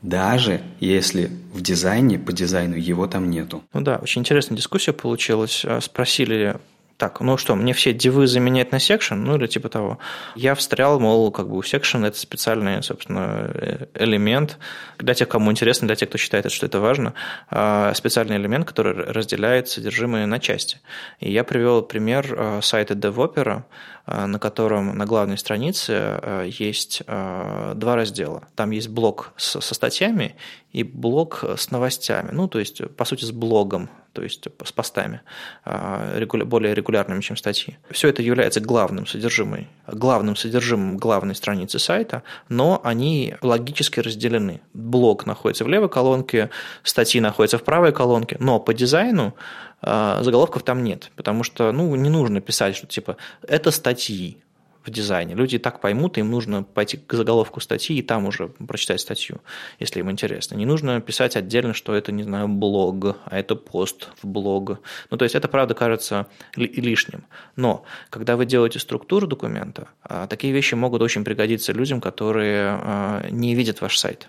Даже 0.00 0.62
если 0.80 1.30
в 1.52 1.60
дизайне, 1.60 2.18
по 2.18 2.32
дизайну 2.32 2.76
его 2.76 3.06
там 3.06 3.30
нету. 3.30 3.62
Ну 3.74 3.82
да, 3.82 3.98
очень 4.02 4.22
интересная 4.22 4.56
дискуссия 4.56 4.92
получилась. 4.92 5.64
А, 5.64 5.80
спросили 5.80 6.56
так, 6.96 7.20
ну 7.20 7.36
что, 7.36 7.56
мне 7.56 7.72
все 7.72 7.92
div 7.92 8.17
ы 8.17 8.26
заменять 8.26 8.72
на 8.72 8.78
section, 8.78 9.16
ну 9.16 9.36
или 9.36 9.46
типа 9.46 9.68
того. 9.68 9.98
Я 10.36 10.54
встрял, 10.54 11.00
мол, 11.00 11.30
как 11.30 11.48
бы 11.48 11.56
у 11.56 11.62
section 11.62 12.04
это 12.04 12.16
специальный, 12.16 12.82
собственно, 12.82 13.50
э, 13.52 13.86
элемент. 13.94 14.58
Для 14.98 15.14
тех, 15.14 15.28
кому 15.28 15.50
интересно, 15.50 15.86
для 15.88 15.96
тех, 15.96 16.08
кто 16.08 16.18
считает, 16.18 16.50
что 16.50 16.66
это 16.66 16.80
важно, 16.80 17.14
а, 17.50 17.92
специальный 17.94 18.36
элемент, 18.36 18.66
который 18.66 18.94
разделяет 18.94 19.68
содержимое 19.68 20.26
на 20.26 20.38
части. 20.38 20.78
И 21.20 21.30
я 21.30 21.44
привел 21.44 21.82
пример 21.82 22.34
а, 22.36 22.60
сайта 22.62 22.94
DevOpera, 22.94 23.64
на 24.06 24.38
котором 24.38 24.96
на 24.96 25.06
главной 25.06 25.38
странице 25.38 26.44
есть 26.46 27.02
два 27.06 27.96
раздела. 27.96 28.48
Там 28.56 28.70
есть 28.70 28.88
блок 28.88 29.32
со 29.36 29.60
статьями 29.60 30.36
и 30.72 30.82
блок 30.82 31.44
с 31.56 31.70
новостями. 31.70 32.30
Ну, 32.32 32.48
то 32.48 32.58
есть, 32.58 32.82
по 32.96 33.04
сути, 33.04 33.24
с 33.24 33.30
блогом 33.30 33.88
то 34.12 34.22
есть 34.22 34.46
с 34.62 34.72
постами, 34.72 35.22
более 35.64 36.74
регулярными, 36.74 37.22
чем 37.22 37.34
статьи. 37.36 37.78
Все 37.90 38.08
это 38.08 38.20
является 38.20 38.60
главным 38.60 39.06
содержимым, 39.06 39.68
главным 39.86 40.36
содержимым 40.36 40.98
главной 40.98 41.34
страницы 41.34 41.78
сайта, 41.78 42.22
но 42.50 42.80
они 42.84 43.36
логически 43.40 44.00
разделены. 44.00 44.60
Блог 44.74 45.24
находится 45.24 45.64
в 45.64 45.68
левой 45.68 45.88
колонке, 45.88 46.50
статьи 46.82 47.22
находятся 47.22 47.56
в 47.56 47.64
правой 47.64 47.92
колонке, 47.92 48.36
но 48.38 48.60
по 48.60 48.74
дизайну 48.74 49.34
заголовков 49.82 50.62
там 50.62 50.84
нет, 50.84 51.10
потому 51.16 51.42
что 51.42 51.72
ну, 51.72 51.94
не 51.96 52.08
нужно 52.08 52.40
писать, 52.40 52.76
что 52.76 52.86
типа 52.86 53.16
это 53.42 53.70
статьи, 53.70 54.38
в 54.84 54.90
дизайне. 54.90 55.34
Люди 55.34 55.58
так 55.58 55.80
поймут, 55.80 56.18
им 56.18 56.30
нужно 56.30 56.62
пойти 56.62 56.96
к 56.96 57.12
заголовку 57.14 57.60
статьи 57.60 57.96
и 57.96 58.02
там 58.02 58.26
уже 58.26 58.48
прочитать 58.48 59.00
статью, 59.00 59.40
если 59.78 60.00
им 60.00 60.10
интересно. 60.10 60.56
Не 60.56 60.66
нужно 60.66 61.00
писать 61.00 61.36
отдельно, 61.36 61.74
что 61.74 61.94
это, 61.94 62.12
не 62.12 62.22
знаю, 62.22 62.48
блог, 62.48 63.16
а 63.24 63.38
это 63.38 63.54
пост 63.54 64.08
в 64.22 64.26
блог. 64.26 64.80
Ну, 65.10 65.16
то 65.16 65.24
есть 65.24 65.34
это, 65.34 65.48
правда, 65.48 65.74
кажется 65.74 66.26
лишним. 66.56 67.24
Но 67.56 67.84
когда 68.10 68.36
вы 68.36 68.46
делаете 68.46 68.78
структуру 68.78 69.26
документа, 69.26 69.88
а, 70.02 70.26
такие 70.26 70.52
вещи 70.52 70.74
могут 70.74 71.02
очень 71.02 71.24
пригодиться 71.24 71.72
людям, 71.72 72.00
которые 72.00 72.78
а, 72.80 73.26
не 73.30 73.54
видят 73.54 73.80
ваш 73.80 73.98
сайт. 73.98 74.28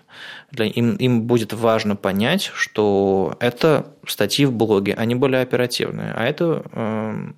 Для, 0.50 0.66
им, 0.66 0.96
им 0.96 1.22
будет 1.22 1.52
важно 1.52 1.96
понять, 1.96 2.50
что 2.54 3.36
это 3.40 3.92
статьи 4.06 4.46
в 4.46 4.52
блоге, 4.52 4.94
они 4.94 5.14
более 5.14 5.42
оперативные, 5.42 6.12
а 6.12 6.24
это 6.24 7.34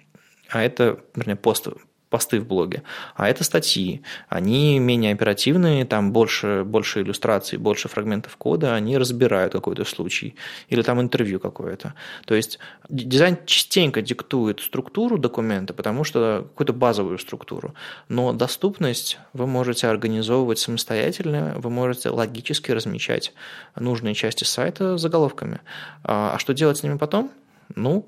а 0.48 0.62
это, 0.62 1.00
вернее, 1.14 1.36
пост, 1.36 1.68
посты 2.10 2.40
в 2.40 2.46
блоге, 2.46 2.82
а 3.14 3.28
это 3.28 3.44
статьи. 3.44 4.02
Они 4.28 4.78
менее 4.78 5.12
оперативные, 5.12 5.84
там 5.84 6.12
больше, 6.12 6.62
больше 6.64 7.02
иллюстраций, 7.02 7.58
больше 7.58 7.88
фрагментов 7.88 8.36
кода, 8.36 8.74
они 8.74 8.96
разбирают 8.96 9.52
какой-то 9.52 9.84
случай 9.84 10.36
или 10.68 10.82
там 10.82 11.00
интервью 11.00 11.40
какое-то. 11.40 11.94
То 12.24 12.34
есть 12.34 12.58
дизайн 12.88 13.38
частенько 13.44 14.02
диктует 14.02 14.60
структуру 14.60 15.18
документа, 15.18 15.74
потому 15.74 16.04
что 16.04 16.46
какую-то 16.50 16.72
базовую 16.72 17.18
структуру, 17.18 17.74
но 18.08 18.32
доступность 18.32 19.18
вы 19.32 19.46
можете 19.46 19.88
организовывать 19.88 20.58
самостоятельно, 20.58 21.54
вы 21.56 21.70
можете 21.70 22.10
логически 22.10 22.70
размечать 22.70 23.32
нужные 23.74 24.14
части 24.14 24.44
сайта 24.44 24.96
заголовками. 24.96 25.60
А, 26.04 26.34
а 26.34 26.38
что 26.38 26.54
делать 26.54 26.78
с 26.78 26.82
ними 26.82 26.96
потом? 26.96 27.30
Ну, 27.74 28.06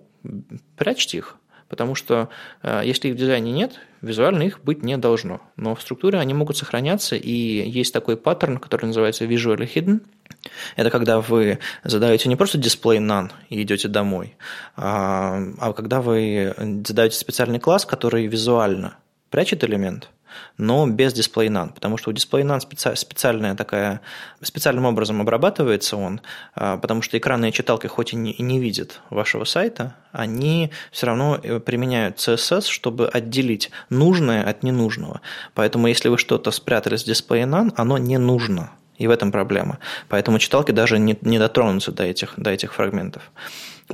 прячьте 0.76 1.18
их. 1.18 1.36
Потому 1.68 1.94
что 1.94 2.28
э, 2.62 2.82
если 2.84 3.08
их 3.08 3.14
в 3.14 3.18
дизайне 3.18 3.52
нет, 3.52 3.80
визуально 4.00 4.42
их 4.44 4.60
быть 4.62 4.82
не 4.82 4.96
должно. 4.96 5.40
Но 5.56 5.74
в 5.74 5.82
структуре 5.82 6.18
они 6.18 6.34
могут 6.34 6.56
сохраняться, 6.56 7.16
и 7.16 7.30
есть 7.30 7.92
такой 7.92 8.16
паттерн, 8.16 8.58
который 8.58 8.86
называется 8.86 9.24
visually 9.24 9.70
hidden. 9.72 10.00
Это 10.76 10.90
когда 10.90 11.20
вы 11.20 11.58
задаете 11.84 12.28
не 12.28 12.36
просто 12.36 12.58
display 12.58 12.98
none 12.98 13.30
и 13.50 13.62
идете 13.62 13.88
домой, 13.88 14.36
а, 14.76 15.42
а 15.58 15.72
когда 15.72 16.00
вы 16.00 16.54
задаете 16.86 17.16
специальный 17.16 17.58
класс, 17.58 17.84
который 17.84 18.26
визуально 18.26 18.96
прячет 19.30 19.64
элемент– 19.64 20.10
но 20.56 20.86
без 20.86 21.12
display 21.14 21.48
none, 21.48 21.72
потому 21.72 21.96
что 21.96 22.10
у 22.10 22.12
display 22.12 22.42
none 22.42 22.60
специ, 22.60 22.94
специальная 22.96 23.54
такая, 23.54 24.00
специальным 24.42 24.84
образом 24.84 25.20
обрабатывается 25.20 25.96
он, 25.96 26.20
а, 26.54 26.76
потому 26.78 27.02
что 27.02 27.18
экранные 27.18 27.52
читалки 27.52 27.86
хоть 27.86 28.12
и 28.12 28.16
не, 28.16 28.32
и 28.32 28.42
не 28.42 28.58
видят 28.60 29.00
вашего 29.10 29.44
сайта, 29.44 29.96
они 30.12 30.70
все 30.90 31.06
равно 31.06 31.38
э, 31.42 31.60
применяют 31.60 32.16
CSS, 32.16 32.66
чтобы 32.66 33.08
отделить 33.08 33.70
нужное 33.90 34.42
от 34.42 34.62
ненужного. 34.62 35.20
Поэтому 35.54 35.86
если 35.86 36.08
вы 36.08 36.18
что-то 36.18 36.50
спрятали 36.50 36.96
с 36.96 37.06
display 37.06 37.44
none, 37.44 37.72
оно 37.76 37.98
не 37.98 38.18
нужно. 38.18 38.70
И 38.96 39.06
в 39.06 39.10
этом 39.10 39.30
проблема. 39.30 39.78
Поэтому 40.08 40.38
читалки 40.38 40.72
даже 40.72 40.98
не, 40.98 41.16
не 41.22 41.38
дотронутся 41.38 41.92
до 41.92 42.02
этих, 42.02 42.34
до 42.36 42.50
этих 42.50 42.74
фрагментов. 42.74 43.30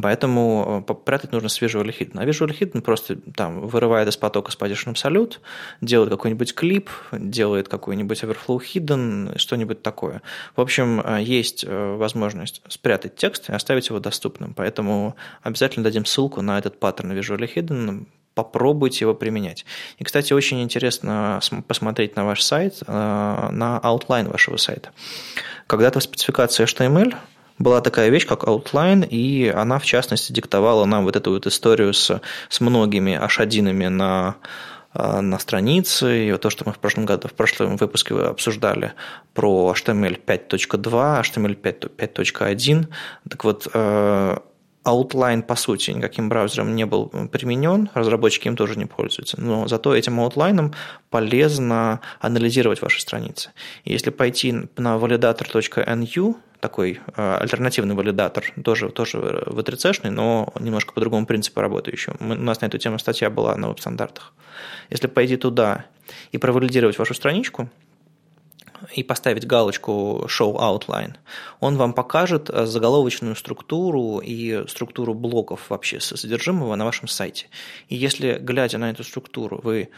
Поэтому 0.03 0.85
э, 0.89 0.95
прятать 0.95 1.33
нужно 1.33 1.49
с 1.49 1.61
Visual. 1.61 1.85
А 1.85 2.25
Visual 2.25 2.59
Hidden 2.59 2.81
просто 2.81 3.17
там 3.17 3.67
вырывает 3.67 4.09
из 4.09 4.17
потока 4.17 4.51
с 4.51 4.59
Position 4.59 4.95
Absolute, 4.95 5.39
делает 5.81 6.11
какой-нибудь 6.11 6.55
клип, 6.55 6.91
делает 7.13 7.69
какой-нибудь 7.69 8.23
Overflow 8.23 8.61
Hidden, 8.61 9.39
что-нибудь 9.39 9.83
такое. 9.83 10.23
В 10.57 10.61
общем, 10.61 11.01
э, 11.01 11.23
есть 11.23 11.65
э, 11.67 11.97
возможность 11.97 12.63
спрятать 12.69 13.17
текст 13.17 13.51
и 13.51 13.53
оставить 13.53 13.89
его 13.89 14.01
доступным. 14.01 14.55
Поэтому 14.55 15.15
обязательно 15.43 15.85
дадим 15.85 16.05
ссылку 16.05 16.43
на 16.43 16.59
этот 16.59 16.81
паттерн 16.81 17.13
Visual 17.13 17.49
Hidden, 17.55 18.07
попробуйте 18.35 19.05
его 19.05 19.15
применять. 19.15 19.65
И, 19.99 20.05
кстати, 20.05 20.33
очень 20.33 20.61
интересно 20.61 21.41
посмотреть 21.69 22.17
на 22.17 22.25
ваш 22.25 22.43
сайт, 22.43 22.83
на 22.89 23.81
outline 23.85 24.29
вашего 24.29 24.57
сайта. 24.57 24.91
Когда-то 25.69 26.01
в 26.01 26.03
спецификации 26.03 26.65
HTML 26.65 27.15
была 27.59 27.81
такая 27.81 28.09
вещь, 28.09 28.27
как 28.27 28.45
outline, 28.45 29.07
и 29.07 29.49
она, 29.49 29.79
в 29.79 29.85
частности, 29.85 30.33
диктовала 30.33 30.85
нам 30.85 31.05
вот 31.05 31.17
эту 31.17 31.33
вот 31.33 31.47
историю 31.47 31.93
с, 31.95 32.21
с 32.49 32.61
многими 32.61 33.19
h1 33.21 33.89
на 33.89 34.37
а, 34.97 35.21
на 35.21 35.41
странице, 35.41 36.29
и 36.29 36.33
вот 36.33 36.43
то, 36.43 36.51
что 36.51 36.65
мы 36.67 36.73
в 36.73 36.79
прошлом 36.79 37.05
году, 37.05 37.27
в 37.27 37.33
прошлом 37.33 37.77
выпуске 37.77 38.15
обсуждали 38.15 38.93
про 39.33 39.75
HTML 39.77 40.25
5.2, 40.25 41.21
HTML 41.21 41.61
5.1, 41.61 42.87
так 43.29 43.45
вот, 43.45 43.67
э, 43.75 44.37
Outline, 44.85 45.43
по 45.43 45.57
сути, 45.57 45.93
никаким 45.93 46.29
браузером 46.29 46.77
не 46.77 46.85
был 46.85 47.07
применен, 47.09 47.89
разработчики 47.95 48.49
им 48.49 48.57
тоже 48.57 48.77
не 48.77 48.85
пользуются, 48.85 49.41
но 49.41 49.67
зато 49.67 49.97
этим 49.97 50.21
Outline 50.21 50.75
полезно 51.11 52.01
анализировать 52.21 52.83
ваши 52.83 53.01
страницы. 53.01 53.51
Если 53.85 54.11
пойти 54.11 54.53
на 54.77 54.97
validator.nu, 54.97 56.37
такой 56.65 56.99
э, 57.15 57.37
альтернативный 57.43 57.95
валидатор, 57.95 58.43
тоже, 58.65 58.89
тоже 58.89 59.19
в 59.45 59.63
3 59.63 60.11
но 60.11 60.51
немножко 60.59 60.95
по 60.95 61.01
другому 61.01 61.27
принципу 61.27 61.61
работающий. 61.61 62.15
у 62.19 62.25
нас 62.25 62.63
на 62.63 62.67
эту 62.67 62.79
тему 62.79 62.99
статья 62.99 63.29
была 63.29 63.55
на 63.57 63.69
веб-стандартах. 63.69 64.33
Если 64.89 65.07
пойти 65.07 65.37
туда 65.37 65.85
и 66.33 66.39
провалидировать 66.39 66.99
вашу 66.99 67.13
страничку, 67.13 67.69
и 68.97 69.03
поставить 69.03 69.47
галочку 69.47 70.25
Show 70.27 70.57
Outline, 70.57 71.17
он 71.61 71.77
вам 71.77 71.93
покажет 71.93 72.49
э, 72.49 72.65
заголовочную 72.65 73.37
структуру 73.37 74.23
и 74.25 74.67
структуру 74.67 75.13
блоков 75.13 75.69
вообще 75.69 76.01
содержимого 76.01 76.75
на 76.77 76.87
вашем 76.87 77.09
сайте. 77.09 77.49
И 77.91 77.97
если, 77.97 78.39
глядя 78.41 78.79
на 78.79 78.91
эту 78.91 79.05
структуру, 79.05 79.61
вы 79.63 79.91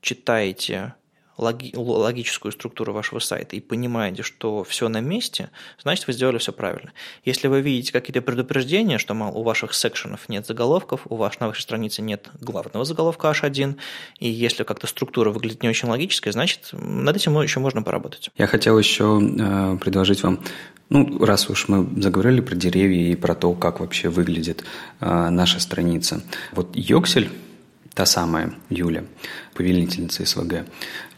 читаете 0.00 0.94
логи, 1.38 1.72
логическую 1.74 2.52
структуру 2.52 2.92
вашего 2.92 3.18
сайта 3.18 3.56
и 3.56 3.60
понимаете, 3.60 4.22
что 4.22 4.64
все 4.64 4.88
на 4.88 5.00
месте, 5.00 5.50
значит, 5.82 6.06
вы 6.06 6.12
сделали 6.12 6.38
все 6.38 6.52
правильно. 6.52 6.92
Если 7.24 7.48
вы 7.48 7.60
видите 7.60 7.92
какие-то 7.92 8.22
предупреждения, 8.22 8.98
что, 8.98 9.14
мол, 9.14 9.36
у 9.36 9.42
ваших 9.42 9.74
секшенов 9.74 10.28
нет 10.28 10.46
заголовков, 10.46 11.02
у 11.08 11.16
вас 11.16 11.40
на 11.40 11.48
вашей 11.48 11.62
странице 11.62 12.02
нет 12.02 12.28
главного 12.40 12.84
заголовка 12.84 13.28
H1, 13.30 13.76
и 14.18 14.28
если 14.28 14.64
как-то 14.64 14.86
структура 14.86 15.30
выглядит 15.30 15.62
не 15.62 15.68
очень 15.68 15.88
логической, 15.88 16.32
значит, 16.32 16.70
над 16.72 17.16
этим 17.16 17.40
еще 17.40 17.60
можно 17.60 17.82
поработать. 17.82 18.30
Я 18.36 18.46
хотел 18.46 18.78
еще 18.78 19.20
э, 19.20 19.78
предложить 19.78 20.22
вам 20.22 20.40
ну, 20.90 21.24
раз 21.24 21.48
уж 21.48 21.68
мы 21.68 21.88
заговорили 22.02 22.42
про 22.42 22.54
деревья 22.54 23.12
и 23.12 23.16
про 23.16 23.34
то, 23.34 23.54
как 23.54 23.80
вообще 23.80 24.10
выглядит 24.10 24.64
э, 25.00 25.28
наша 25.30 25.58
страница. 25.58 26.22
Вот 26.52 26.68
Йоксель 26.74 27.30
та 27.94 28.06
самая 28.06 28.54
Юля, 28.70 29.04
повелительница 29.54 30.24
СВГ, 30.24 30.64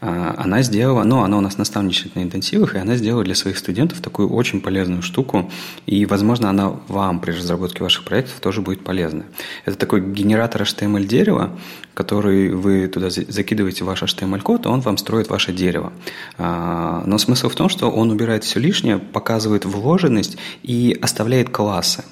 а, 0.01 0.35
она 0.37 0.61
сделала, 0.61 1.03
ну, 1.03 1.21
она 1.21 1.37
у 1.37 1.41
нас 1.41 1.57
наставничает 1.57 2.15
на 2.15 2.23
интенсивах, 2.23 2.75
и 2.75 2.77
она 2.77 2.97
сделала 2.97 3.23
для 3.23 3.35
своих 3.35 3.57
студентов 3.57 4.01
такую 4.01 4.29
очень 4.29 4.59
полезную 4.59 5.01
штуку, 5.01 5.49
и, 5.85 6.05
возможно, 6.05 6.49
она 6.49 6.69
вам 6.87 7.21
при 7.21 7.31
разработке 7.31 7.81
ваших 7.81 8.03
проектов 8.03 8.39
тоже 8.41 8.61
будет 8.61 8.83
полезна. 8.83 9.23
Это 9.63 9.77
такой 9.77 10.01
генератор 10.01 10.63
HTML-дерева, 10.63 11.57
который 11.93 12.49
вы 12.49 12.87
туда 12.87 13.09
закидываете 13.09 13.85
ваш 13.85 14.03
HTML-код, 14.03 14.65
и 14.65 14.69
он 14.69 14.81
вам 14.81 14.97
строит 14.97 15.29
ваше 15.29 15.53
дерево. 15.53 15.93
А, 16.37 17.03
но 17.05 17.17
смысл 17.17 17.47
в 17.47 17.55
том, 17.55 17.69
что 17.69 17.89
он 17.89 18.11
убирает 18.11 18.43
все 18.43 18.59
лишнее, 18.59 18.97
показывает 18.97 19.63
вложенность 19.63 20.37
и 20.61 20.97
оставляет 21.01 21.49
классы. 21.49 22.03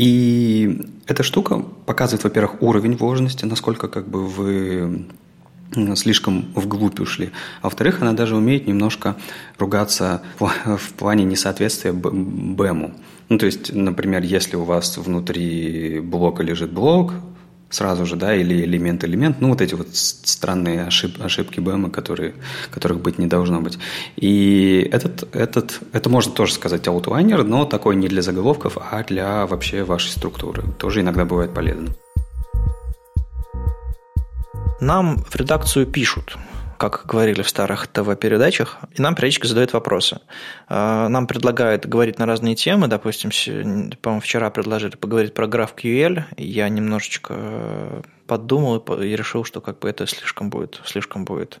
И 0.00 0.80
эта 1.06 1.22
штука 1.22 1.62
показывает, 1.84 2.24
во-первых, 2.24 2.62
уровень 2.62 2.96
вложенности, 2.96 3.44
насколько 3.44 3.86
как 3.86 4.08
бы 4.08 4.26
вы 4.26 5.04
слишком 5.94 6.46
вглубь 6.54 7.00
ушли. 7.00 7.32
А 7.60 7.66
во-вторых, 7.66 8.00
она 8.00 8.14
даже 8.14 8.34
умеет 8.34 8.66
немножко 8.66 9.16
ругаться 9.58 10.22
в 10.38 10.92
плане 10.96 11.24
несоответствия 11.24 11.92
БЭМу. 11.92 12.94
Ну, 13.28 13.36
то 13.36 13.44
есть, 13.44 13.74
например, 13.74 14.22
если 14.22 14.56
у 14.56 14.64
вас 14.64 14.96
внутри 14.96 16.00
блока 16.00 16.42
лежит 16.42 16.72
блок, 16.72 17.12
сразу 17.70 18.04
же, 18.04 18.16
да, 18.16 18.34
или 18.34 18.64
элемент-элемент, 18.64 19.40
ну, 19.40 19.48
вот 19.48 19.60
эти 19.60 19.74
вот 19.74 19.88
странные 19.92 20.84
ошиб, 20.84 21.22
ошибки 21.22 21.60
БМ, 21.60 21.90
которые, 21.90 22.34
которых 22.70 23.00
быть 23.00 23.18
не 23.18 23.26
должно 23.26 23.60
быть. 23.60 23.78
И 24.16 24.88
этот, 24.92 25.34
этот, 25.34 25.80
это 25.92 26.10
можно 26.10 26.32
тоже 26.32 26.52
сказать 26.52 26.86
аутлайнер, 26.88 27.44
но 27.44 27.64
такой 27.64 27.96
не 27.96 28.08
для 28.08 28.22
заголовков, 28.22 28.76
а 28.78 29.02
для 29.04 29.46
вообще 29.46 29.84
вашей 29.84 30.10
структуры. 30.10 30.64
Тоже 30.78 31.00
иногда 31.00 31.24
бывает 31.24 31.54
полезно. 31.54 31.94
Нам 34.80 35.18
в 35.18 35.36
редакцию 35.36 35.86
пишут, 35.86 36.36
как 36.80 37.04
говорили 37.04 37.42
в 37.42 37.48
старых 37.48 37.88
ТВ-передачах, 37.88 38.78
и 38.94 39.02
нам 39.02 39.14
периодически 39.14 39.46
задают 39.46 39.74
вопросы. 39.74 40.22
А, 40.66 41.08
нам 41.08 41.26
предлагают 41.26 41.84
говорить 41.84 42.18
на 42.18 42.24
разные 42.24 42.54
темы, 42.54 42.88
допустим, 42.88 43.30
по-моему, 44.00 44.22
вчера 44.22 44.48
предложили 44.48 44.96
поговорить 44.96 45.34
про 45.34 45.46
GraphQL, 45.46 46.24
я 46.38 46.68
немножечко 46.70 47.34
э, 47.36 48.02
подумал 48.26 48.78
и 48.78 49.14
решил, 49.14 49.44
что 49.44 49.60
как 49.60 49.80
бы 49.80 49.90
это 49.90 50.06
слишком 50.06 50.48
будет, 50.48 50.80
слишком 50.86 51.26
будет 51.26 51.60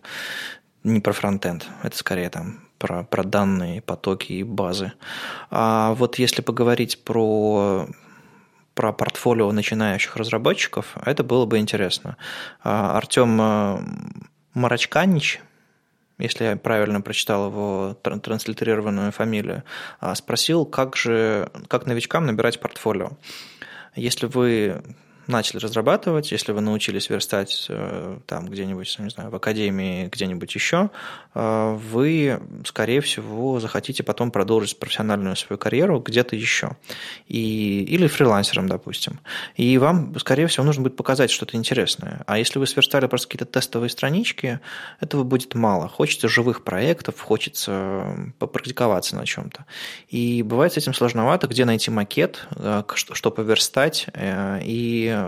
не 0.84 1.00
про 1.00 1.12
фронтенд, 1.12 1.66
это 1.82 1.98
скорее 1.98 2.30
там 2.30 2.60
про, 2.78 3.04
про 3.04 3.22
данные, 3.22 3.82
потоки 3.82 4.32
и 4.32 4.42
базы. 4.42 4.94
А 5.50 5.92
вот 5.92 6.18
если 6.18 6.40
поговорить 6.40 7.04
про 7.04 7.86
про 8.74 8.94
портфолио 8.94 9.52
начинающих 9.52 10.16
разработчиков, 10.16 10.96
это 11.04 11.22
было 11.22 11.44
бы 11.44 11.58
интересно. 11.58 12.16
А, 12.62 12.96
Артем 12.96 13.38
э, 13.38 13.82
Марачканич, 14.54 15.40
если 16.18 16.44
я 16.44 16.56
правильно 16.56 17.00
прочитал 17.00 17.48
его 17.48 17.96
транслитерированную 18.02 19.12
фамилию, 19.12 19.64
а, 20.00 20.14
спросил, 20.14 20.66
как 20.66 20.96
же, 20.96 21.50
как 21.68 21.86
новичкам 21.86 22.26
набирать 22.26 22.60
портфолио. 22.60 23.12
Если 23.94 24.26
вы 24.26 24.82
начали 25.30 25.58
разрабатывать, 25.58 26.32
если 26.32 26.52
вы 26.52 26.60
научились 26.60 27.08
верстать 27.08 27.66
э, 27.68 28.18
там 28.26 28.46
где-нибудь, 28.46 28.98
не 28.98 29.10
знаю, 29.10 29.30
в 29.30 29.34
академии, 29.36 30.08
где-нибудь 30.12 30.54
еще, 30.54 30.90
э, 31.34 31.78
вы, 31.90 32.40
скорее 32.64 33.00
всего, 33.00 33.60
захотите 33.60 34.02
потом 34.02 34.30
продолжить 34.30 34.78
профессиональную 34.78 35.36
свою 35.36 35.58
карьеру 35.58 36.00
где-то 36.00 36.36
еще. 36.36 36.76
И, 37.28 37.82
или 37.84 38.06
фрилансером, 38.06 38.68
допустим. 38.68 39.20
И 39.56 39.78
вам, 39.78 40.18
скорее 40.18 40.46
всего, 40.46 40.64
нужно 40.64 40.82
будет 40.82 40.96
показать 40.96 41.30
что-то 41.30 41.56
интересное. 41.56 42.22
А 42.26 42.38
если 42.38 42.58
вы 42.58 42.66
сверстали 42.66 43.06
просто 43.06 43.28
какие-то 43.28 43.46
тестовые 43.46 43.90
странички, 43.90 44.60
этого 45.00 45.24
будет 45.24 45.54
мало. 45.54 45.88
Хочется 45.88 46.28
живых 46.28 46.64
проектов, 46.64 47.20
хочется 47.20 48.32
попрактиковаться 48.38 49.16
на 49.16 49.24
чем-то. 49.24 49.64
И 50.08 50.42
бывает 50.42 50.72
с 50.72 50.76
этим 50.76 50.94
сложновато, 50.94 51.46
где 51.46 51.64
найти 51.64 51.90
макет, 51.90 52.46
э, 52.56 52.82
что 52.94 53.30
поверстать, 53.30 54.06
и 54.16 55.19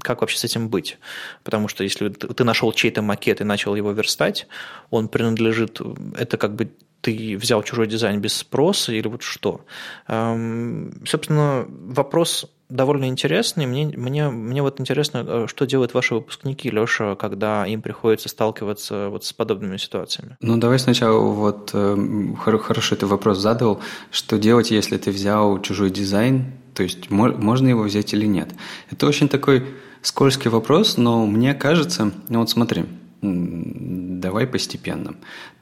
как 0.00 0.20
вообще 0.20 0.38
с 0.38 0.44
этим 0.44 0.68
быть? 0.68 0.98
Потому 1.44 1.68
что 1.68 1.84
если 1.84 2.08
ты 2.08 2.44
нашел 2.44 2.72
чей-то 2.72 3.02
макет 3.02 3.40
и 3.40 3.44
начал 3.44 3.74
его 3.74 3.92
верстать, 3.92 4.46
он 4.90 5.08
принадлежит, 5.08 5.80
это 6.16 6.36
как 6.36 6.54
бы 6.54 6.70
ты 7.00 7.36
взял 7.36 7.62
чужой 7.62 7.88
дизайн 7.88 8.20
без 8.20 8.34
спроса 8.34 8.92
или 8.92 9.08
вот 9.08 9.22
что? 9.22 9.64
Собственно, 10.06 11.66
вопрос 11.68 12.46
довольно 12.72 13.06
интересный. 13.06 13.66
Мне, 13.66 13.86
мне, 13.86 14.30
мне 14.30 14.62
вот 14.62 14.80
интересно, 14.80 15.24
э, 15.26 15.46
что 15.46 15.66
делают 15.66 15.94
ваши 15.94 16.14
выпускники, 16.14 16.70
Леша, 16.70 17.14
когда 17.16 17.66
им 17.66 17.82
приходится 17.82 18.28
сталкиваться 18.28 19.08
вот 19.10 19.24
с 19.24 19.32
подобными 19.32 19.76
ситуациями? 19.76 20.36
Ну, 20.40 20.56
давай 20.56 20.78
сначала 20.78 21.18
вот 21.18 21.70
э, 21.74 22.34
хорошо 22.38 22.96
ты 22.96 23.06
вопрос 23.06 23.38
задал. 23.38 23.80
Что 24.10 24.38
делать, 24.38 24.70
если 24.70 24.96
ты 24.96 25.10
взял 25.10 25.60
чужой 25.60 25.90
дизайн, 25.90 26.54
то 26.74 26.82
есть 26.82 27.10
можно 27.10 27.68
его 27.68 27.82
взять 27.82 28.14
или 28.14 28.26
нет? 28.26 28.50
Это 28.90 29.06
очень 29.06 29.28
такой 29.28 29.64
скользкий 30.02 30.50
вопрос, 30.50 30.96
но 30.96 31.26
мне 31.26 31.54
кажется, 31.54 32.12
ну 32.28 32.40
вот 32.40 32.50
смотри, 32.50 32.84
давай 33.22 34.46
постепенно. 34.46 35.14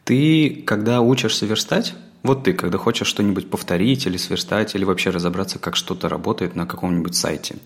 Ты, 0.04 0.62
когда 0.66 1.00
учишься 1.00 1.46
верстать, 1.46 1.94
вот 2.22 2.44
ты, 2.44 2.52
когда 2.52 2.78
хочешь 2.78 3.08
что-нибудь 3.08 3.50
повторить 3.50 4.06
или 4.06 4.16
сверстать, 4.16 4.74
или 4.74 4.84
вообще 4.84 5.10
разобраться, 5.10 5.58
как 5.58 5.76
что-то 5.76 6.08
работает 6.08 6.54
на 6.54 6.66
каком-нибудь 6.66 7.14
сайте, 7.14 7.56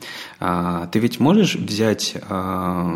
а, 0.40 0.86
ты 0.86 0.98
ведь 0.98 1.20
можешь 1.20 1.56
взять 1.56 2.14
а, 2.28 2.92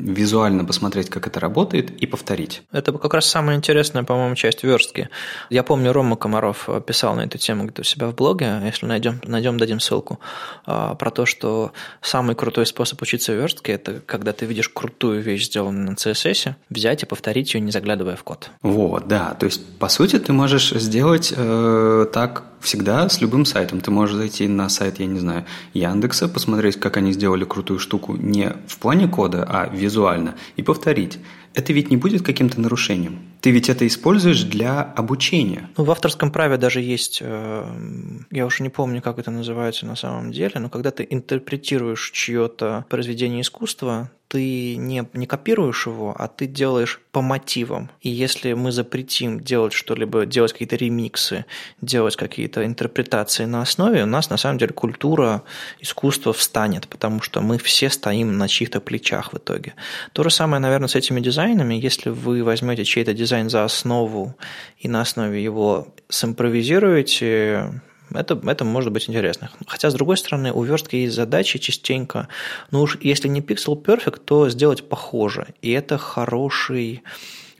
визуально 0.00 0.64
посмотреть, 0.64 1.10
как 1.10 1.26
это 1.26 1.40
работает, 1.40 1.90
и 1.90 2.06
повторить? 2.06 2.62
Это 2.72 2.92
как 2.92 3.14
раз 3.14 3.26
самая 3.26 3.56
интересная, 3.56 4.04
по-моему, 4.04 4.34
часть 4.34 4.62
верстки. 4.62 5.08
Я 5.50 5.62
помню, 5.62 5.92
Рома 5.92 6.16
Комаров 6.16 6.68
писал 6.86 7.14
на 7.14 7.22
эту 7.22 7.38
тему 7.38 7.64
где-то 7.64 7.82
у 7.82 7.84
себя 7.84 8.06
в 8.08 8.14
блоге, 8.14 8.60
если 8.64 8.86
найдем, 8.86 9.20
найдем 9.24 9.58
дадим 9.58 9.80
ссылку, 9.80 10.18
а, 10.64 10.94
про 10.94 11.10
то, 11.10 11.26
что 11.26 11.72
самый 12.00 12.34
крутой 12.34 12.66
способ 12.66 13.00
учиться 13.02 13.32
верстке– 13.32 13.72
это 13.74 14.00
когда 14.00 14.32
ты 14.32 14.46
видишь 14.46 14.68
крутую 14.68 15.22
вещь, 15.22 15.46
сделанную 15.46 15.90
на 15.90 15.94
CSS, 15.94 16.54
взять 16.70 17.02
и 17.02 17.06
повторить 17.06 17.54
ее, 17.54 17.60
не 17.60 17.70
заглядывая 17.70 18.16
в 18.16 18.24
код. 18.24 18.50
Вот, 18.62 19.08
да. 19.08 19.34
То 19.38 19.46
есть, 19.46 19.78
по 19.78 19.88
сути, 19.88 20.18
ты 20.18 20.32
можешь 20.32 20.70
сделать 20.70 21.01
делать 21.02 21.34
э, 21.36 22.06
так 22.12 22.44
всегда 22.60 23.08
с 23.08 23.20
любым 23.20 23.44
сайтом. 23.44 23.80
Ты 23.80 23.90
можешь 23.90 24.14
зайти 24.14 24.46
на 24.46 24.68
сайт, 24.68 25.00
я 25.00 25.06
не 25.06 25.18
знаю, 25.18 25.44
Яндекса, 25.74 26.28
посмотреть, 26.28 26.78
как 26.78 26.96
они 26.96 27.12
сделали 27.12 27.44
крутую 27.44 27.80
штуку 27.80 28.14
не 28.14 28.54
в 28.68 28.78
плане 28.78 29.08
кода, 29.08 29.44
а 29.48 29.66
визуально, 29.66 30.36
и 30.54 30.62
повторить. 30.62 31.18
Это 31.54 31.72
ведь 31.72 31.90
не 31.90 31.96
будет 31.96 32.22
каким-то 32.22 32.60
нарушением. 32.60 33.31
Ты 33.42 33.50
ведь 33.50 33.68
это 33.68 33.84
используешь 33.88 34.44
для 34.44 34.82
обучения. 34.82 35.68
Ну, 35.76 35.82
в 35.82 35.90
авторском 35.90 36.30
праве 36.30 36.58
даже 36.58 36.80
есть, 36.80 37.18
э, 37.20 38.24
я 38.30 38.46
уже 38.46 38.62
не 38.62 38.68
помню, 38.68 39.02
как 39.02 39.18
это 39.18 39.32
называется 39.32 39.84
на 39.84 39.96
самом 39.96 40.30
деле, 40.30 40.60
но 40.60 40.68
когда 40.68 40.92
ты 40.92 41.04
интерпретируешь 41.10 42.12
чье-то 42.12 42.86
произведение 42.88 43.40
искусства, 43.40 44.12
ты 44.32 44.76
не, 44.76 45.06
не 45.12 45.26
копируешь 45.26 45.86
его, 45.86 46.16
а 46.18 46.26
ты 46.26 46.46
делаешь 46.46 47.02
по 47.10 47.20
мотивам. 47.20 47.90
И 48.00 48.08
если 48.08 48.54
мы 48.54 48.72
запретим 48.72 49.40
делать 49.40 49.74
что-либо, 49.74 50.24
делать 50.24 50.52
какие-то 50.52 50.76
ремиксы, 50.76 51.44
делать 51.82 52.16
какие-то 52.16 52.64
интерпретации 52.64 53.44
на 53.44 53.60
основе, 53.60 54.04
у 54.04 54.06
нас 54.06 54.30
на 54.30 54.38
самом 54.38 54.56
деле 54.56 54.72
культура 54.72 55.42
искусства 55.80 56.32
встанет, 56.32 56.88
потому 56.88 57.20
что 57.20 57.42
мы 57.42 57.58
все 57.58 57.90
стоим 57.90 58.38
на 58.38 58.48
чьих-то 58.48 58.80
плечах 58.80 59.34
в 59.34 59.36
итоге. 59.36 59.74
То 60.14 60.22
же 60.22 60.30
самое, 60.30 60.62
наверное, 60.62 60.88
с 60.88 60.94
этими 60.94 61.20
дизайнами. 61.20 61.74
Если 61.74 62.08
вы 62.08 62.42
возьмете 62.42 62.86
чей-то 62.86 63.12
дизайн 63.12 63.31
за 63.50 63.64
основу 63.64 64.34
и 64.78 64.88
на 64.88 65.00
основе 65.00 65.42
его 65.42 65.88
симпровизируете, 66.08 67.80
это, 68.14 68.40
это 68.46 68.64
может 68.64 68.92
быть 68.92 69.08
интересно. 69.08 69.50
Хотя, 69.66 69.90
с 69.90 69.94
другой 69.94 70.16
стороны, 70.16 70.52
у 70.52 70.62
верстки 70.62 70.96
есть 70.96 71.14
задачи 71.14 71.58
частенько, 71.58 72.28
ну 72.70 72.82
уж 72.82 72.98
если 73.00 73.28
не 73.28 73.40
Pixel 73.40 73.82
Perfect, 73.82 74.20
то 74.24 74.48
сделать 74.50 74.88
похоже. 74.88 75.48
И 75.62 75.72
это 75.72 75.98
хороший 75.98 77.02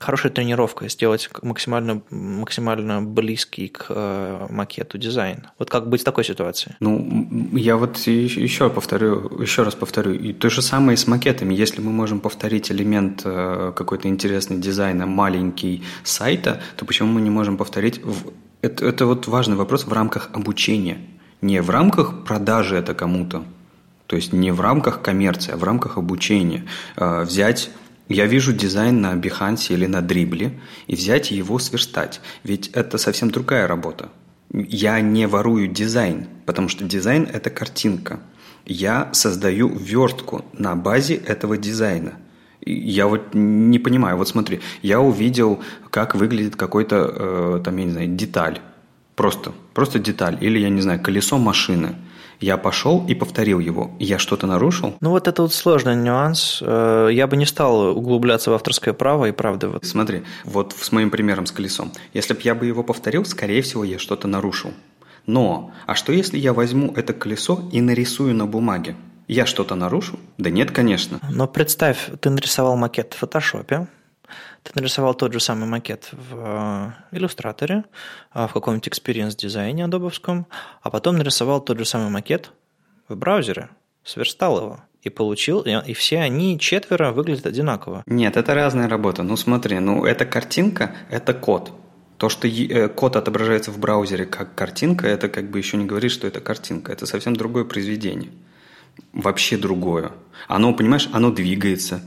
хорошая 0.03 0.33
тренировка 0.33 0.89
сделать 0.89 1.31
максимально, 1.43 2.03
максимально 2.11 3.03
близкий 3.03 3.69
к 3.69 3.87
э, 3.89 4.47
макету 4.51 4.99
дизайн. 4.99 5.47
Вот 5.59 5.71
как 5.71 5.89
быть 5.89 6.03
в 6.03 6.05
такой 6.05 6.25
ситуации? 6.25 6.77
Ну, 6.81 7.49
я 7.53 7.77
вот 7.77 7.97
еще 7.99 8.69
повторю, 8.71 9.41
еще 9.41 9.63
раз 9.63 9.75
повторю, 9.75 10.13
и 10.13 10.33
то 10.33 10.51
же 10.51 10.63
самое 10.63 10.95
и 10.95 10.97
с 10.97 11.07
макетами. 11.07 11.55
Если 11.55 11.81
мы 11.81 11.93
можем 11.93 12.21
повторить 12.21 12.71
элемент 12.71 13.23
э, 13.25 13.73
какой-то 13.75 14.09
интересный 14.09 14.59
дизайна, 14.59 15.07
маленький 15.07 15.83
сайта, 16.05 16.61
то 16.77 16.85
почему 16.85 17.13
мы 17.13 17.21
не 17.21 17.31
можем 17.31 17.57
повторить 17.57 18.05
в 18.05 18.33
это, 18.63 18.87
это 18.87 19.07
вот 19.07 19.27
важный 19.27 19.57
вопрос 19.57 19.87
в 19.87 19.93
рамках 19.93 20.31
обучения. 20.33 20.99
Не 21.41 21.61
в 21.61 21.71
рамках 21.71 22.25
продажи 22.25 22.77
это 22.77 22.95
кому-то, 22.95 23.43
то 24.07 24.17
есть 24.17 24.33
не 24.33 24.53
в 24.53 24.61
рамках 24.61 25.03
коммерции, 25.03 25.53
а 25.53 25.57
в 25.57 25.65
рамках 25.65 25.99
обучения. 25.99 26.65
Э, 26.97 27.23
взять 27.23 27.71
я 28.13 28.27
вижу 28.27 28.53
дизайн 28.53 29.01
на 29.01 29.15
Behance 29.15 29.73
или 29.73 29.87
на 29.87 30.01
Dribbble 30.03 30.61
и 30.87 30.95
взять 30.95 31.31
его 31.31 31.59
сверстать. 31.59 32.21
Ведь 32.45 32.69
это 32.69 32.99
совсем 32.99 33.31
другая 33.31 33.67
работа. 33.67 34.11
Я 34.53 35.01
не 35.01 35.27
ворую 35.27 35.69
дизайн, 35.69 36.27
потому 36.47 36.69
что 36.69 36.85
дизайн– 36.85 37.29
это 37.33 37.51
картинка. 37.51 38.21
Я 38.67 39.09
создаю 39.13 39.69
верстку 39.69 40.45
на 40.53 40.77
базе 40.77 41.15
этого 41.15 41.57
дизайна. 41.57 42.13
Я 42.65 43.07
вот 43.07 43.35
не 43.35 43.79
понимаю, 43.79 44.17
вот 44.17 44.29
смотри, 44.29 44.61
я 44.83 45.01
увидел, 45.01 45.61
как 45.91 46.15
выглядит 46.15 46.55
какой-то, 46.55 46.97
э, 46.97 47.61
там, 47.65 47.77
я 47.79 47.85
не 47.85 47.91
знаю, 47.91 48.09
деталь. 48.09 48.61
Просто, 49.17 49.53
просто 49.75 49.99
деталь. 49.99 50.39
Или, 50.41 50.59
я 50.59 50.69
не 50.69 50.81
знаю, 50.81 51.01
колесо 51.01 51.39
машины. 51.39 51.97
Я 52.43 52.57
пошел 52.57 53.07
и 53.07 53.15
повторил 53.15 53.61
его. 53.61 53.93
Я 54.01 54.19
что-то 54.19 54.49
нарушил? 54.49 54.97
Ну, 55.01 55.11
вот 55.11 55.29
это 55.29 55.43
вот 55.43 55.55
сложный 55.55 55.95
нюанс. 55.95 56.59
Э, 56.61 57.09
я 57.13 57.29
бы 57.29 57.37
не 57.37 57.47
стал 57.47 57.97
углубляться 57.97 58.51
в 58.51 58.55
авторское 58.55 58.93
право 58.93 59.27
и 59.27 59.33
правда. 59.33 59.69
Вот. 59.69 59.85
Смотри, 59.85 60.25
вот 60.45 60.75
с 60.79 60.91
моим 60.91 61.11
примером 61.11 61.47
с 61.47 61.53
колесом. 61.53 61.93
Если 62.13 62.35
бы 62.35 62.41
я 62.43 62.57
бы 62.57 62.67
его 62.67 62.83
повторил, 62.83 63.25
скорее 63.25 63.63
всего, 63.63 63.85
я 63.85 64.01
что-то 64.01 64.27
нарушил. 64.27 64.73
Но, 65.25 65.71
а 65.87 65.95
что 65.95 66.13
если 66.13 66.37
я 66.37 66.53
возьму 66.53 66.93
это 66.97 67.13
колесо 67.13 67.63
и 67.73 67.81
нарисую 67.81 68.35
на 68.35 68.47
бумаге? 68.47 68.97
Я 69.29 69.47
что-то 69.47 69.77
нарушу? 69.77 70.19
Да 70.37 70.51
нет, 70.51 70.73
конечно. 70.73 71.21
Но 71.31 71.47
представь, 71.47 72.11
ты 72.21 72.29
нарисовал 72.29 72.77
макет 72.77 73.15
в 73.15 73.19
фотошопе, 73.19 73.87
ты 74.63 74.73
нарисовал 74.75 75.15
тот 75.15 75.33
же 75.33 75.41
самый 75.41 75.69
макет 75.69 76.09
в 76.13 76.37
э, 76.37 77.17
иллюстраторе, 77.17 77.85
э, 78.35 78.47
в 78.47 78.53
каком-нибудь 78.53 78.89
experience 78.89 79.37
дизайне 79.37 79.85
адобовском, 79.85 80.47
а 80.83 80.91
потом 80.91 81.17
нарисовал 81.17 81.61
тот 81.61 81.79
же 81.79 81.85
самый 81.85 82.11
макет 82.11 82.51
в 83.09 83.17
браузере, 83.17 83.69
сверстал 84.05 84.59
его 84.59 84.81
и 85.03 85.11
получил, 85.11 85.61
и 85.61 85.93
все 85.95 86.21
они 86.21 86.59
четверо 86.59 87.11
выглядят 87.11 87.47
одинаково. 87.47 88.05
Нет, 88.07 88.37
это 88.37 88.55
разная 88.55 88.89
работа. 88.89 89.23
Ну 89.23 89.37
смотри, 89.37 89.79
ну 89.81 90.05
эта 90.05 90.25
картинка, 90.25 90.95
это 91.11 91.35
код. 91.35 91.73
То, 92.19 92.29
что 92.29 92.47
э, 92.47 92.89
код 92.89 93.17
отображается 93.17 93.73
в 93.73 93.79
браузере 93.79 94.27
как 94.27 94.55
картинка, 94.55 95.09
это 95.09 95.29
как 95.29 95.51
бы 95.51 95.59
еще 95.59 95.77
не 95.77 95.87
говорит, 95.87 96.13
что 96.13 96.29
это 96.29 96.41
картинка. 96.41 96.93
Это 96.93 97.07
совсем 97.07 97.35
другое 97.35 97.65
произведение 97.65 98.31
вообще 99.13 99.57
другое. 99.57 100.13
Оно, 100.49 100.75
понимаешь, 100.75 101.09
оно 101.13 101.31
двигается, 101.31 102.03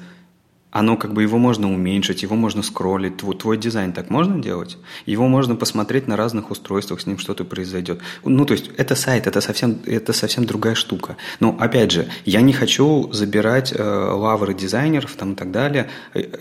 оно 0.76 0.98
как 0.98 1.14
бы 1.14 1.24
его 1.24 1.38
можно 1.38 1.72
уменьшить, 1.72 2.24
его 2.24 2.36
можно 2.36 2.62
скроллить. 2.64 3.18
Твой, 3.18 3.36
твой 3.36 3.58
дизайн 3.58 3.94
так 3.94 4.10
можно 4.10 4.42
делать? 4.42 4.78
Его 5.06 5.28
можно 5.28 5.56
посмотреть 5.56 6.08
на 6.08 6.16
разных 6.16 6.52
устройствах, 6.52 7.02
с 7.02 7.06
ним 7.08 7.18
что-то 7.18 7.46
произойдет. 7.46 8.02
Ну, 8.24 8.46
то 8.46 8.54
есть 8.54 8.72
это 8.78 8.96
сайт, 8.96 9.28
это 9.28 9.42
совсем, 9.42 9.80
это 9.86 10.14
совсем 10.14 10.46
другая 10.46 10.76
штука. 10.76 11.18
Но 11.40 11.56
опять 11.60 11.92
же, 11.92 12.08
я 12.26 12.42
не 12.42 12.54
хочу 12.54 13.12
забирать 13.12 13.74
э, 13.76 13.84
лавры 13.84 14.54
дизайнеров 14.54 15.14
там, 15.14 15.34
и 15.34 15.36
так 15.36 15.52
далее. 15.52 15.90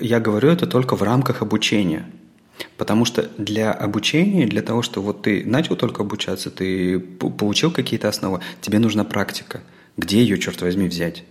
Я 0.00 0.20
говорю 0.20 0.50
это 0.50 0.66
только 0.66 0.96
в 0.96 1.02
рамках 1.02 1.42
обучения. 1.42 2.06
Потому 2.76 3.04
что 3.04 3.28
для 3.38 3.72
обучения, 3.72 4.46
для 4.46 4.62
того, 4.62 4.82
что 4.82 5.02
вот 5.02 5.22
ты 5.22 5.42
начал 5.44 5.76
только 5.76 6.02
обучаться, 6.02 6.50
ты 6.50 6.98
получил 6.98 7.70
какие-то 7.72 8.08
основы, 8.08 8.40
тебе 8.60 8.78
нужна 8.78 9.04
практика– 9.04 9.60
где 9.96 10.20
ее, 10.20 10.38
черт 10.38 10.60
возьми, 10.62 10.88
взять? 10.88 11.24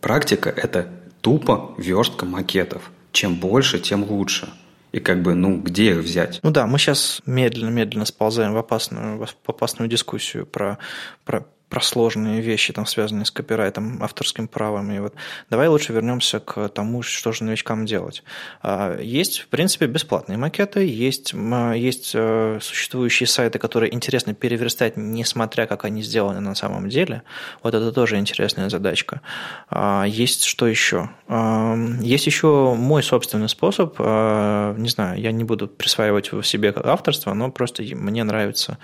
Практика– 0.00 0.48
это 0.56 0.88
тупо 1.20 1.74
верстка 1.78 2.26
макетов. 2.26 2.90
Чем 3.12 3.36
больше, 3.36 3.78
тем 3.78 4.04
лучше. 4.04 4.48
И 4.92 4.98
как 4.98 5.22
бы, 5.22 5.34
ну, 5.34 5.60
где 5.60 5.90
их 5.90 5.98
взять? 5.98 6.40
Ну 6.42 6.50
да, 6.50 6.66
мы 6.66 6.78
сейчас 6.78 7.22
медленно-медленно 7.26 8.04
сползаем 8.04 8.54
в 8.54 8.56
опасную, 8.56 9.18
в 9.18 9.48
опасную 9.48 9.88
дискуссию 9.88 10.46
про, 10.46 10.78
про 11.24 11.46
про 11.70 11.80
сложные 11.80 12.40
вещи, 12.40 12.72
там, 12.72 12.84
связанные 12.84 13.24
с 13.24 13.30
копирайтом, 13.30 14.02
авторским 14.02 14.48
правом. 14.48 14.90
И 14.90 14.98
вот 14.98 15.14
давай 15.50 15.68
лучше 15.68 15.92
вернемся 15.92 16.40
к 16.40 16.68
тому, 16.68 17.02
что 17.02 17.30
же 17.30 17.44
новичкам 17.44 17.86
делать. 17.86 18.24
А, 18.60 18.98
есть, 19.00 19.38
в 19.38 19.48
принципе, 19.48 19.86
бесплатные 19.86 20.36
макеты, 20.36 20.84
есть, 20.84 21.32
есть 21.32 22.10
э, 22.14 22.58
существующие 22.60 23.28
сайты, 23.28 23.60
которые 23.60 23.94
интересно 23.94 24.34
переверстать, 24.34 24.96
несмотря 24.96 25.66
как 25.66 25.84
они 25.84 26.02
сделаны 26.02 26.40
на 26.40 26.56
самом 26.56 26.88
деле. 26.88 27.22
Вот 27.62 27.72
это 27.72 27.92
тоже 27.92 28.18
интересная 28.18 28.68
задачка. 28.68 29.20
А, 29.68 30.04
есть 30.04 30.44
что 30.44 30.66
еще? 30.66 31.10
А, 31.28 31.76
есть 32.00 32.26
еще 32.26 32.74
мой 32.76 33.04
собственный 33.04 33.48
способ. 33.48 33.96
Не 34.00 34.88
знаю, 34.88 35.20
я 35.20 35.30
не 35.30 35.44
буду 35.44 35.68
присваивать 35.68 36.30
себе 36.44 36.74
авторство, 36.76 37.32
но 37.32 37.50
просто 37.52 37.84
мне 37.84 38.24
нравится 38.24 38.78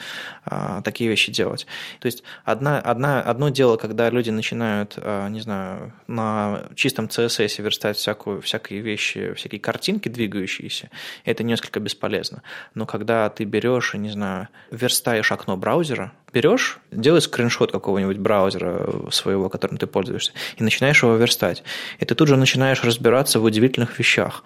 такие 0.85 1.11
вещи 1.11 1.33
делать. 1.33 1.67
То 1.99 2.07
есть 2.07 2.23
одна 2.45 2.76
одна, 2.81 3.21
одно 3.23 3.49
дело, 3.49 3.77
когда 3.77 4.11
люди 4.11 4.31
начинают, 4.31 4.95
а, 4.97 5.29
не 5.29 5.41
знаю, 5.41 5.93
на 6.07 6.65
чистом 6.75 7.07
CSS 7.07 7.63
верстать 7.63 7.97
всякую, 7.97 8.41
всякие 8.43 8.81
вещи, 8.81 9.35
всякие 9.35 9.61
картинки 9.61 10.09
двигающиеся, 10.09 10.91
это 11.25 11.43
несколько 11.43 11.81
бесполезно. 11.81 12.43
Но 12.75 12.87
когда 12.87 13.29
ты 13.31 13.45
берешь, 13.45 13.95
не 13.95 14.11
знаю, 14.11 14.49
верстаешь 14.71 15.33
окно 15.33 15.57
браузера, 15.57 16.13
берешь, 16.33 16.79
делаешь 16.91 17.25
скриншот 17.25 17.73
какого-нибудь 17.73 18.19
браузера 18.19 19.11
своего, 19.11 19.49
которым 19.49 19.79
ты 19.79 19.87
пользуешься, 19.87 20.33
и 20.57 20.63
начинаешь 20.63 21.03
его 21.03 21.17
верстать. 21.17 21.63
И 21.99 22.05
ты 22.05 22.15
тут 22.15 22.29
же 22.29 22.37
начинаешь 22.37 22.85
разбираться 22.85 23.41
в 23.41 23.45
удивительных 23.45 23.99
вещах. 23.99 24.45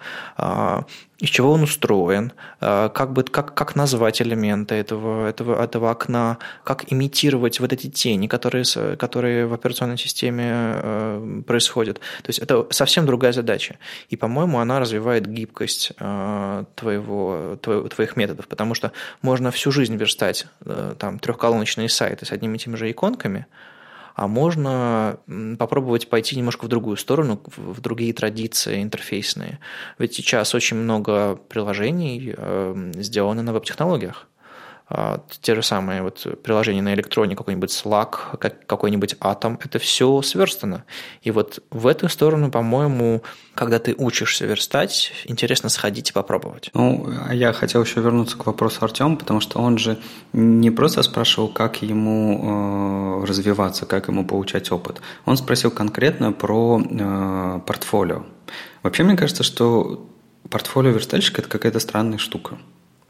Из 1.21 1.29
чего 1.29 1.51
он 1.51 1.61
устроен, 1.61 2.33
э, 2.61 2.89
как, 2.93 3.13
бы, 3.13 3.23
как, 3.23 3.53
как 3.53 3.75
назвать 3.75 4.23
элементы 4.23 4.73
этого, 4.73 5.29
этого, 5.29 5.63
этого 5.63 5.91
окна, 5.91 6.39
как 6.63 6.91
имитировать 6.91 7.59
вот 7.59 7.71
эти 7.71 7.87
тени, 7.87 8.25
которые, 8.25 8.65
которые 8.97 9.45
в 9.45 9.53
операционной 9.53 9.99
системе 9.99 10.45
э, 10.47 11.41
происходят. 11.45 11.99
То 11.99 12.29
есть 12.29 12.39
это 12.39 12.65
совсем 12.71 13.05
другая 13.05 13.33
задача. 13.33 13.77
И, 14.09 14.17
по-моему, 14.17 14.57
она 14.57 14.79
развивает 14.79 15.27
гибкость 15.27 15.91
э, 15.99 16.63
твоего, 16.73 17.55
твоих 17.61 18.17
методов, 18.17 18.47
потому 18.47 18.73
что 18.73 18.91
можно 19.21 19.51
всю 19.51 19.71
жизнь 19.71 19.95
верстать 19.97 20.47
там, 20.97 21.19
трехколоночные 21.19 21.87
сайты 21.89 22.25
с 22.25 22.31
одними 22.31 22.55
и 22.55 22.59
теми 22.59 22.75
же 22.77 22.89
иконками, 22.89 23.45
а 24.15 24.27
можно 24.27 25.19
попробовать 25.57 26.09
пойти 26.09 26.35
немножко 26.35 26.65
в 26.65 26.67
другую 26.67 26.97
сторону, 26.97 27.41
в 27.55 27.81
другие 27.81 28.13
традиции 28.13 28.81
интерфейсные. 28.81 29.59
Ведь 29.97 30.13
сейчас 30.13 30.53
очень 30.55 30.77
много 30.77 31.35
приложений 31.35 32.35
э, 32.37 32.91
сделано 32.95 33.43
на 33.43 33.53
веб-технологиях. 33.53 34.27
А, 34.93 35.21
те 35.39 35.55
же 35.55 35.63
самые 35.63 36.01
вот 36.01 36.27
приложения 36.43 36.81
на 36.81 36.93
электроне, 36.93 37.37
какой-нибудь 37.37 37.69
Slack, 37.69 38.37
какой-нибудь 38.67 39.13
Atom, 39.21 39.57
это 39.63 39.79
все 39.79 40.21
сверстано. 40.21 40.83
И 41.21 41.31
вот 41.31 41.63
в 41.71 41.87
эту 41.87 42.09
сторону, 42.09 42.51
по-моему, 42.51 43.23
когда 43.55 43.79
ты 43.79 43.95
учишься 43.97 44.45
верстать, 44.45 45.13
интересно 45.23 45.69
сходить 45.69 46.09
и 46.09 46.13
попробовать. 46.13 46.71
Ну, 46.73 47.09
а 47.25 47.33
я 47.33 47.53
хотел 47.53 47.83
еще 47.83 48.01
вернуться 48.01 48.37
к 48.37 48.45
вопросу 48.45 48.79
Артема, 48.83 49.15
потому 49.15 49.39
что 49.39 49.59
он 49.59 49.77
же 49.77 49.97
не 50.33 50.71
просто 50.71 51.03
спрашивал, 51.03 51.47
как 51.47 51.81
ему 51.81 53.21
э, 53.23 53.25
развиваться, 53.27 53.85
как 53.85 54.09
ему 54.09 54.25
получать 54.25 54.73
опыт. 54.73 54.99
Он 55.25 55.37
спросил 55.37 55.71
конкретно 55.71 56.33
про 56.33 56.81
э, 56.83 57.59
портфолио. 57.65 58.25
Вообще, 58.83 59.03
мне 59.03 59.15
кажется, 59.15 59.43
что 59.43 60.05
портфолио 60.49 60.91
верстальщика– 60.91 61.39
это 61.43 61.49
какая-то 61.49 61.79
странная 61.79 62.17
штука 62.17 62.57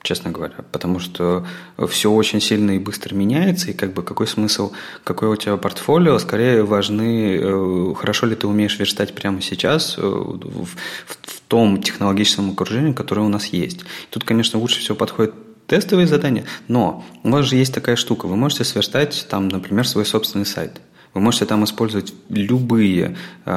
честно 0.03 0.31
говоря, 0.31 0.55
потому 0.71 0.99
что 0.99 1.45
все 1.87 2.11
очень 2.11 2.41
сильно 2.41 2.71
и 2.71 2.79
быстро 2.79 3.15
меняется, 3.15 3.71
и 3.71 3.73
как 3.73 3.93
бы 3.93 4.03
какой 4.03 4.27
смысл, 4.27 4.71
какое 5.03 5.29
у 5.29 5.35
тебя 5.35 5.57
портфолио, 5.57 6.17
скорее 6.19 6.63
важны, 6.63 7.37
э, 7.41 7.93
хорошо 7.95 8.25
ли 8.25 8.35
ты 8.35 8.47
умеешь 8.47 8.79
верстать 8.79 9.13
прямо 9.13 9.41
сейчас 9.41 9.95
э, 9.97 10.01
в, 10.01 10.65
в, 10.65 11.41
том 11.47 11.81
технологическом 11.81 12.51
окружении, 12.51 12.93
которое 12.93 13.21
у 13.21 13.29
нас 13.29 13.47
есть. 13.47 13.81
Тут, 14.09 14.23
конечно, 14.23 14.57
лучше 14.57 14.79
всего 14.79 14.95
подходит 14.95 15.33
тестовые 15.67 16.07
задания, 16.07 16.45
но 16.67 17.03
у 17.23 17.29
вас 17.29 17.45
же 17.45 17.57
есть 17.57 17.73
такая 17.73 17.95
штука, 17.95 18.25
вы 18.25 18.37
можете 18.37 18.63
сверстать 18.63 19.27
там, 19.29 19.49
например, 19.49 19.87
свой 19.87 20.05
собственный 20.05 20.45
сайт– 20.45 20.81
вы 21.13 21.21
можете 21.21 21.45
там 21.45 21.63
использовать 21.63 22.13
любые 22.29 23.17
э, 23.45 23.51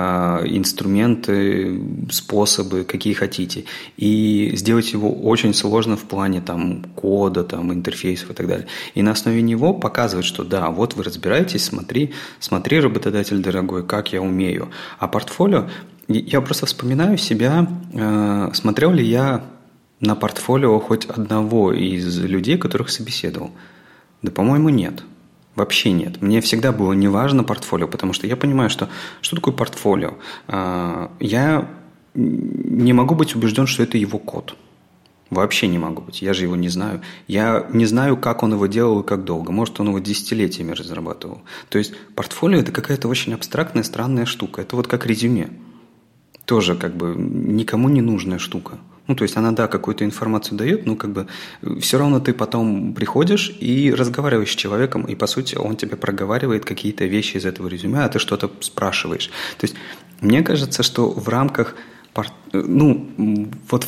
инструменты, 0.46 1.80
способы, 2.10 2.84
какие 2.84 3.14
хотите, 3.14 3.64
и 3.96 4.52
сделать 4.54 4.92
его 4.92 5.12
очень 5.12 5.54
сложно 5.54 5.96
в 5.96 6.02
плане 6.02 6.40
там, 6.40 6.84
кода, 6.96 7.44
там, 7.44 7.72
интерфейсов 7.72 8.30
и 8.30 8.34
так 8.34 8.48
далее. 8.48 8.66
И 8.94 9.02
на 9.02 9.12
основе 9.12 9.40
него 9.40 9.72
показывать, 9.72 10.26
что 10.26 10.42
да, 10.44 10.70
вот 10.70 10.94
вы 10.94 11.04
разбираетесь, 11.04 11.64
смотри, 11.64 12.12
смотри, 12.40 12.80
работодатель 12.80 13.38
дорогой, 13.38 13.86
как 13.86 14.12
я 14.12 14.20
умею. 14.20 14.70
А 14.98 15.06
портфолио, 15.06 15.68
я 16.08 16.40
просто 16.40 16.66
вспоминаю 16.66 17.18
себя, 17.18 17.68
э, 17.92 18.50
смотрел 18.52 18.92
ли 18.92 19.04
я 19.04 19.44
на 20.00 20.16
портфолио 20.16 20.80
хоть 20.80 21.06
одного 21.06 21.72
из 21.72 22.18
людей, 22.18 22.58
которых 22.58 22.90
собеседовал. 22.90 23.52
Да, 24.22 24.30
по-моему, 24.30 24.70
нет. 24.70 25.04
Вообще 25.54 25.92
нет. 25.92 26.20
Мне 26.20 26.40
всегда 26.40 26.72
было 26.72 26.92
не 26.92 27.08
важно 27.08 27.44
портфолио, 27.44 27.86
потому 27.86 28.12
что 28.12 28.26
я 28.26 28.36
понимаю, 28.36 28.70
что 28.70 28.88
что 29.20 29.36
такое 29.36 29.54
портфолио. 29.54 30.14
А, 30.48 31.12
я 31.20 31.70
не 32.14 32.92
могу 32.92 33.14
быть 33.14 33.34
убежден, 33.36 33.66
что 33.66 33.82
это 33.82 33.96
его 33.98 34.18
код. 34.18 34.56
Вообще 35.30 35.66
не 35.68 35.78
могу 35.78 36.02
быть. 36.02 36.22
Я 36.22 36.34
же 36.34 36.44
его 36.44 36.54
не 36.54 36.68
знаю. 36.68 37.00
Я 37.28 37.66
не 37.72 37.86
знаю, 37.86 38.16
как 38.16 38.42
он 38.42 38.52
его 38.52 38.66
делал 38.66 39.00
и 39.00 39.06
как 39.06 39.24
долго. 39.24 39.52
Может, 39.52 39.80
он 39.80 39.88
его 39.88 39.98
десятилетиями 39.98 40.72
разрабатывал. 40.72 41.42
То 41.68 41.78
есть 41.78 41.94
портфолио– 42.14 42.58
это 42.60 42.72
какая-то 42.72 43.08
очень 43.08 43.34
абстрактная, 43.34 43.82
странная 43.82 44.26
штука. 44.26 44.62
Это 44.62 44.76
вот 44.76 44.86
как 44.86 45.06
резюме. 45.06 45.50
Тоже 46.44 46.76
как 46.76 46.96
бы 46.96 47.14
никому 47.16 47.88
не 47.88 48.00
нужная 48.00 48.38
штука. 48.38 48.78
Ну, 49.06 49.14
то 49.14 49.22
есть 49.22 49.36
она, 49.36 49.52
да, 49.52 49.68
какую-то 49.68 50.04
информацию 50.04 50.56
дает, 50.56 50.86
но 50.86 50.96
как 50.96 51.12
бы 51.12 51.26
э, 51.62 51.78
все 51.80 51.98
равно 51.98 52.20
ты 52.20 52.32
потом 52.32 52.94
приходишь 52.94 53.54
и 53.60 53.92
разговариваешь 53.92 54.52
с 54.52 54.56
человеком, 54.56 55.02
и, 55.02 55.14
по 55.14 55.26
сути, 55.26 55.56
он 55.56 55.76
тебе 55.76 55.96
проговаривает 55.96 56.64
какие-то 56.64 57.04
вещи 57.04 57.36
из 57.36 57.44
этого 57.44 57.68
резюме, 57.68 58.04
а 58.04 58.08
ты 58.08 58.18
что-то 58.18 58.50
спрашиваешь. 58.60 59.30
То 59.58 59.64
есть 59.66 59.74
мне 60.20 60.42
кажется, 60.42 60.82
что 60.82 61.10
в 61.10 61.28
рамках, 61.28 61.74
ну, 62.52 63.50
вот 63.70 63.86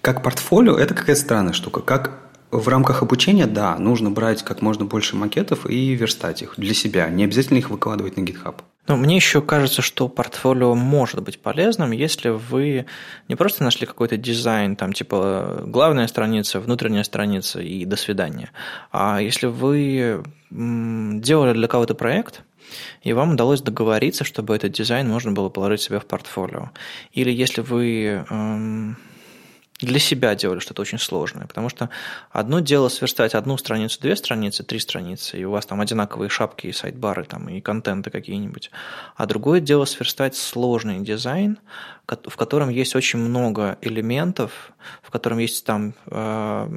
как 0.00 0.22
портфолио, 0.22 0.76
это 0.76 0.94
какая-то 0.94 1.20
странная 1.20 1.52
штука. 1.52 1.80
Как 1.80 2.25
в 2.50 2.68
рамках 2.68 3.02
обучения, 3.02 3.46
да, 3.46 3.76
нужно 3.78 4.10
брать 4.10 4.42
как 4.42 4.62
можно 4.62 4.84
больше 4.84 5.16
макетов 5.16 5.68
и 5.68 5.94
верстать 5.94 6.42
их 6.42 6.54
для 6.56 6.74
себя. 6.74 7.08
Не 7.08 7.24
обязательно 7.24 7.58
их 7.58 7.70
выкладывать 7.70 8.16
на 8.16 8.22
GitHub. 8.22 8.56
Но 8.88 8.96
мне 8.96 9.16
еще 9.16 9.42
кажется, 9.42 9.82
что 9.82 10.08
портфолио 10.08 10.74
может 10.74 11.20
быть 11.22 11.40
полезным, 11.40 11.90
если 11.90 12.28
вы 12.28 12.86
не 13.28 13.34
просто 13.34 13.64
нашли 13.64 13.84
какой-то 13.84 14.16
дизайн, 14.16 14.76
там 14.76 14.92
типа 14.92 15.64
главная 15.66 16.06
страница, 16.06 16.60
внутренняя 16.60 17.02
страница 17.02 17.60
и 17.60 17.84
до 17.84 17.96
свидания, 17.96 18.50
а 18.92 19.20
если 19.20 19.46
вы 19.46 20.22
делали 20.50 21.52
для 21.52 21.66
кого-то 21.66 21.94
проект, 21.94 22.42
и 23.02 23.12
вам 23.12 23.32
удалось 23.32 23.60
договориться, 23.60 24.24
чтобы 24.24 24.54
этот 24.54 24.72
дизайн 24.72 25.08
можно 25.08 25.32
было 25.32 25.48
положить 25.48 25.82
себе 25.82 25.98
в 25.98 26.06
портфолио. 26.06 26.70
Или 27.12 27.32
если 27.32 27.62
вы 27.62 28.24
эм, 28.28 28.96
для 29.80 29.98
себя 29.98 30.34
делали 30.34 30.60
что-то 30.60 30.82
очень 30.82 30.98
сложное. 30.98 31.46
Потому 31.46 31.68
что 31.68 31.90
одно 32.30 32.60
дело 32.60 32.88
сверстать 32.88 33.34
одну 33.34 33.56
страницу, 33.58 34.00
две 34.00 34.16
страницы, 34.16 34.62
три 34.62 34.78
страницы, 34.78 35.38
и 35.38 35.44
у 35.44 35.50
вас 35.50 35.66
там 35.66 35.80
одинаковые 35.80 36.28
шапки 36.30 36.68
и 36.68 36.72
сайт-бары 36.72 37.24
там, 37.24 37.48
и 37.48 37.60
контенты 37.60 38.10
какие-нибудь. 38.10 38.70
А 39.16 39.26
другое 39.26 39.60
дело 39.60 39.84
сверстать 39.84 40.36
сложный 40.36 41.00
дизайн, 41.00 41.58
в 42.06 42.36
котором 42.36 42.70
есть 42.70 42.94
очень 42.96 43.18
много 43.18 43.78
элементов, 43.82 44.72
в 45.02 45.10
котором 45.10 45.38
есть 45.38 45.64
там 45.64 45.94
э, 46.06 46.68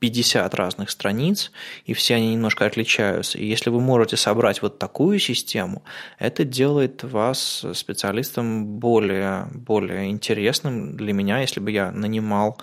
50 0.00 0.54
разных 0.54 0.90
страниц, 0.90 1.52
и 1.84 1.92
все 1.92 2.16
они 2.16 2.32
немножко 2.32 2.66
отличаются. 2.66 3.38
И 3.38 3.46
если 3.46 3.70
вы 3.70 3.80
можете 3.80 4.16
собрать 4.16 4.62
вот 4.62 4.78
такую 4.78 5.18
систему, 5.18 5.82
это 6.18 6.44
делает 6.44 7.04
вас 7.04 7.64
специалистом 7.74 8.66
более, 8.66 9.46
более 9.54 10.10
интересным 10.10 10.96
для 10.96 11.12
меня, 11.12 11.40
если 11.40 11.60
бы 11.60 11.70
я 11.70 11.92
нанимал, 11.92 12.58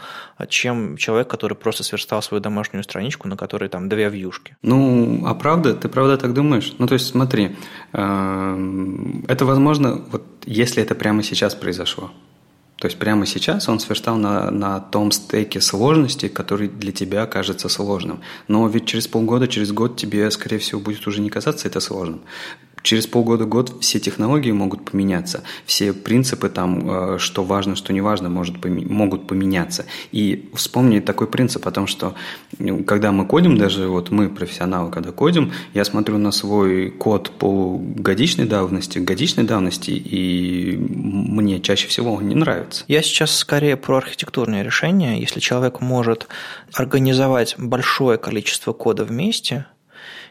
чем 0.50 0.98
человек, 0.98 1.28
который 1.28 1.54
просто 1.56 1.84
сверстал 1.84 2.22
свою 2.22 2.42
домашнюю 2.42 2.84
страничку, 2.84 3.28
на 3.28 3.38
которой 3.38 3.70
там 3.70 3.88
две 3.88 4.10
вьюшки. 4.10 4.58
Ну, 4.64 5.24
а 5.28 5.36
правда? 5.36 5.76
Ты 5.76 5.90
правда 5.90 6.18
так 6.18 6.34
думаешь? 6.34 6.74
Ну, 6.80 6.88
то 6.88 6.96
есть 6.96 7.08
смотри, 7.08 7.56
э, 7.94 9.24
это 9.28 9.46
возможно, 9.46 10.02
вот 10.12 10.24
если 10.46 10.82
это 10.82 10.96
прямо 10.96 11.24
сейчас 11.24 11.54
произошло. 11.54 12.12
То 12.78 12.88
есть 12.88 13.00
прямо 13.00 13.26
сейчас 13.26 13.70
он 13.70 13.80
сверстал 13.80 14.18
на, 14.18 14.52
на 14.52 14.80
том 14.80 15.12
стеке 15.12 15.62
сложности, 15.62 16.28
который 16.28 16.68
для 16.68 16.92
тебя 16.92 17.26
кажется 17.26 17.70
сложным. 17.70 18.22
Но 18.48 18.68
ведь 18.68 18.86
через 18.86 19.08
полгода, 19.08 19.48
через 19.48 19.72
год 19.72 19.98
тебе, 19.98 20.30
скорее 20.30 20.60
всего, 20.60 20.80
будет 20.80 21.08
уже 21.08 21.22
не 21.22 21.30
казаться 21.30 21.68
это 21.68 21.80
сложным 21.80 22.22
через 22.84 23.08
полгода-год 23.08 23.78
все 23.82 24.00
технологии 24.00 24.52
могут 24.52 24.90
поменяться, 24.90 25.44
все 25.66 25.94
принципы 25.94 26.50
там, 26.50 27.16
э, 27.16 27.18
что 27.20 27.44
важно, 27.44 27.76
что 27.76 27.94
не 27.94 28.02
важно, 28.02 28.30
может, 28.30 28.64
могут 28.66 29.28
поменяться. 29.28 29.86
И 30.12 30.50
вспомни 30.54 31.00
такой 31.00 31.28
принцип 31.28 31.68
о 31.68 31.72
том, 31.72 31.88
что 31.88 32.16
ну, 32.60 32.84
когда 32.84 33.12
мы 33.12 33.26
кодим, 33.26 33.58
даже 33.58 33.88
вот 33.88 34.12
мы, 34.12 34.30
профессионалы, 34.30 34.92
когда 34.92 35.12
кодим, 35.12 35.52
я 35.74 35.86
смотрю 35.86 36.18
на 36.18 36.32
свой 36.32 36.90
код 36.90 37.32
по 37.32 37.78
годичной 37.78 38.46
давности, 38.46 39.00
годичной 39.00 39.44
давности, 39.44 39.92
и 39.92 40.78
мне 40.78 41.60
чаще 41.60 41.88
всего 41.88 42.14
он 42.14 42.28
не 42.28 42.36
нравится. 42.36 42.84
Я 42.88 43.02
сейчас 43.02 43.36
скорее 43.36 43.78
про 43.78 43.98
архитектурное 43.98 44.64
решение. 44.64 45.20
Если 45.20 45.40
человек 45.40 45.82
может 45.82 46.28
организовать 46.74 47.56
большое 47.58 48.18
количество 48.18 48.74
кода 48.74 49.04
вместе, 49.04 49.66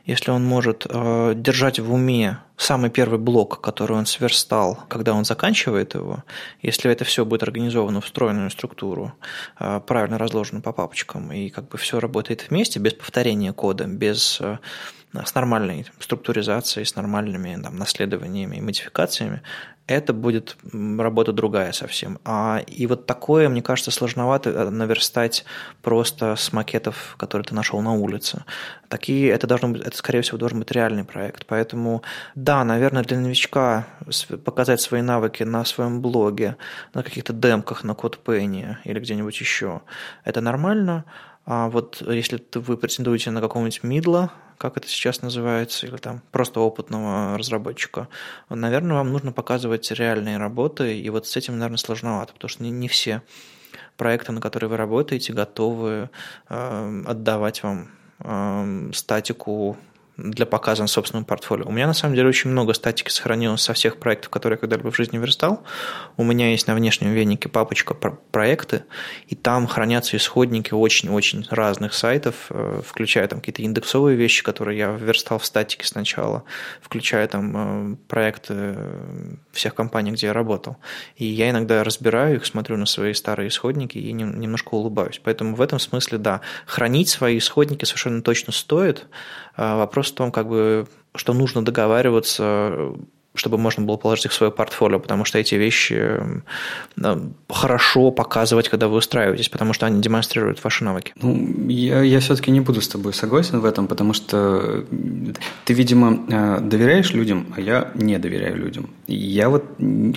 если 0.07 0.31
он 0.31 0.45
может 0.45 0.87
э, 0.89 1.33
держать 1.35 1.81
в 1.81 1.93
уме 1.93 2.39
самый 2.57 2.91
первый 2.91 3.19
блок, 3.19 3.61
который 3.61 3.97
он 3.97 4.07
сверстал, 4.07 4.85
когда 4.89 5.13
он 5.13 5.25
заканчивает 5.25 5.95
его, 5.95 6.23
если 6.63 6.91
это 6.91 7.05
все 7.05 7.25
будет 7.25 7.43
организовано 7.43 8.01
в 8.01 8.05
встроенную 8.05 8.51
структуру, 8.51 9.13
э, 9.59 9.81
правильно 9.85 10.17
разложено 10.17 10.61
по 10.61 10.73
папочкам, 10.73 11.33
и 11.33 11.51
как 11.51 11.69
бы 11.69 11.77
все 11.77 11.99
работает 11.99 12.47
вместе, 12.49 12.79
без 12.79 12.95
повторения 12.95 13.53
кода, 13.53 13.87
без 13.87 14.41
э, 14.41 14.59
с 15.13 15.35
нормальной 15.35 15.87
структуризацией, 15.99 16.87
с 16.87 16.95
нормальными 16.95 17.61
там, 17.61 17.77
наследованиями 17.77 18.57
и 18.57 18.61
модификациями, 18.61 19.43
это 19.87 20.13
будет 20.13 20.57
работа 20.73 21.33
другая 21.33 21.73
совсем. 21.73 22.19
А, 22.25 22.63
и 22.67 22.87
вот 22.87 23.07
такое, 23.07 23.49
мне 23.49 23.63
кажется, 23.63 23.91
сложновато 23.91 24.51
э, 24.51 24.71
наверстать 24.71 25.45
просто 25.83 26.35
с 26.35 26.53
макетов, 26.53 27.15
которые 27.19 27.45
ты 27.45 27.55
нашел 27.55 27.81
на 27.81 27.93
улице. 27.93 28.45
Такие, 28.89 29.31
это 29.31 29.47
должно 29.47 29.69
быть, 29.69 29.83
это, 29.83 29.97
скорее 29.97 30.23
всего, 30.23 30.39
должен 30.39 30.59
быть 30.59 30.73
реальный 30.73 31.05
проект. 31.05 31.47
Поэтому, 31.47 32.03
да, 32.35 32.65
наверное, 32.65 33.05
для 33.05 33.19
новичка 33.19 33.87
показать 34.45 34.81
свои 34.81 35.03
навыки 35.03 35.45
на 35.45 35.65
своем 35.65 36.01
блоге, 36.01 36.57
на 36.93 37.03
каких-то 37.05 37.33
демках, 37.33 37.85
на 37.85 37.93
CodePenny 37.93 38.77
или 38.85 38.99
где-нибудь 38.99 39.39
еще, 39.39 39.83
это 40.25 40.41
нормально. 40.41 41.05
А 41.47 41.69
вот 41.69 42.03
если 42.03 42.45
вы 42.55 42.77
претендуете 42.77 43.31
на 43.31 43.41
какого-нибудь 43.41 43.85
мидла, 43.85 44.33
как 44.59 44.77
это 44.77 44.89
сейчас 44.89 45.23
называется, 45.23 45.87
или 45.87 45.97
там 45.97 46.21
просто 46.33 46.61
опытного 46.61 47.39
разработчика, 47.39 48.09
наверное, 48.51 48.97
вам 48.97 49.13
нужно 49.13 49.31
показывать 49.31 49.91
реальные 49.93 50.39
работы, 50.39 50.99
и 50.99 51.09
вот 51.09 51.27
с 51.27 51.37
этим, 51.37 51.55
наверное, 51.59 51.79
сложновато, 51.79 52.33
потому 52.33 52.49
что 52.49 52.65
не, 52.65 52.89
все 52.89 53.23
проекты, 53.97 54.33
на 54.33 54.41
которые 54.41 54.69
вы 54.69 54.77
работаете, 54.77 55.33
готовы 55.33 56.11
э, 56.49 57.03
отдавать 57.07 57.63
вам 57.63 57.91
э, 58.21 58.91
статику 58.93 59.77
для 60.17 60.47
показа 60.47 60.83
на 60.83 60.89
собственном 60.89 61.25
портфолио. 61.25 61.67
У 61.67 61.73
меня 61.73 61.87
на 61.87 61.93
самом 61.93 62.15
деле 62.15 62.29
очень 62.29 62.51
много 62.51 62.73
статики 62.73 63.11
сохранилось 63.11 63.63
со 63.63 63.75
всех 63.75 63.99
проектов, 63.99 64.31
которые 64.31 64.57
я 64.57 64.61
когда-либо 64.61 64.91
в 64.91 64.97
жизни 64.97 65.19
верстал. 65.19 65.63
У 66.17 66.25
меня 66.25 66.51
есть 66.51 66.67
на 66.67 66.75
внешнем 66.75 67.13
венике 67.13 67.49
папочка 67.49 67.95
про 67.95 68.13
проекты, 68.31 68.85
и 69.29 69.35
там 69.35 69.67
хранятся 69.67 70.17
исходники 70.17 70.73
очень-очень 70.73 71.47
разных 71.51 71.95
сайтов, 71.95 72.47
э, 72.51 72.81
включая 72.87 73.29
там 73.29 73.41
какие-то 73.41 73.63
индексовые 73.63 74.17
вещи, 74.17 74.43
которые 74.43 74.79
я 74.79 74.91
верстал 74.93 75.39
в 75.39 75.47
статике 75.47 75.87
сначала, 75.87 76.45
включая 76.81 77.27
там 77.29 77.95
э, 77.95 77.97
проекты 78.09 78.77
всех 79.57 79.75
компаний, 79.75 80.13
где 80.13 80.27
я 80.29 80.33
работал. 80.33 80.77
И 81.17 81.25
я 81.25 81.51
иногда 81.51 81.83
разбираю 81.83 82.37
их, 82.37 82.47
смотрю 82.47 82.77
на 82.77 82.87
свои 82.87 83.13
старые 83.13 83.49
исходники 83.49 83.99
и 83.99 84.13
немножко 84.13 84.75
улыбаюсь. 84.75 85.21
Поэтому 85.23 85.57
в 85.57 85.61
этом 85.61 85.79
смысле, 85.79 86.19
да, 86.19 86.41
хранить 86.67 87.09
свои 87.09 87.39
исходники 87.39 87.85
совершенно 87.85 88.23
точно 88.23 88.53
стоит. 88.53 89.07
А 89.57 89.77
вопрос 89.77 90.13
в 90.13 90.15
том, 90.15 90.31
как 90.31 90.49
бы, 90.49 90.87
что 91.15 91.33
нужно 91.33 91.65
договариваться 91.65 92.95
чтобы 93.37 93.59
можно 93.59 93.85
было 93.85 93.97
положить 93.97 94.27
их 94.27 94.33
в 94.33 94.35
свое 94.35 94.53
портфолио, 94.53 94.99
потому 94.99 95.25
что 95.25 95.39
эти 95.39 95.55
вещи 95.55 96.21
хорошо 97.49 98.11
показывать, 98.11 98.69
когда 98.69 98.89
вы 98.89 98.97
устраиваетесь, 98.97 99.49
потому 99.49 99.73
что 99.73 99.87
они 99.87 100.01
демонстрируют 100.01 100.63
ваши 100.63 100.85
навыки. 100.85 101.13
Ну, 101.23 101.69
я, 101.69 102.03
я 102.03 102.21
все-таки 102.21 102.51
не 102.51 102.61
буду 102.61 102.81
с 102.81 102.89
тобой 102.89 103.13
согласен 103.13 103.61
в 103.61 103.65
этом, 103.65 103.87
потому 103.87 104.13
что 104.13 104.85
ты, 105.65 105.75
видимо, 105.75 106.25
э, 106.29 106.61
доверяешь 106.61 107.13
людям, 107.13 107.47
а 107.57 107.61
я 107.61 107.91
не 107.95 108.19
доверяю 108.19 108.57
людям. 108.57 108.91
Я 109.07 109.49
вот 109.49 109.65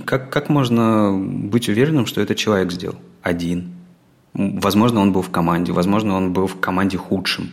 как, 0.06 0.30
как 0.30 0.50
можно 0.50 1.14
быть 1.14 1.70
уверенным, 1.70 2.06
что 2.06 2.22
этот 2.22 2.38
человек 2.38 2.72
сделал? 2.72 2.96
Один. 3.22 3.74
Возможно, 4.34 5.02
он 5.02 5.12
был 5.12 5.22
в 5.22 5.30
команде, 5.30 5.72
возможно, 5.72 6.16
он 6.16 6.34
был 6.34 6.48
в 6.48 6.60
команде 6.60 6.98
худшим. 6.98 7.50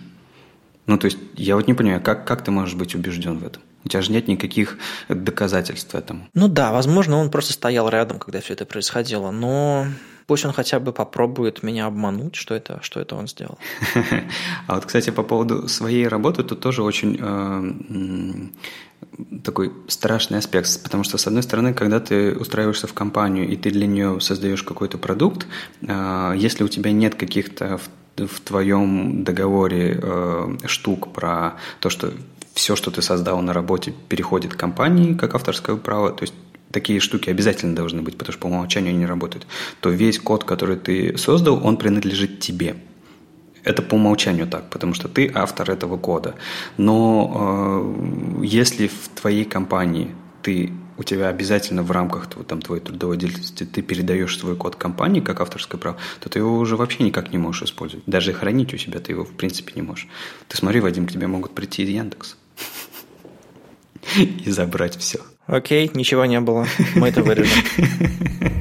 Ну, 0.86 0.98
то 0.98 1.06
есть, 1.06 1.18
я 1.34 1.56
вот 1.56 1.66
не 1.66 1.74
понимаю, 1.74 2.00
как, 2.00 2.26
как 2.26 2.44
ты 2.44 2.50
можешь 2.50 2.74
быть 2.74 2.94
убежден 2.94 3.38
в 3.38 3.44
этом? 3.44 3.62
У 3.86 3.88
тебя 3.88 4.02
же 4.02 4.10
нет 4.10 4.26
никаких 4.26 4.78
доказательств 5.08 5.94
этому. 5.94 6.26
Ну 6.34 6.48
да, 6.48 6.72
возможно, 6.72 7.18
он 7.18 7.30
просто 7.30 7.52
стоял 7.52 7.88
рядом, 7.88 8.18
когда 8.18 8.40
все 8.40 8.54
это 8.54 8.66
происходило, 8.66 9.30
но 9.30 9.86
пусть 10.26 10.44
он 10.44 10.52
хотя 10.52 10.80
бы 10.80 10.92
попробует 10.92 11.62
меня 11.62 11.86
обмануть, 11.86 12.34
что 12.34 12.56
это, 12.56 12.80
что 12.82 12.98
это 12.98 13.14
он 13.14 13.28
сделал. 13.28 13.58
А 14.66 14.74
вот, 14.74 14.86
кстати, 14.86 15.10
по 15.10 15.22
поводу 15.22 15.68
своей 15.68 16.08
работы, 16.08 16.42
тут 16.42 16.58
тоже 16.58 16.82
очень 16.82 17.16
э, 17.20 18.48
такой 19.44 19.72
страшный 19.86 20.38
аспект, 20.38 20.82
потому 20.82 21.04
что, 21.04 21.16
с 21.16 21.28
одной 21.28 21.44
стороны, 21.44 21.72
когда 21.72 22.00
ты 22.00 22.34
устраиваешься 22.34 22.88
в 22.88 22.92
компанию 22.92 23.48
и 23.48 23.56
ты 23.56 23.70
для 23.70 23.86
нее 23.86 24.20
создаешь 24.20 24.64
какой-то 24.64 24.98
продукт, 24.98 25.46
э, 25.82 26.34
если 26.36 26.64
у 26.64 26.68
тебя 26.68 26.90
нет 26.90 27.14
каких-то 27.14 27.78
в 28.16 28.40
твоем 28.40 29.22
договоре 29.22 30.00
э, 30.02 30.56
штук 30.66 31.12
про 31.12 31.54
то, 31.80 31.88
что 31.90 32.12
все, 32.56 32.74
что 32.74 32.90
ты 32.90 33.02
создал 33.02 33.40
на 33.42 33.52
работе, 33.52 33.92
переходит 34.08 34.54
к 34.54 34.56
компании 34.56 35.12
как 35.12 35.34
авторское 35.34 35.76
право, 35.76 36.10
то 36.10 36.22
есть 36.22 36.34
такие 36.72 37.00
штуки 37.00 37.28
обязательно 37.28 37.76
должны 37.76 38.00
быть, 38.00 38.16
потому 38.16 38.32
что 38.32 38.40
по 38.40 38.46
умолчанию 38.46 38.90
они 38.90 39.00
не 39.00 39.06
работают, 39.06 39.46
то 39.80 39.90
весь 39.90 40.18
код, 40.18 40.44
который 40.44 40.76
ты 40.76 41.18
создал, 41.18 41.64
он 41.64 41.76
принадлежит 41.76 42.40
тебе. 42.40 42.76
Это 43.62 43.82
по 43.82 43.96
умолчанию 43.96 44.46
так, 44.46 44.70
потому 44.70 44.94
что 44.94 45.08
ты 45.08 45.30
автор 45.34 45.70
этого 45.70 45.98
кода. 45.98 46.34
Но 46.78 47.92
э, 48.40 48.44
если 48.44 48.86
в 48.86 49.08
твоей 49.20 49.44
компании 49.44 50.14
ты 50.42 50.72
у 50.96 51.02
тебя 51.02 51.28
обязательно 51.28 51.82
в 51.82 51.90
рамках 51.90 52.26
там, 52.46 52.62
твоей 52.62 52.82
трудовой 52.82 53.18
деятельности 53.18 53.64
ты 53.64 53.82
передаешь 53.82 54.38
свой 54.38 54.56
код 54.56 54.76
компании 54.76 55.20
как 55.20 55.42
авторское 55.42 55.78
право, 55.78 55.98
то 56.20 56.30
ты 56.30 56.38
его 56.38 56.56
уже 56.56 56.76
вообще 56.76 57.04
никак 57.04 57.32
не 57.32 57.38
можешь 57.38 57.64
использовать. 57.64 58.06
Даже 58.06 58.32
хранить 58.32 58.72
у 58.72 58.78
себя 58.78 58.98
ты 59.00 59.12
его 59.12 59.24
в 59.24 59.32
принципе 59.32 59.72
не 59.74 59.82
можешь. 59.82 60.08
Ты 60.48 60.56
смотри, 60.56 60.80
Вадим, 60.80 61.06
к 61.06 61.12
тебе 61.12 61.26
могут 61.26 61.52
прийти 61.52 61.82
из 61.82 61.90
Яндекс 61.90 62.36
и 64.44 64.50
забрать 64.50 64.96
все. 64.96 65.20
Окей, 65.46 65.90
ничего 65.94 66.24
не 66.24 66.40
было. 66.40 66.66
Мы 66.94 67.08
это 67.08 67.22
вырежем. 67.22 67.62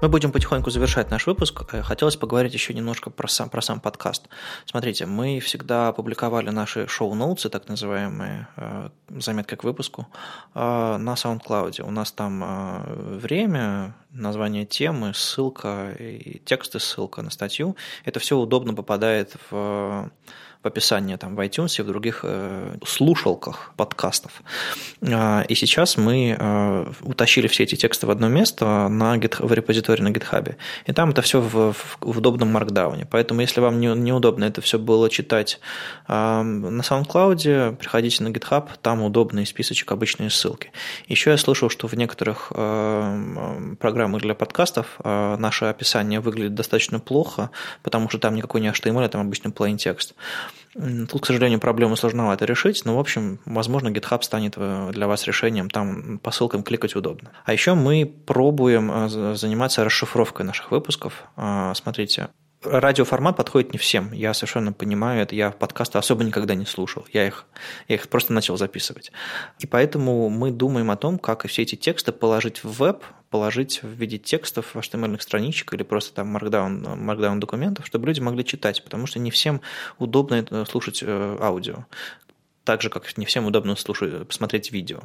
Мы 0.00 0.08
будем 0.08 0.30
потихоньку 0.30 0.70
завершать 0.70 1.10
наш 1.10 1.26
выпуск. 1.26 1.64
Э, 1.72 1.82
хотелось 1.82 2.16
поговорить 2.16 2.54
еще 2.54 2.72
немножко 2.72 3.10
про 3.10 3.26
сам, 3.26 3.50
про 3.50 3.60
сам 3.60 3.80
подкаст. 3.80 4.28
Смотрите, 4.64 5.06
мы 5.06 5.40
всегда 5.40 5.92
публиковали 5.92 6.50
наши 6.50 6.86
шоу-ноутсы, 6.86 7.48
так 7.48 7.68
называемые, 7.68 8.46
э, 8.56 8.90
заметки 9.08 9.56
к 9.56 9.64
выпуску, 9.64 10.06
э, 10.54 10.96
на 10.98 11.14
SoundCloud. 11.14 11.82
У 11.82 11.90
нас 11.90 12.12
там 12.12 12.84
время, 13.18 13.96
название 14.12 14.66
темы, 14.66 15.14
ссылка 15.14 15.96
и 15.98 16.38
тексты, 16.44 16.78
ссылка 16.78 17.22
на 17.22 17.30
статью. 17.30 17.76
Это 18.04 18.20
все 18.20 18.38
удобно 18.38 18.74
попадает 18.74 19.34
в 19.50 20.12
в 20.62 20.66
описании 20.66 21.16
там, 21.16 21.36
в 21.36 21.40
iTunes 21.40 21.78
и 21.78 21.82
в 21.82 21.86
других 21.86 22.20
э, 22.24 22.76
слушалках 22.84 23.72
подкастов. 23.76 24.42
Э, 25.00 25.44
и 25.46 25.54
сейчас 25.54 25.96
мы 25.96 26.36
э, 26.38 26.92
утащили 27.02 27.46
все 27.46 27.62
эти 27.62 27.76
тексты 27.76 28.06
в 28.06 28.10
одно 28.10 28.28
место 28.28 28.88
на 28.88 29.16
GitHub, 29.16 29.46
в 29.46 29.52
репозитории 29.52 30.02
на 30.02 30.08
GitHub. 30.08 30.56
И 30.86 30.92
там 30.92 31.10
это 31.10 31.22
все 31.22 31.40
в, 31.40 31.72
в, 31.72 31.98
удобном 32.00 32.52
маркдауне. 32.52 33.06
Поэтому, 33.06 33.40
если 33.40 33.60
вам 33.60 33.78
не, 33.78 33.86
неудобно 33.86 34.44
это 34.44 34.60
все 34.60 34.78
было 34.78 35.08
читать 35.08 35.60
на 36.08 36.80
SoundCloud, 36.80 37.76
приходите 37.76 38.24
на 38.24 38.28
GitHub, 38.28 38.68
там 38.82 39.02
удобный 39.02 39.46
списочек, 39.46 39.92
обычные 39.92 40.30
ссылки. 40.30 40.72
Еще 41.06 41.30
я 41.30 41.36
слышал, 41.36 41.70
что 41.70 41.86
в 41.86 41.94
некоторых 41.94 42.48
программах 42.48 44.22
для 44.22 44.34
подкастов 44.34 44.98
наше 45.04 45.66
описание 45.66 46.20
выглядит 46.20 46.54
достаточно 46.54 46.98
плохо, 46.98 47.50
потому 47.82 48.08
что 48.08 48.18
там 48.18 48.34
никакой 48.34 48.60
не 48.60 48.68
HTML, 48.68 49.04
а 49.04 49.08
там 49.08 49.20
обычный 49.20 49.50
plain 49.50 49.76
текст. 49.76 50.14
Тут, 51.08 51.22
к 51.22 51.26
сожалению, 51.26 51.60
проблему 51.60 51.96
сложновато 51.96 52.44
решить, 52.44 52.84
но, 52.84 52.96
в 52.96 53.00
общем, 53.00 53.40
возможно, 53.44 53.88
GitHub 53.88 54.22
станет 54.22 54.54
э, 54.56 54.90
для 54.92 55.06
вас 55.06 55.26
решением, 55.26 55.70
там 55.70 56.18
по 56.18 56.30
ссылкам 56.30 56.62
кликать 56.62 56.94
удобно. 56.96 57.30
А 57.44 57.52
еще 57.52 57.74
мы 57.74 58.06
пробуем 58.06 58.90
э, 58.90 59.34
заниматься 59.34 59.84
расшифровкой 59.84 60.46
наших 60.46 60.70
выпусков. 60.70 61.24
А, 61.36 61.74
смотрите, 61.74 62.28
радиоформат 62.62 63.36
подходит 63.36 63.72
не 63.72 63.78
всем. 63.78 64.12
Я 64.12 64.34
совершенно 64.34 64.72
понимаю 64.72 65.22
это. 65.22 65.34
Я 65.34 65.50
подкасты 65.50 65.98
особо 65.98 66.24
никогда 66.24 66.54
не 66.54 66.66
слушал. 66.66 67.06
Я 67.12 67.26
их, 67.26 67.46
я 67.88 67.96
их 67.96 68.08
просто 68.08 68.32
начал 68.32 68.56
записывать. 68.56 69.12
И 69.58 69.66
поэтому 69.66 70.28
мы 70.28 70.50
думаем 70.50 70.90
о 70.90 70.96
том, 70.96 71.18
как 71.18 71.46
все 71.46 71.62
эти 71.62 71.74
тексты 71.74 72.12
положить 72.12 72.64
в 72.64 72.78
веб, 72.78 73.04
положить 73.30 73.82
в 73.82 73.88
виде 73.88 74.18
текстов, 74.18 74.74
HTML 74.74 75.20
страничек 75.20 75.72
или 75.74 75.82
просто 75.82 76.14
там 76.14 76.36
markdown, 76.36 76.98
markdown 76.98 77.38
документов, 77.38 77.86
чтобы 77.86 78.06
люди 78.06 78.20
могли 78.20 78.44
читать, 78.44 78.82
потому 78.82 79.06
что 79.06 79.18
не 79.18 79.30
всем 79.30 79.60
удобно 79.98 80.64
слушать 80.64 81.02
э, 81.02 81.38
аудио 81.40 81.84
так 82.68 82.82
же, 82.82 82.90
как 82.90 83.16
не 83.16 83.24
всем 83.24 83.46
удобно 83.46 83.76
слушать, 83.76 84.28
посмотреть 84.28 84.72
видео. 84.72 84.98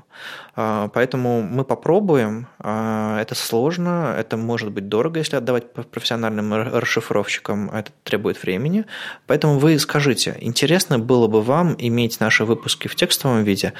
А, 0.53 0.89
поэтому 0.89 1.41
мы 1.41 1.63
попробуем. 1.63 2.47
А, 2.59 3.21
это 3.21 3.35
сложно, 3.35 4.13
это 4.19 4.35
может 4.35 4.69
быть 4.71 4.89
дорого, 4.89 5.19
если 5.19 5.37
отдавать 5.37 5.71
профессиональным 5.71 6.53
расшифровщикам, 6.53 7.69
это 7.69 7.93
требует 8.03 8.43
времени. 8.43 8.83
Поэтому 9.27 9.59
вы 9.59 9.79
скажите, 9.79 10.35
интересно 10.41 10.99
было 10.99 11.27
бы 11.27 11.41
вам 11.41 11.77
иметь 11.77 12.19
наши 12.19 12.43
выпуски 12.43 12.89
в 12.89 12.95
текстовом 12.95 13.45
виде? 13.45 13.71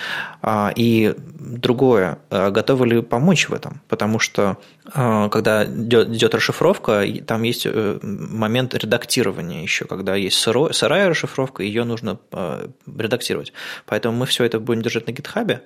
А, 0.42 0.72
и 0.74 1.14
другое, 1.18 2.20
готовы 2.30 2.88
ли 2.88 3.02
помочь 3.02 3.50
в 3.50 3.54
этом? 3.54 3.82
Потому 3.90 4.18
что 4.20 4.56
когда 4.86 5.66
идет 5.66 6.36
расшифровка, 6.36 7.06
там 7.26 7.44
есть 7.44 7.66
э, 7.66 8.00
момент 8.02 8.74
редактирования 8.76 9.64
еще, 9.64 9.86
когда 9.86 10.16
есть 10.16 10.38
сырая 10.38 11.10
расшифровка, 11.10 11.64
ее 11.64 11.84
нужно 11.84 12.20
редактировать. 12.86 13.54
Поэтому 13.86 14.18
мы 14.18 14.26
все 14.26 14.44
это 14.44 14.60
будем 14.60 14.82
держать 14.82 15.08
на 15.08 15.12
гитхабе, 15.12 15.64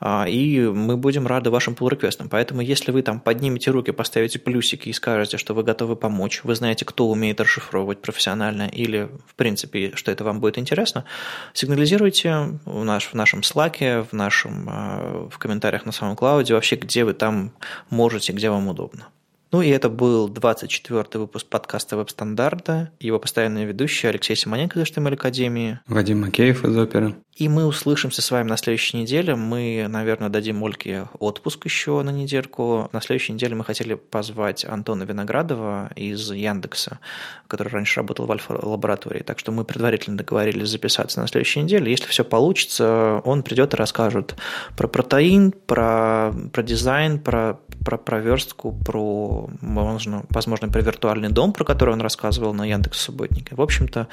а, 0.00 0.26
и 0.28 0.60
мы 0.60 0.96
будем 0.96 1.26
рады 1.26 1.50
вашим 1.50 1.74
pull 1.74 1.88
реквестам 1.90 2.28
Поэтому 2.28 2.60
если 2.60 2.90
вы 2.90 3.02
там 3.02 3.20
поднимете 3.20 3.70
руки, 3.70 3.92
поставите 3.92 4.38
плюсики 4.38 4.88
и 4.88 4.92
скажете, 4.92 5.38
что 5.38 5.54
вы 5.54 5.62
готовы 5.62 5.96
помочь, 5.96 6.42
вы 6.44 6.54
знаете, 6.54 6.84
кто 6.84 7.08
умеет 7.08 7.40
расшифровывать 7.40 8.00
профессионально 8.02 8.68
или, 8.68 9.08
в 9.26 9.34
принципе, 9.34 9.92
что 9.94 10.10
это 10.10 10.24
вам 10.24 10.40
будет 10.40 10.58
интересно, 10.58 11.04
сигнализируйте 11.52 12.58
в, 12.64 12.84
наш, 12.84 13.06
в 13.06 13.14
нашем 13.14 13.40
Slack, 13.40 14.06
в 14.10 14.12
нашем 14.12 14.68
а, 14.68 15.28
в 15.30 15.38
комментариях 15.38 15.86
на 15.86 15.92
самом 15.92 16.16
клауде, 16.16 16.54
вообще 16.54 16.76
где 16.76 17.04
вы 17.04 17.14
там 17.14 17.52
можете, 17.90 18.32
где 18.32 18.50
вам 18.50 18.68
удобно. 18.68 19.08
Ну 19.54 19.62
и 19.62 19.68
это 19.68 19.88
был 19.88 20.28
24-й 20.28 21.16
выпуск 21.16 21.46
подкаста 21.46 21.96
«Веб-стандарта». 21.96 22.90
Его 22.98 23.20
постоянный 23.20 23.64
ведущий 23.64 24.08
Алексей 24.08 24.34
Симоненко 24.34 24.80
из 24.80 24.90
HTML 24.90 25.14
Академии. 25.14 25.78
Вадим 25.86 26.22
Макеев 26.22 26.64
из 26.64 26.76
оперы. 26.76 27.14
И 27.36 27.48
мы 27.48 27.66
услышимся 27.66 28.22
с 28.22 28.30
вами 28.30 28.48
на 28.48 28.56
следующей 28.56 28.96
неделе. 28.96 29.34
Мы, 29.34 29.86
наверное, 29.88 30.28
дадим 30.28 30.62
Ольге 30.62 31.08
отпуск 31.18 31.64
еще 31.64 32.00
на 32.02 32.10
недельку. 32.10 32.88
На 32.92 33.00
следующей 33.00 33.32
неделе 33.32 33.56
мы 33.56 33.64
хотели 33.64 33.94
позвать 33.94 34.64
Антона 34.64 35.02
Виноградова 35.02 35.90
из 35.96 36.30
Яндекса, 36.30 37.00
который 37.48 37.70
раньше 37.70 38.00
работал 38.00 38.26
в 38.26 38.32
Альфа-лаборатории. 38.32 39.24
Так 39.24 39.40
что 39.40 39.50
мы 39.50 39.64
предварительно 39.64 40.16
договорились 40.16 40.68
записаться 40.68 41.20
на 41.20 41.26
следующей 41.26 41.62
неделе. 41.62 41.90
Если 41.90 42.06
все 42.06 42.24
получится, 42.24 43.20
он 43.24 43.42
придет 43.42 43.74
и 43.74 43.76
расскажет 43.76 44.36
про 44.76 44.86
протеин, 44.86 45.50
про, 45.50 46.32
про 46.52 46.62
дизайн, 46.62 47.18
про, 47.18 47.58
про 47.84 47.98
проверстку, 47.98 48.70
про, 48.70 49.43
возможно, 49.60 50.24
возможно, 50.30 50.68
про 50.68 50.80
виртуальный 50.80 51.28
дом, 51.28 51.52
про 51.52 51.64
который 51.64 51.94
он 51.94 52.00
рассказывал 52.00 52.54
на 52.54 52.64
Яндекс 52.64 53.00
Субботнике. 53.00 53.54
В 53.54 53.60
общем-то, 53.60 54.08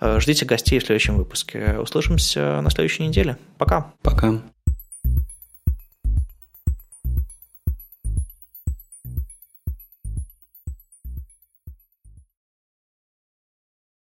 э, 0.00 0.20
ждите 0.20 0.44
гостей 0.44 0.78
в 0.78 0.84
следующем 0.84 1.16
выпуске. 1.16 1.78
Услышимся 1.78 2.60
на 2.60 2.70
следующей 2.70 3.06
неделе. 3.06 3.36
Пока. 3.58 3.92
Пока. 4.02 4.40